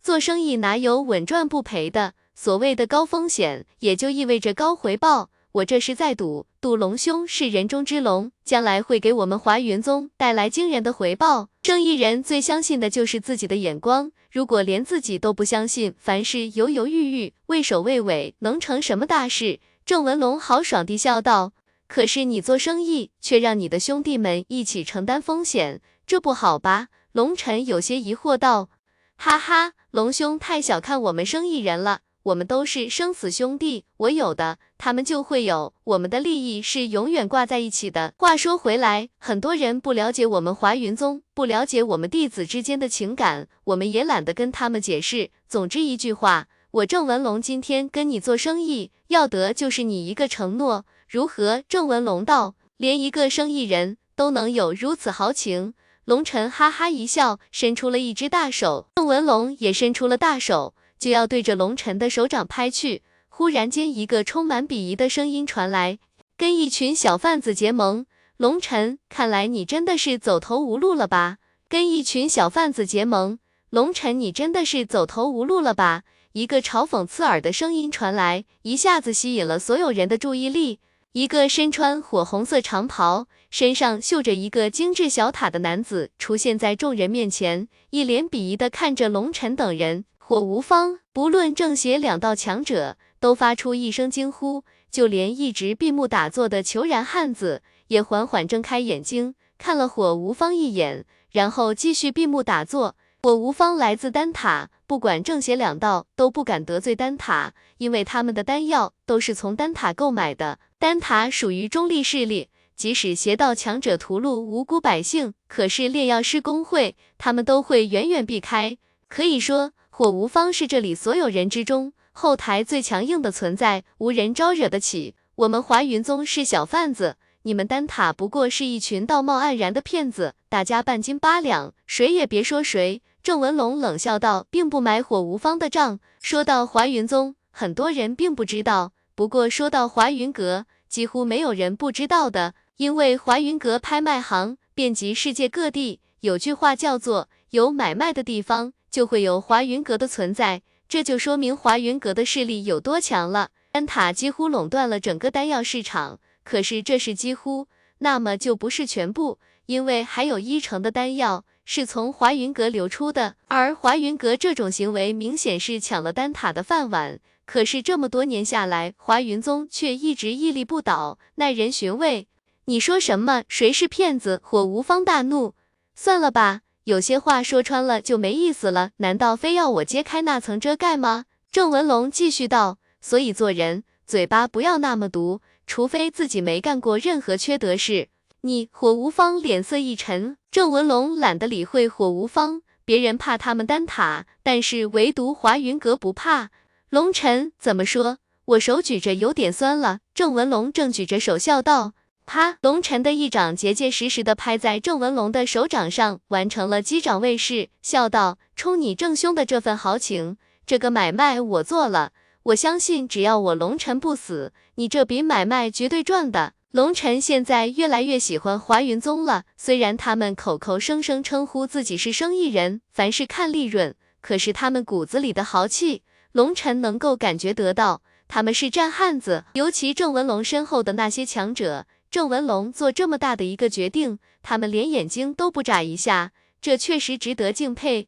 [0.01, 2.13] 做生意哪有稳赚不赔的？
[2.33, 5.29] 所谓的高风险，也就意味着高回报。
[5.51, 11.49] 我这是在赌，赌龙兄是人中之龙，将来会给我们华云宗带来惊人的回报。
[11.63, 19.59] 生意人最相信的就是自己的眼光，如果连自己都不相信，凡事犹犹豫豫、畏首畏尾，能成什么大事？
[19.85, 21.53] 郑文龙豪爽地笑道
[21.87, 28.69] ：“可是你做生意，却让你的兄弟们一起承担风险，这不好吧？”龙尘有些疑惑道
[29.17, 38.13] ：“哈哈，龙兄太小看我们生意人了。”我们都是生死兄弟，我有的，他们就会有，我们的利益是永远挂在一起的。
[38.17, 45.31] 话说回来，很多人不了解我们华云宗，不了解我们弟子之间的情感，我们也懒得跟他们解释。
[45.47, 51.63] 总之一句话，我郑文龙今天跟你做生意，要得就是你一个承诺，如何？
[51.69, 55.73] 郑文龙道，连一个生意人都能有如此豪情。
[56.05, 60.73] 龙尘哈哈一笑，伸出了一只大手，郑文龙也伸出了大手。
[60.99, 65.97] 就要对着龙晨的手掌拍去，忽然间，一个充满鄙夷的声音传来
[66.37, 68.05] ：“跟一群小贩子结盟，
[68.35, 71.37] 龙晨，看来你真的是走投无路了吧？
[71.69, 73.39] 跟一群小贩子结盟，
[73.69, 76.03] 龙晨，你真的是走投无路了吧？”
[76.33, 80.79] 一个嘲讽刺耳的声音传来，一下子吸引了所有人的注意力。
[81.13, 90.05] 一个身穿火红色长袍，身上绣着一个精致小塔的男子出现在众人面前，一脸鄙夷的看着龙尘等人。
[90.29, 102.95] 火无方，不论正邪两道强者，都发出一声惊呼，就连一直闭目打坐的虬髯汉子也缓缓睁开眼睛，看了火无方一眼，然后继续闭目打坐。
[103.23, 110.59] 火无方来自丹塔，不管正邪两道都不敢得罪丹塔，因为他们的丹药都是从丹塔购买的。
[110.77, 118.77] 丹塔属于中立势力，即使邪道强者屠戮无辜百姓，可是炼药师工会，他们都会远远避开。
[119.07, 119.71] 可以说。
[119.99, 125.13] 火无方是这里所有人之中后台最强硬的存在，无人招惹得起。
[125.35, 133.01] 我们华云宗是小贩子，你们丹塔不过是一群道貌岸然的骗子，大家半斤八两，谁也别说谁。
[133.21, 135.99] 郑文龙冷笑道，并不买火无方的账。
[136.21, 148.71] 说到华云宗，很多人并不知道，不过说到华云阁，几乎没有人不知道的，因为华云阁拍卖行遍及世界各地，有句话叫做有买卖的地方。
[148.89, 153.51] 就会有华云阁的存在，这就说明华云阁的势力有多强了。
[153.71, 157.67] 丹塔几乎垄断了整个丹药市场，可是这是几乎，
[157.99, 167.19] 那么就不是全部，因为还有一成的丹药是从华云阁流出的，而华云阁这种行为明显是抢了丹塔的饭碗。
[167.45, 172.27] 可是这么多年下来，华云宗却一直屹立不倒，耐人寻味。
[172.65, 173.43] 你说什么？
[173.47, 174.39] 谁是骗子？
[174.43, 175.55] 火无方大怒，
[175.95, 176.61] 算了吧。
[176.89, 181.25] 有些话说穿了就没意思了，难道非要我揭开那层遮盖吗？
[181.51, 188.07] 郑文龙继续道，所以做人嘴巴不要那么毒，除非自己没干过任何缺德事。
[188.41, 196.49] 你火无方脸色一沉，郑文龙懒得理会火无方，别人怕他们丹塔，但是唯独华云阁不怕。
[196.89, 198.17] 龙尘怎么说？
[198.45, 199.99] 我手举着有点酸了。
[200.15, 201.93] 郑文龙正举着手笑道。
[202.29, 202.59] 啪！
[202.61, 212.11] 龙尘的一掌结结实实的拍在郑文龙的手掌上，完成了击掌卫士，笑道：“冲你郑兄的这份豪情，这个买卖我做了。
[212.43, 226.03] 我相信只要我龙尘不死，你这笔买卖绝对赚的。”龙尘现在越来越喜欢华云宗了，虽然他们口口声声称呼自己是生意人，凡事看利润，可是他们骨子里的豪气，
[226.33, 229.45] 龙尘能够感觉得到，他们是战汉子。
[229.53, 231.87] 尤其郑文龙身后的那些强者。
[232.11, 238.07] 郑文龙做这么大的一个决定，他们连眼睛都不眨一下，这确实值得敬佩。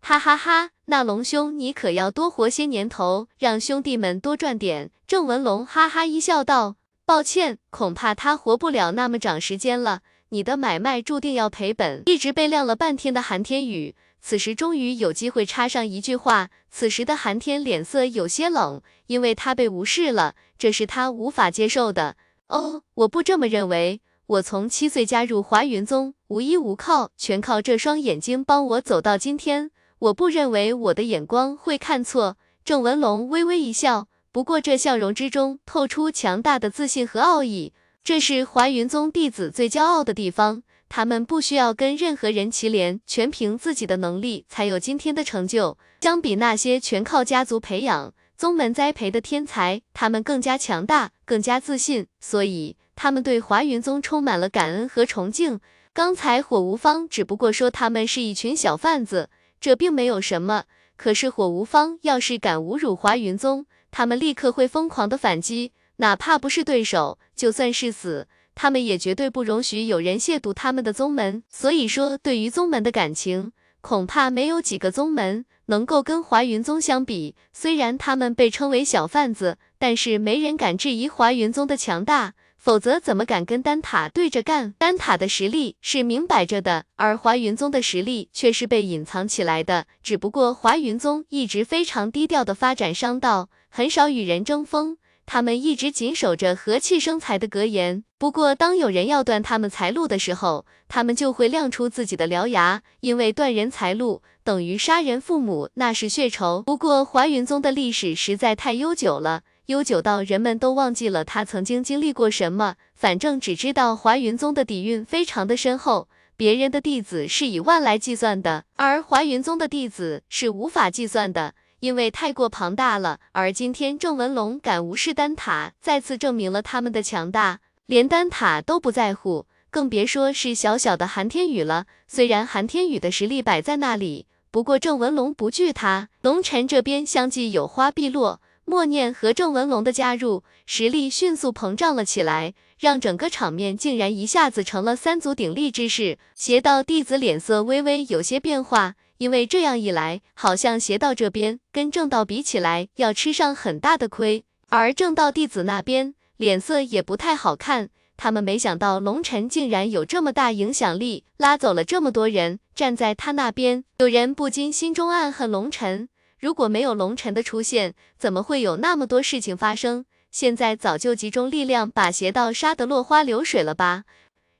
[0.00, 4.92] 哈哈哈，那龙兄你可要多活些年头，让兄弟们多赚点。
[5.08, 16.50] 郑文龙哈哈一笑道：“抱歉，恐怕他活不了那么长时间了，你的买卖注定要赔本。”一直被晾了半天的韩天宇，此时终于有机会插上一句话。
[16.70, 22.16] 此时的韩天脸色有些冷，因为他被无视了，这是他无法接受的。
[22.50, 24.00] 哦，我不这么认为。
[24.26, 29.70] 我从七岁加入华云宗，无依无靠，全靠这双眼睛帮我走到今天。
[29.98, 32.36] 我不认为我的眼光会看错。
[32.64, 37.72] 郑文龙微微一笑，不过这笑容之中透出强大的自信和傲意。
[38.02, 45.76] 这是华云宗弟子最骄傲的地方，他们不需要跟任何人齐连，全凭自己的能力才有今天的成就。
[46.00, 48.12] 相比那些全靠家族培养。
[48.40, 55.60] 宗门栽培的天才，他们更加强大，更加自信，所以他们对华云宗充满了感恩和崇敬。
[55.92, 59.28] 刚才火无方只不过说他们是一群小贩子，
[59.60, 60.64] 这并没有什么。
[60.96, 71.42] 可是火无方要是敢侮辱华云宗，他们立刻会疯狂的反击，哪怕不是对手，就算是死，他们也绝对不容许有人亵渎他们的宗门。
[71.50, 75.44] 所以说，对于宗门的感情，恐怕没有几个宗门。
[75.66, 84.74] 能够跟华云宗相比，虽然他们被称为小贩子，但是没人敢质疑华云宗的强大，否则怎么敢跟丹塔对着干？
[84.78, 89.86] 丹塔的实力是明摆着的，而华云宗的实力却是被隐藏起来的。
[90.02, 94.98] 只不过华云宗一直非常低调的发展商道，很少与人争锋。
[95.32, 106.64] 他们一直紧守着和气生财的格言，不过当有人要断他们财路的时候，他们就会亮出自己的獠牙，因为断人财路等于杀人父母，那是血仇。
[106.66, 121.54] 不过华云宗的历史实在太悠久了，悠久到人们都忘记了他曾经经历过什么，反正只知道华云宗的底蕴非常的深厚，别人的弟子是以万来计算的，而华云宗的弟子是无法计算的。
[121.80, 131.86] 因为太过庞大了，而今天郑文龙敢无视丹塔，再次证明了他们的强大，连丹塔都不在乎，更别说是小小的韩天宇了。
[132.06, 136.10] 虽然韩天宇的实力摆在那里，不过郑文龙不惧他。
[136.20, 146.18] 龙尘这边相继有花碧落，默念和郑文龙的加入，实力迅速膨胀了起来，让整个场面竟然一下子成了三足鼎立之势。
[146.34, 157.90] 邪道弟子脸色微微有些变化，因为这样一来，好像邪道这边跟正道比起来要吃上很大的亏，而正道弟子那边脸色也不太好看。
[158.16, 166.08] 他们没想到龙晨竟然有这么大影响力，拉走了这么多人，站在他那边，有人不禁心中暗恨龙晨。
[166.38, 170.06] 如果没有龙晨的出现，怎么会有那么多事情发生？
[170.30, 174.04] 现在早就集中力量把邪道杀得落花流水了吧？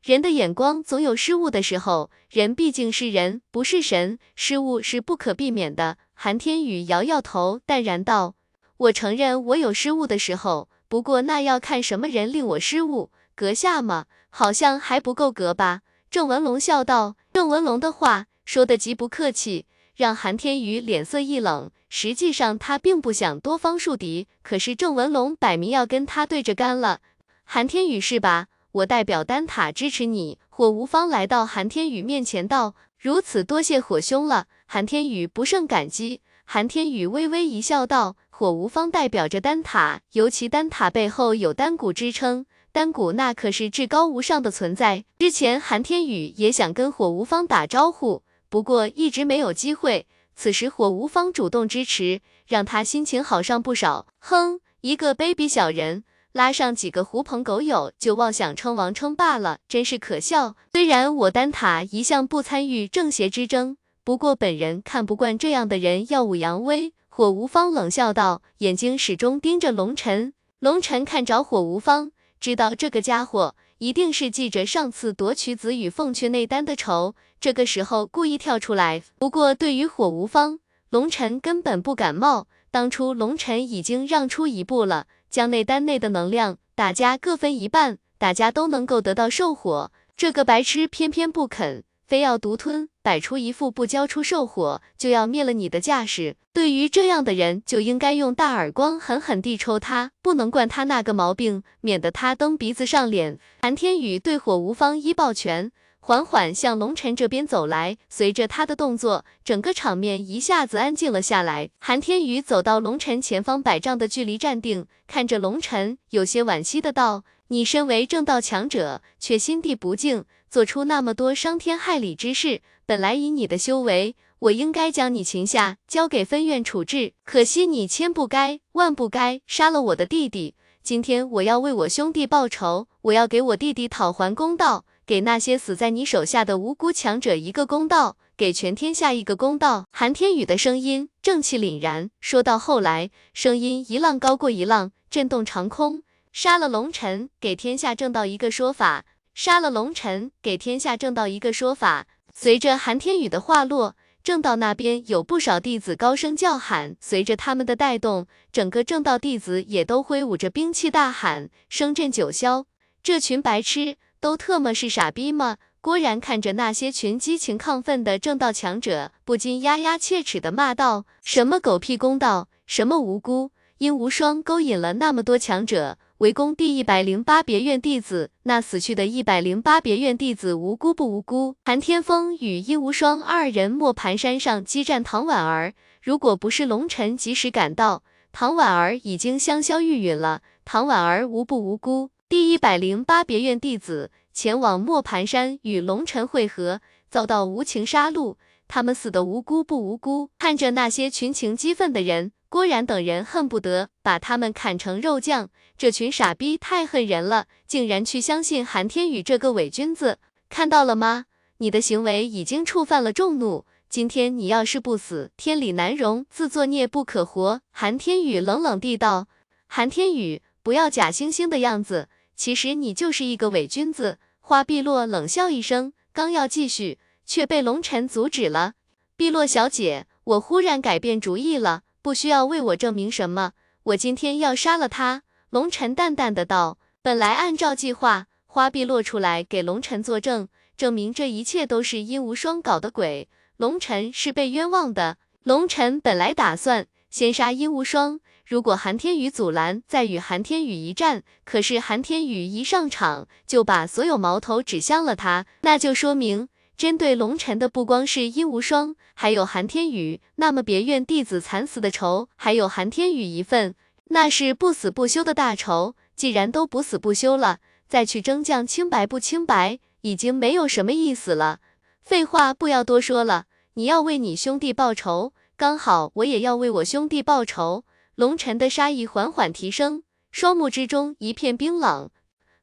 [0.02, 5.98] 人的眼光总有失误的时候，人毕竟是人，不是神，失误是不可避免的。
[6.14, 8.34] 韩天宇摇摇头，淡然道
[8.78, 13.10] ：“我承认我有失误的时候，不过那要看什么人令我失误。
[13.34, 17.16] 阁下嘛，好像还不够格吧？”郑文龙笑道。
[17.32, 19.66] 郑文龙的话说的极不客气。
[19.94, 27.00] 让韩天宇脸色一冷，实际上他并不想多方树敌，可是郑文龙摆明要跟他对着干了。
[27.44, 28.46] 韩天宇是吧？
[28.72, 30.38] 我代表丹塔支持你。
[30.48, 36.20] 火无方来到韩天宇面前道：“如此多谢火兄了。”韩天宇不胜感激。
[36.44, 45.04] 韩天宇微微一笑道：“火无方代表着丹塔，尤其丹塔背后有丹谷支撑，丹谷那可是至高无上的存在。
[45.18, 54.08] 之前韩天宇也想跟火无方打招呼。”不过一直没有机会，此时火无方主动支持，让他心情好上不少。
[54.18, 56.02] 哼，一个卑鄙小人，
[56.32, 60.54] 拉上几个狐朋狗友就妄想称王称霸了，真是可笑。
[60.72, 66.94] 虽然我丹塔一向不参与正邪之争，不过本人看不惯这样的人耀武扬威。
[67.08, 70.32] 火无方冷笑道，眼睛始终盯着龙尘。
[70.60, 73.56] 龙尘看着火无方，知道这个家伙。
[73.78, 79.02] 一定是记着上次夺取紫羽凤雀内丹的仇，这个时候故意跳出来。
[79.18, 82.46] 不过对于火无方，龙尘根本不感冒。
[82.70, 89.92] 当初龙尘已经让出一步了，将内丹内的能量大家各分一半，大家都能够得到兽火。
[90.16, 91.84] 这个白痴偏偏不肯。
[92.06, 96.34] 非要独吞，摆出一副不交出兽火就要灭了你的架势。
[96.52, 103.38] 对于这样的人，就应该用大耳光狠狠地抽他，不能惯他那个毛病，免得他蹬鼻子上脸。
[103.62, 105.70] 韩天宇对火无方一抱拳，
[106.00, 107.96] 缓缓向龙尘这边走来。
[108.08, 111.70] 随着他的动作，整个场面一下子安静了下来。
[111.78, 127.12] 韩天宇走到龙尘前方百丈的距离站定，看着龙尘，有些惋惜的道：“你身为正道强者，却心地不净。”做出那么多伤天害理之事，本来以你的修为，我应该将你擒下，交给分院处置。
[127.24, 130.56] 可惜你千不该万不该杀了我的弟弟。
[130.82, 139.86] 今天我要为我兄弟报仇，我要给我弟弟讨还公道，给那些死在你手下的无辜强者一个公道，给全天下一个公道。
[139.90, 146.02] 韩天宇的声音正气凛然，说到后来，声音一浪高过一浪，震动长空。
[146.32, 149.04] 杀了龙尘，给天下正道一个说法。
[149.34, 152.06] 杀了龙尘，给天下正道一个说法。
[152.32, 156.94] 随着韩天宇的话落，正道那边有不少弟子高声叫喊。
[157.00, 162.64] 随着他们的带动，整个正道弟子也都挥舞着兵器大喊，声震九霄。
[163.02, 165.56] 这群白痴都特么是傻逼吗？
[165.80, 173.50] 郭然看着那些群激情亢奋的正道强者，不禁牙牙切齿的骂道：什么狗屁公道，什么无辜？
[173.78, 175.96] 殷无双勾引了那么多强者。
[176.18, 181.56] 围攻第一百零八别院弟子，那死去的一百零八别院弟子无辜不无辜？
[181.64, 185.72] 韩天风与殷无双二人磨盘山上激战唐婉儿，
[186.02, 188.02] 如果不是龙尘及时赶到，
[188.32, 190.42] 唐婉儿已经香消玉殒了。
[190.66, 192.10] 唐婉儿无不无辜。
[192.30, 196.80] 第一百零八别院弟子前往磨盘山与龙尘会合，
[197.10, 198.36] 遭到无情杀戮，
[198.68, 200.30] 他们死的无辜不无辜？
[200.38, 202.30] 看着那些群情激愤的人。
[202.48, 210.18] 郭然等人恨不得把他们砍成肉酱，这群傻逼太恨人了，竟然去相信韩天宇这个伪君子。
[210.48, 211.24] 看到了吗？
[211.58, 217.60] 你的行为已经触犯了众怒，今天你要是不死，天理难容，自作孽不可活。
[217.72, 219.26] 韩天宇冷冷地道。
[219.66, 222.08] 韩天宇，不要假惺惺的样子，
[222.40, 224.16] 其实你就是一个伪君子。
[224.40, 228.72] 花碧落冷笑一声，刚要继续，却被龙尘阻止了。
[229.14, 231.82] 碧落小姐，我忽然改变主意了。
[232.00, 233.52] 不需要为我证明什么，
[233.82, 235.22] 我今天要杀了他。
[235.50, 236.78] 龙尘淡淡的道。
[237.02, 240.48] 本来按照计划，花碧落出来给龙尘作证，
[240.78, 245.18] 证明这一切都是殷无双搞的鬼，龙尘是被冤枉的。
[245.42, 248.18] 龙尘本来打算先杀殷无双，
[248.50, 251.22] 如果韩天宇阻拦，再与韩天宇一战。
[251.44, 256.48] 可是韩天宇一上场，就把所有矛头指向了他，那就说明。
[256.76, 260.20] 针对龙尘的不光是殷无双，还有韩天宇。
[260.34, 263.76] 那么别院弟子惨死的仇，还有韩天宇一份。
[264.06, 265.94] 那是不死不休的大仇。
[266.16, 271.60] 既然都不死不休了，再去争将清白不清白，已经没有什么意思了。
[272.02, 273.44] 废话不要多说了，
[273.74, 277.84] 你要为你兄弟报仇，刚好我也要为我兄弟报仇。
[278.20, 282.10] 龙尘的杀意缓缓提升，双目之中一片冰冷。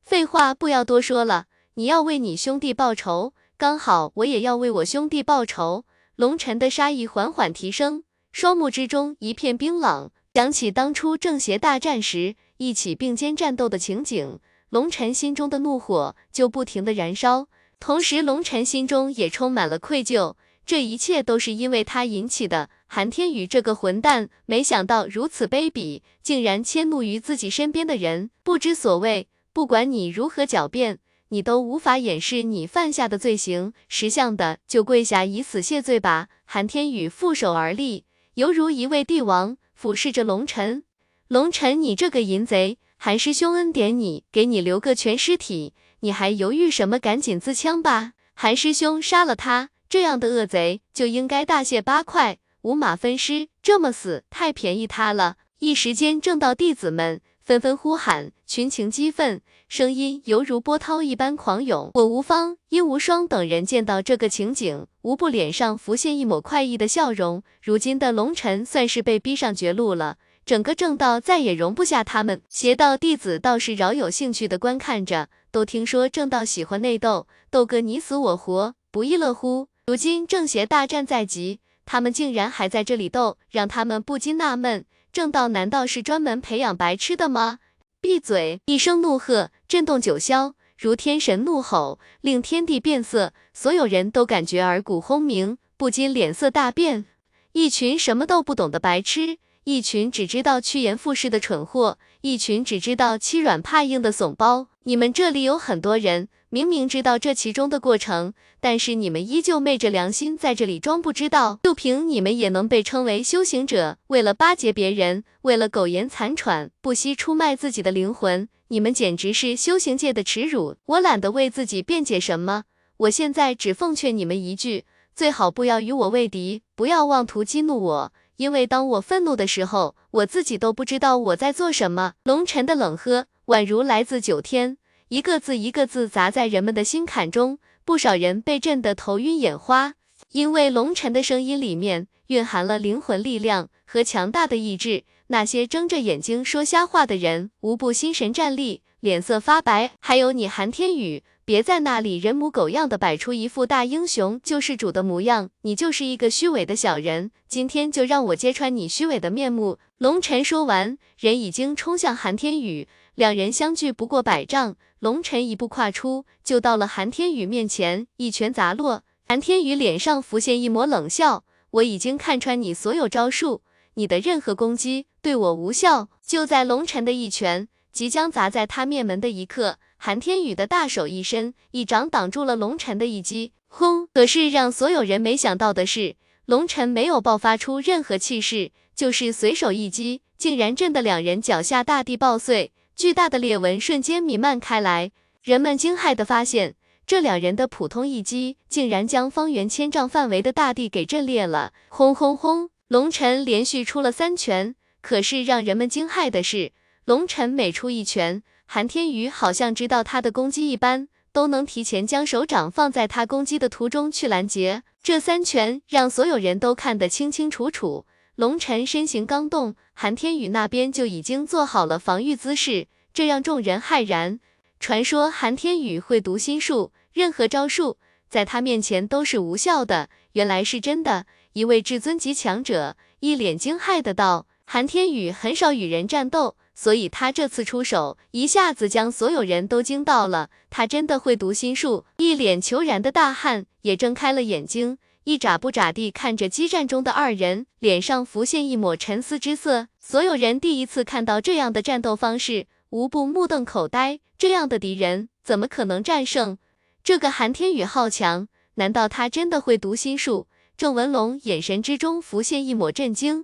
[0.03, 5.85] 废话不要多说了，你要为你兄弟报仇，刚好我也要为我兄弟报仇。
[6.15, 10.11] 龙尘的杀意缓缓提升，双目之中一片冰冷。
[10.35, 14.39] 想起当初正邪大战时一起并肩战斗的情景，
[14.69, 17.47] 龙尘心中的怒火就不停的燃烧，
[17.79, 20.35] 同时龙尘心中也充满了愧疚。
[20.67, 22.69] 这一切都是因为他引起的。
[22.87, 29.29] 韩天宇这个混蛋，没想到如此卑鄙，竟然迁怒于自己身边的人，不知所谓。
[29.53, 30.99] 不管你如何狡辩，
[31.29, 33.71] 你都无法掩饰你犯下的罪行。
[33.87, 36.27] 识相的就跪下以死谢罪吧。
[36.43, 38.03] 韩天宇负手而立，
[38.33, 39.55] 犹如一位帝王。
[39.73, 40.83] 俯视着龙尘，
[41.29, 46.99] 龙尘，你这个淫贼，韩师兄恩典你，给你留个全尸体，你还犹豫什么？
[46.99, 48.13] 赶紧自枪吧！
[48.33, 55.37] 韩师兄杀了他，这样的恶贼就应该大卸八块，五马分尸，这么死太便宜他了。
[55.59, 61.91] 一时间，正道弟子们纷纷呼喊，群情激愤，声音犹如波涛一般狂涌。
[61.93, 64.85] 我无方、殷无双等人见到这个情景。
[65.03, 67.41] 无不脸上浮现一抹快意的笑容。
[67.61, 72.41] 如今的龙尘算是被逼上绝路了，整个正道再也容不下他们。
[72.49, 79.69] 邪道弟子倒是饶有兴趣的观看着，都听说正道喜欢内斗，斗个你死我活，不亦乐乎。
[79.89, 84.83] 如今正邪大战在即，他们竟然还在这里斗，让他们不禁纳闷：
[85.13, 87.59] 正道难道是专门培养白痴的吗？
[88.01, 88.59] 闭嘴！
[88.65, 90.55] 一声怒喝震动九霄。
[90.77, 97.05] 如天神怒吼，令天地变色，所有人都感觉耳骨轰鸣，不禁脸色大变。
[97.53, 104.67] 一群什么都不懂的白痴，一群只知道趋炎附势的蠢货，一群只知道欺软怕硬的怂包。
[104.83, 111.59] 你们这里有很多人，明明知道这其中的过程，但是你们依旧昧着良心在这里装不知道。
[111.63, 113.97] 就凭你们也能被称为修行者？
[114.07, 118.47] 为了巴结别人，为了苟延残喘，不惜出卖自己的灵魂。
[118.69, 120.75] 你们简直是修行界的耻辱！
[120.85, 122.63] 我懒得为自己辩解什么，
[122.95, 132.13] 我现在只奉劝你们一句：最好不要与我为敌，不要妄图激怒我，因为当我愤怒的时候，我自己都不知道我在做什么。
[132.23, 134.77] 龙尘的冷喝宛如来自九天，
[135.09, 139.93] 一个字一个字砸在人们的心坎中，不少人被震得头晕眼花，
[140.33, 145.05] 因为龙尘的声音里面蕴含了灵魂力量和强大的意志。
[145.27, 149.91] 那些睁着眼睛说瞎话的人，无不心神战栗，脸色发白。
[150.01, 157.31] 还有你，韩天宇，别在那里人模狗样的摆出一副大英雄救世主的模样，你就是一个虚伪的小人。
[157.47, 159.79] 今天就让我揭穿你虚伪的面目。
[159.97, 162.87] 龙尘说完，人已经冲向韩天宇，
[163.17, 169.01] 两人相距不过百丈，龙尘一步跨出，就到了韩天宇面前，一拳砸落。
[169.27, 173.63] 韩天宇脸上浮现一抹冷笑，我已经看穿你所有招数。
[173.95, 176.09] 你的任何攻击对我无效。
[176.23, 183.53] 就在龙尘的一拳即将砸在他面门的一刻，韩天宇的大手一伸，一掌挡住了龙尘的一击。
[183.67, 184.07] 轰！
[184.13, 195.11] 可是让所有人没想到的是，龙尘没有爆发出任何气势，就是随手一击，竟然震得两人脚下大地爆碎，巨大的裂纹瞬间弥漫开来。
[195.43, 196.73] 人们惊骇的发现，
[197.05, 201.73] 这两人的普通一击，竟然将方圆千丈范围的大地给震裂了。
[201.89, 202.71] 轰轰轰！
[202.87, 206.71] 龙尘连续出了三拳，可是让人们惊骇的是，
[207.05, 214.81] 龙尘每出一拳，韩天宇好像知道他的攻击一般，都能提前将手掌放在他攻击的途中去拦截。
[215.03, 218.07] 这三拳让所有人都看得清清楚楚。
[218.37, 224.39] 龙尘身形刚动，韩天宇那边就已经做好了防御姿势，这让众人骇然。
[224.79, 227.97] 传说韩天宇会读心术，任何招数
[228.29, 231.25] 在他面前都是无效的，原来是真的。
[231.53, 240.51] 一位至尊级强者一脸惊骇的道：“韩天宇很少与人战斗，所以他这次出手一下子将所有人都惊到了。
[240.69, 249.89] 他真的会读心术？”一脸求然的大汉也睁开了眼睛，一眨不眨地看着激战中的二人，脸上浮现一抹沉思之色。
[249.99, 254.21] 所有人第一次看到这样的战斗方式，无不目瞪口呆。
[254.37, 256.57] 这样的敌人怎么可能战胜？
[257.03, 260.47] 这个韩天宇好强，难道他真的会读心术？
[260.77, 263.43] 郑文龙眼神之中浮现一抹震惊。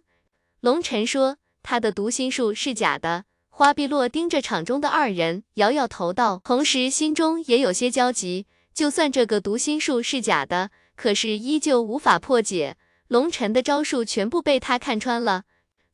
[0.62, 8.46] 龙尘说：“他的读心术是假的。”花碧落盯着场中的二人，摇摇头道，同时心中也有些焦急。
[8.74, 12.78] 就算这个读心术是假的，可是依旧无法破解。
[13.08, 15.44] 龙尘的招数全部被他看穿了，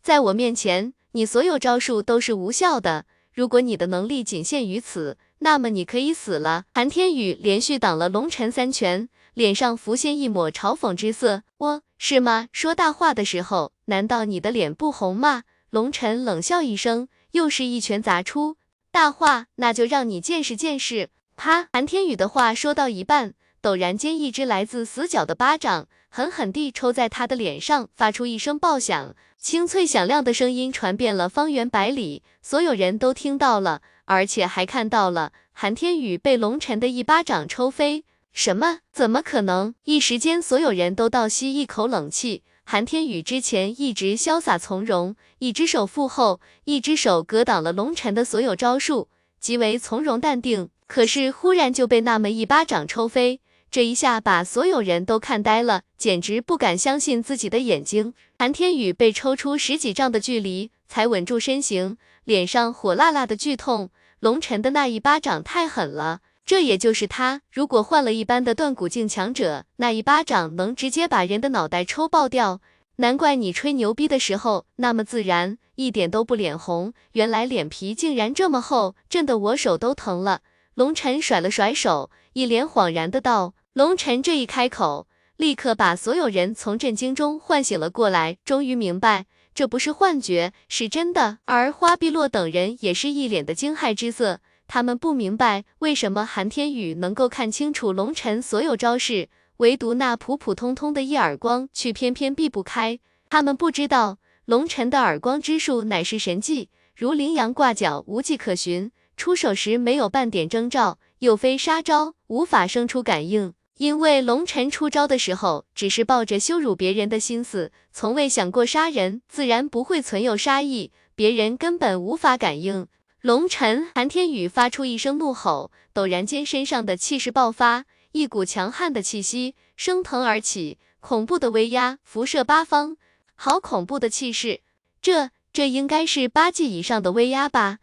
[0.02, 3.06] 在我面前，你所有招数都是无效的。
[3.34, 6.66] 如果你的能力仅限于此，那么你可以死了。
[6.74, 11.44] 韩天宇连续挡了龙晨三拳，脸上浮现一抹嘲讽之色。
[11.58, 12.50] 我是吗？
[12.52, 15.44] 说大话的时候，难道你的脸不红吗？
[15.70, 18.58] 龙晨冷笑一声，又是一拳砸出。
[18.92, 21.10] 大话，那就让你见识见识。
[21.36, 21.70] 啪！
[21.72, 29.16] 韩天宇的话说到一半，陡然间一只来自死角的巴掌狠狠地抽在他的脸上，发出一声爆响。
[29.38, 38.04] 清脆响亮的声音传遍了方圆百里，所有人都听到了，而且还看到了韩天宇被龙晨的一巴掌抽飞。
[38.34, 38.80] 什么？
[38.92, 39.74] 怎么可能？
[39.86, 42.44] 一时间，所有人都倒吸一口冷气。
[42.66, 49.08] 韩天宇之前一直潇洒从容，一只手负后，一只手格挡了龙晨的所有招数，
[49.40, 50.70] 极为从容淡定。
[50.86, 53.40] 可是忽然就被那么一巴掌抽飞。
[53.72, 58.16] 这一下把所有人都看呆了，简直不敢相信自己的眼睛。
[58.38, 63.92] 韩天宇被抽出十几丈的距离，才稳住身形，脸上火辣辣的剧痛。
[64.20, 72.62] 龙晨的那一巴掌太狠了，这也就是他，如果换了一般的断骨境强者，那一巴掌能直接把人的脑袋抽爆掉。
[72.96, 80.42] 难怪你吹牛逼的时候那么自然，一点都不脸红，原来脸皮竟然这么厚，震得我手都疼了。
[80.74, 83.54] 龙晨甩了甩手，一脸恍然的道。
[83.74, 91.38] 龙晨这一开口，立刻把所有人从震惊中唤醒了过来，终于明白这不是幻觉，是真的。
[91.46, 103.00] 而花碧落等人也是一脸的惊骇之色，他们不明白为什么韩天宇能够看清楚龙晨所有招式，唯独那普普通通的一耳光却偏偏避不开。
[103.30, 113.54] 他们不知道龙晨的耳光之术乃是神技，如羚羊挂角，无迹可寻，出手时没有半点征兆，又非杀招，无法生出感应。
[113.80, 122.88] 因为龙晨出招的时候，只是抱着羞辱别人的心思，从未想过杀人，自然不会存有杀意，别人根本无法感应。
[123.22, 132.98] 龙晨，韩天宇发出一声怒吼，陡然间身上的气势爆发，一股强悍的气息升腾而起，恐怖的威压辐射八方，
[133.36, 134.60] 好恐怖的气势，
[135.02, 137.80] 这这应该是八级以上的威压吧？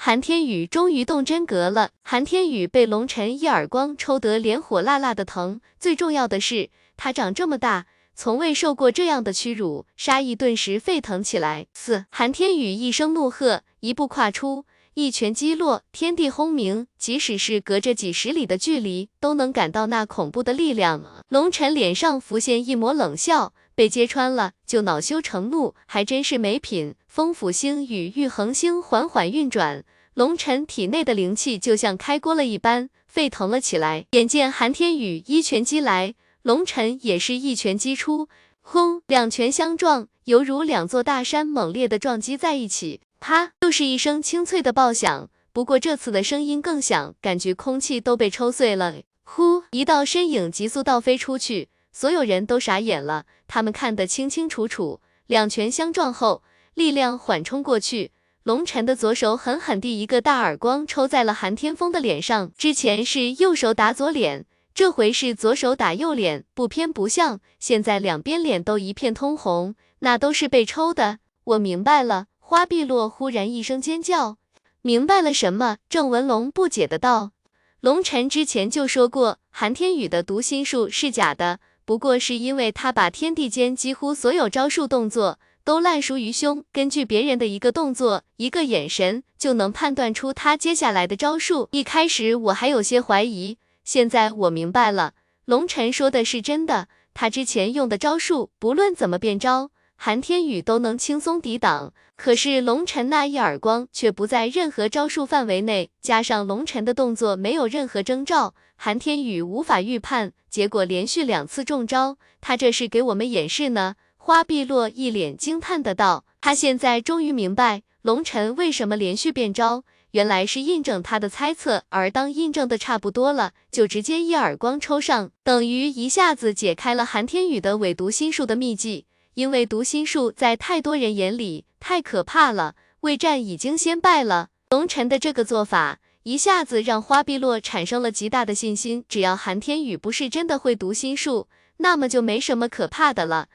[0.00, 11.66] 韩天宇终于动真格了，韩天宇被龙晨一耳光抽得脸火辣辣的疼，最重要的是他长这么大，从未受过这样的屈辱，杀意顿时沸腾起来。
[11.74, 21.24] 四，韩天宇一声怒喝，一步跨出，一拳击落，天地轰鸣，即使是隔着几十里的距离，都能感到那恐怖的力量。
[21.28, 23.52] 龙晨脸上浮现一抹冷笑。
[23.78, 26.96] 被揭穿了就恼羞成怒，还真是没品。
[27.06, 29.84] 风府星与玉衡星缓缓运转，
[30.14, 34.06] 龙晨体内的灵气就像开锅了一般，沸腾了起来。
[34.10, 38.28] 眼见韩天宇一拳击来，龙晨也是一拳击出，
[38.62, 43.00] 轰，两拳相撞，犹如两座大山猛烈的撞击在一起。
[43.20, 48.96] 啪，又是一声清脆的爆响，不过这次的声音更响，感觉空气都被抽碎了。
[49.22, 51.68] 呼，一道身影急速倒飞出去。
[51.98, 56.44] 所有人都傻眼了，他们看得清清楚楚，两拳相撞后，
[56.74, 58.12] 力量缓冲过去，
[58.44, 62.52] 龙晨的左手狠狠地一个大耳光抽在了韩天风的脸上。
[62.56, 71.18] 之前是右手打左脸，这回是左手打右脸，不偏不向，现在两边脸都一片通红，那都是被抽的。
[71.42, 74.36] 我明白了，花碧落忽然一声尖叫，
[74.82, 75.78] 明白了什么？
[75.88, 77.32] 郑文龙不解的道，
[77.80, 81.58] 龙晨之前就说过，韩天宇的读心术是假的。
[81.88, 91.70] 不过是因为他把天地间几乎所有招数动作都烂熟于胸，根据别人的一个动作、一个眼神，就能判断出他接下来的招数。
[91.70, 95.14] 一开始我还有些怀疑，现在我明白了，
[95.46, 96.88] 龙晨说的是真的。
[97.14, 101.94] 他之前用的招数，不论怎么变招，韩天宇都能轻松抵挡。
[102.16, 108.54] 可是龙晨那一耳光却不在任何招数范围内，加上龙晨的动作没有任何征兆。
[108.80, 113.96] 韩天宇无法预判，结果连续两次中招，他这是给我们演示呢。
[114.16, 119.82] 花碧落一脸惊叹的道，他现在终于明白龙晨为什么连续变招，
[120.12, 121.82] 原来是印证他的猜测。
[121.88, 129.06] 而当印证的差不多了，就直接一耳光抽上，等于一下子解开了韩天宇的伪读心术的秘籍。
[129.34, 135.98] 因为读心术在太多人眼里太可怕了，魏战已经先败了，龙晨的这个做法。
[136.28, 141.48] 一下子让花碧落产生了极大的信心，只要韩天宇不是真的会读心术，
[141.78, 143.48] 那么就没什么可怕的了。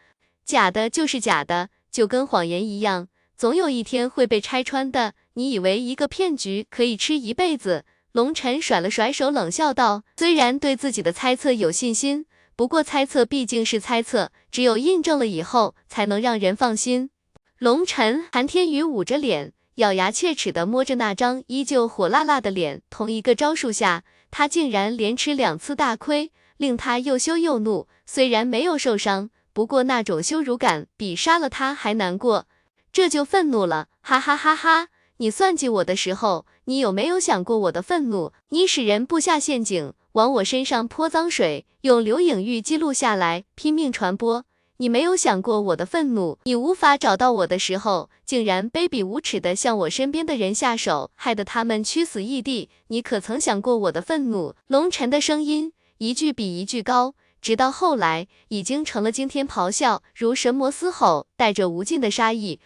[0.44, 5.14] 假的就是假的，就跟谎言一样，总有一天会被拆穿的。
[5.36, 7.86] 你以为一个骗局可以吃一辈子？
[8.12, 12.26] 龙晨甩了甩手，冷笑道：“虽然对自己的猜测有信心，
[12.56, 17.12] 不过猜测毕竟是猜测，只有印证了以后，才能让人放心。”
[17.60, 22.82] 龙晨，韩天宇捂着脸，咬牙切齿地摸着那张依旧火辣辣的脸。
[22.90, 27.88] 同一个招数下，他竟然连吃两次大亏，令他又羞又怒。
[28.06, 32.48] 虽然没有受伤，不过那种羞辱感比杀了他还难过，
[32.92, 34.90] 这就愤怒了，哈哈哈哈！
[35.18, 38.34] 你算计我的时候，你有没有想过我的愤怒？
[38.50, 44.46] 你使人布下陷阱，往我身上泼脏水，用留影玉记录下来，拼命传播。
[44.84, 46.38] 你没有想过我的愤怒？
[46.44, 52.70] 你无法找到我的时候，竟然卑鄙无耻的向我身边的人下手，害得他们屈死异地。
[52.88, 54.56] 你可曾想过我的愤怒？
[54.68, 62.60] 龙晨的声音一句比一句高，直到后来已经成了惊天咆哮，如神魔嘶吼，带着无尽的杀意。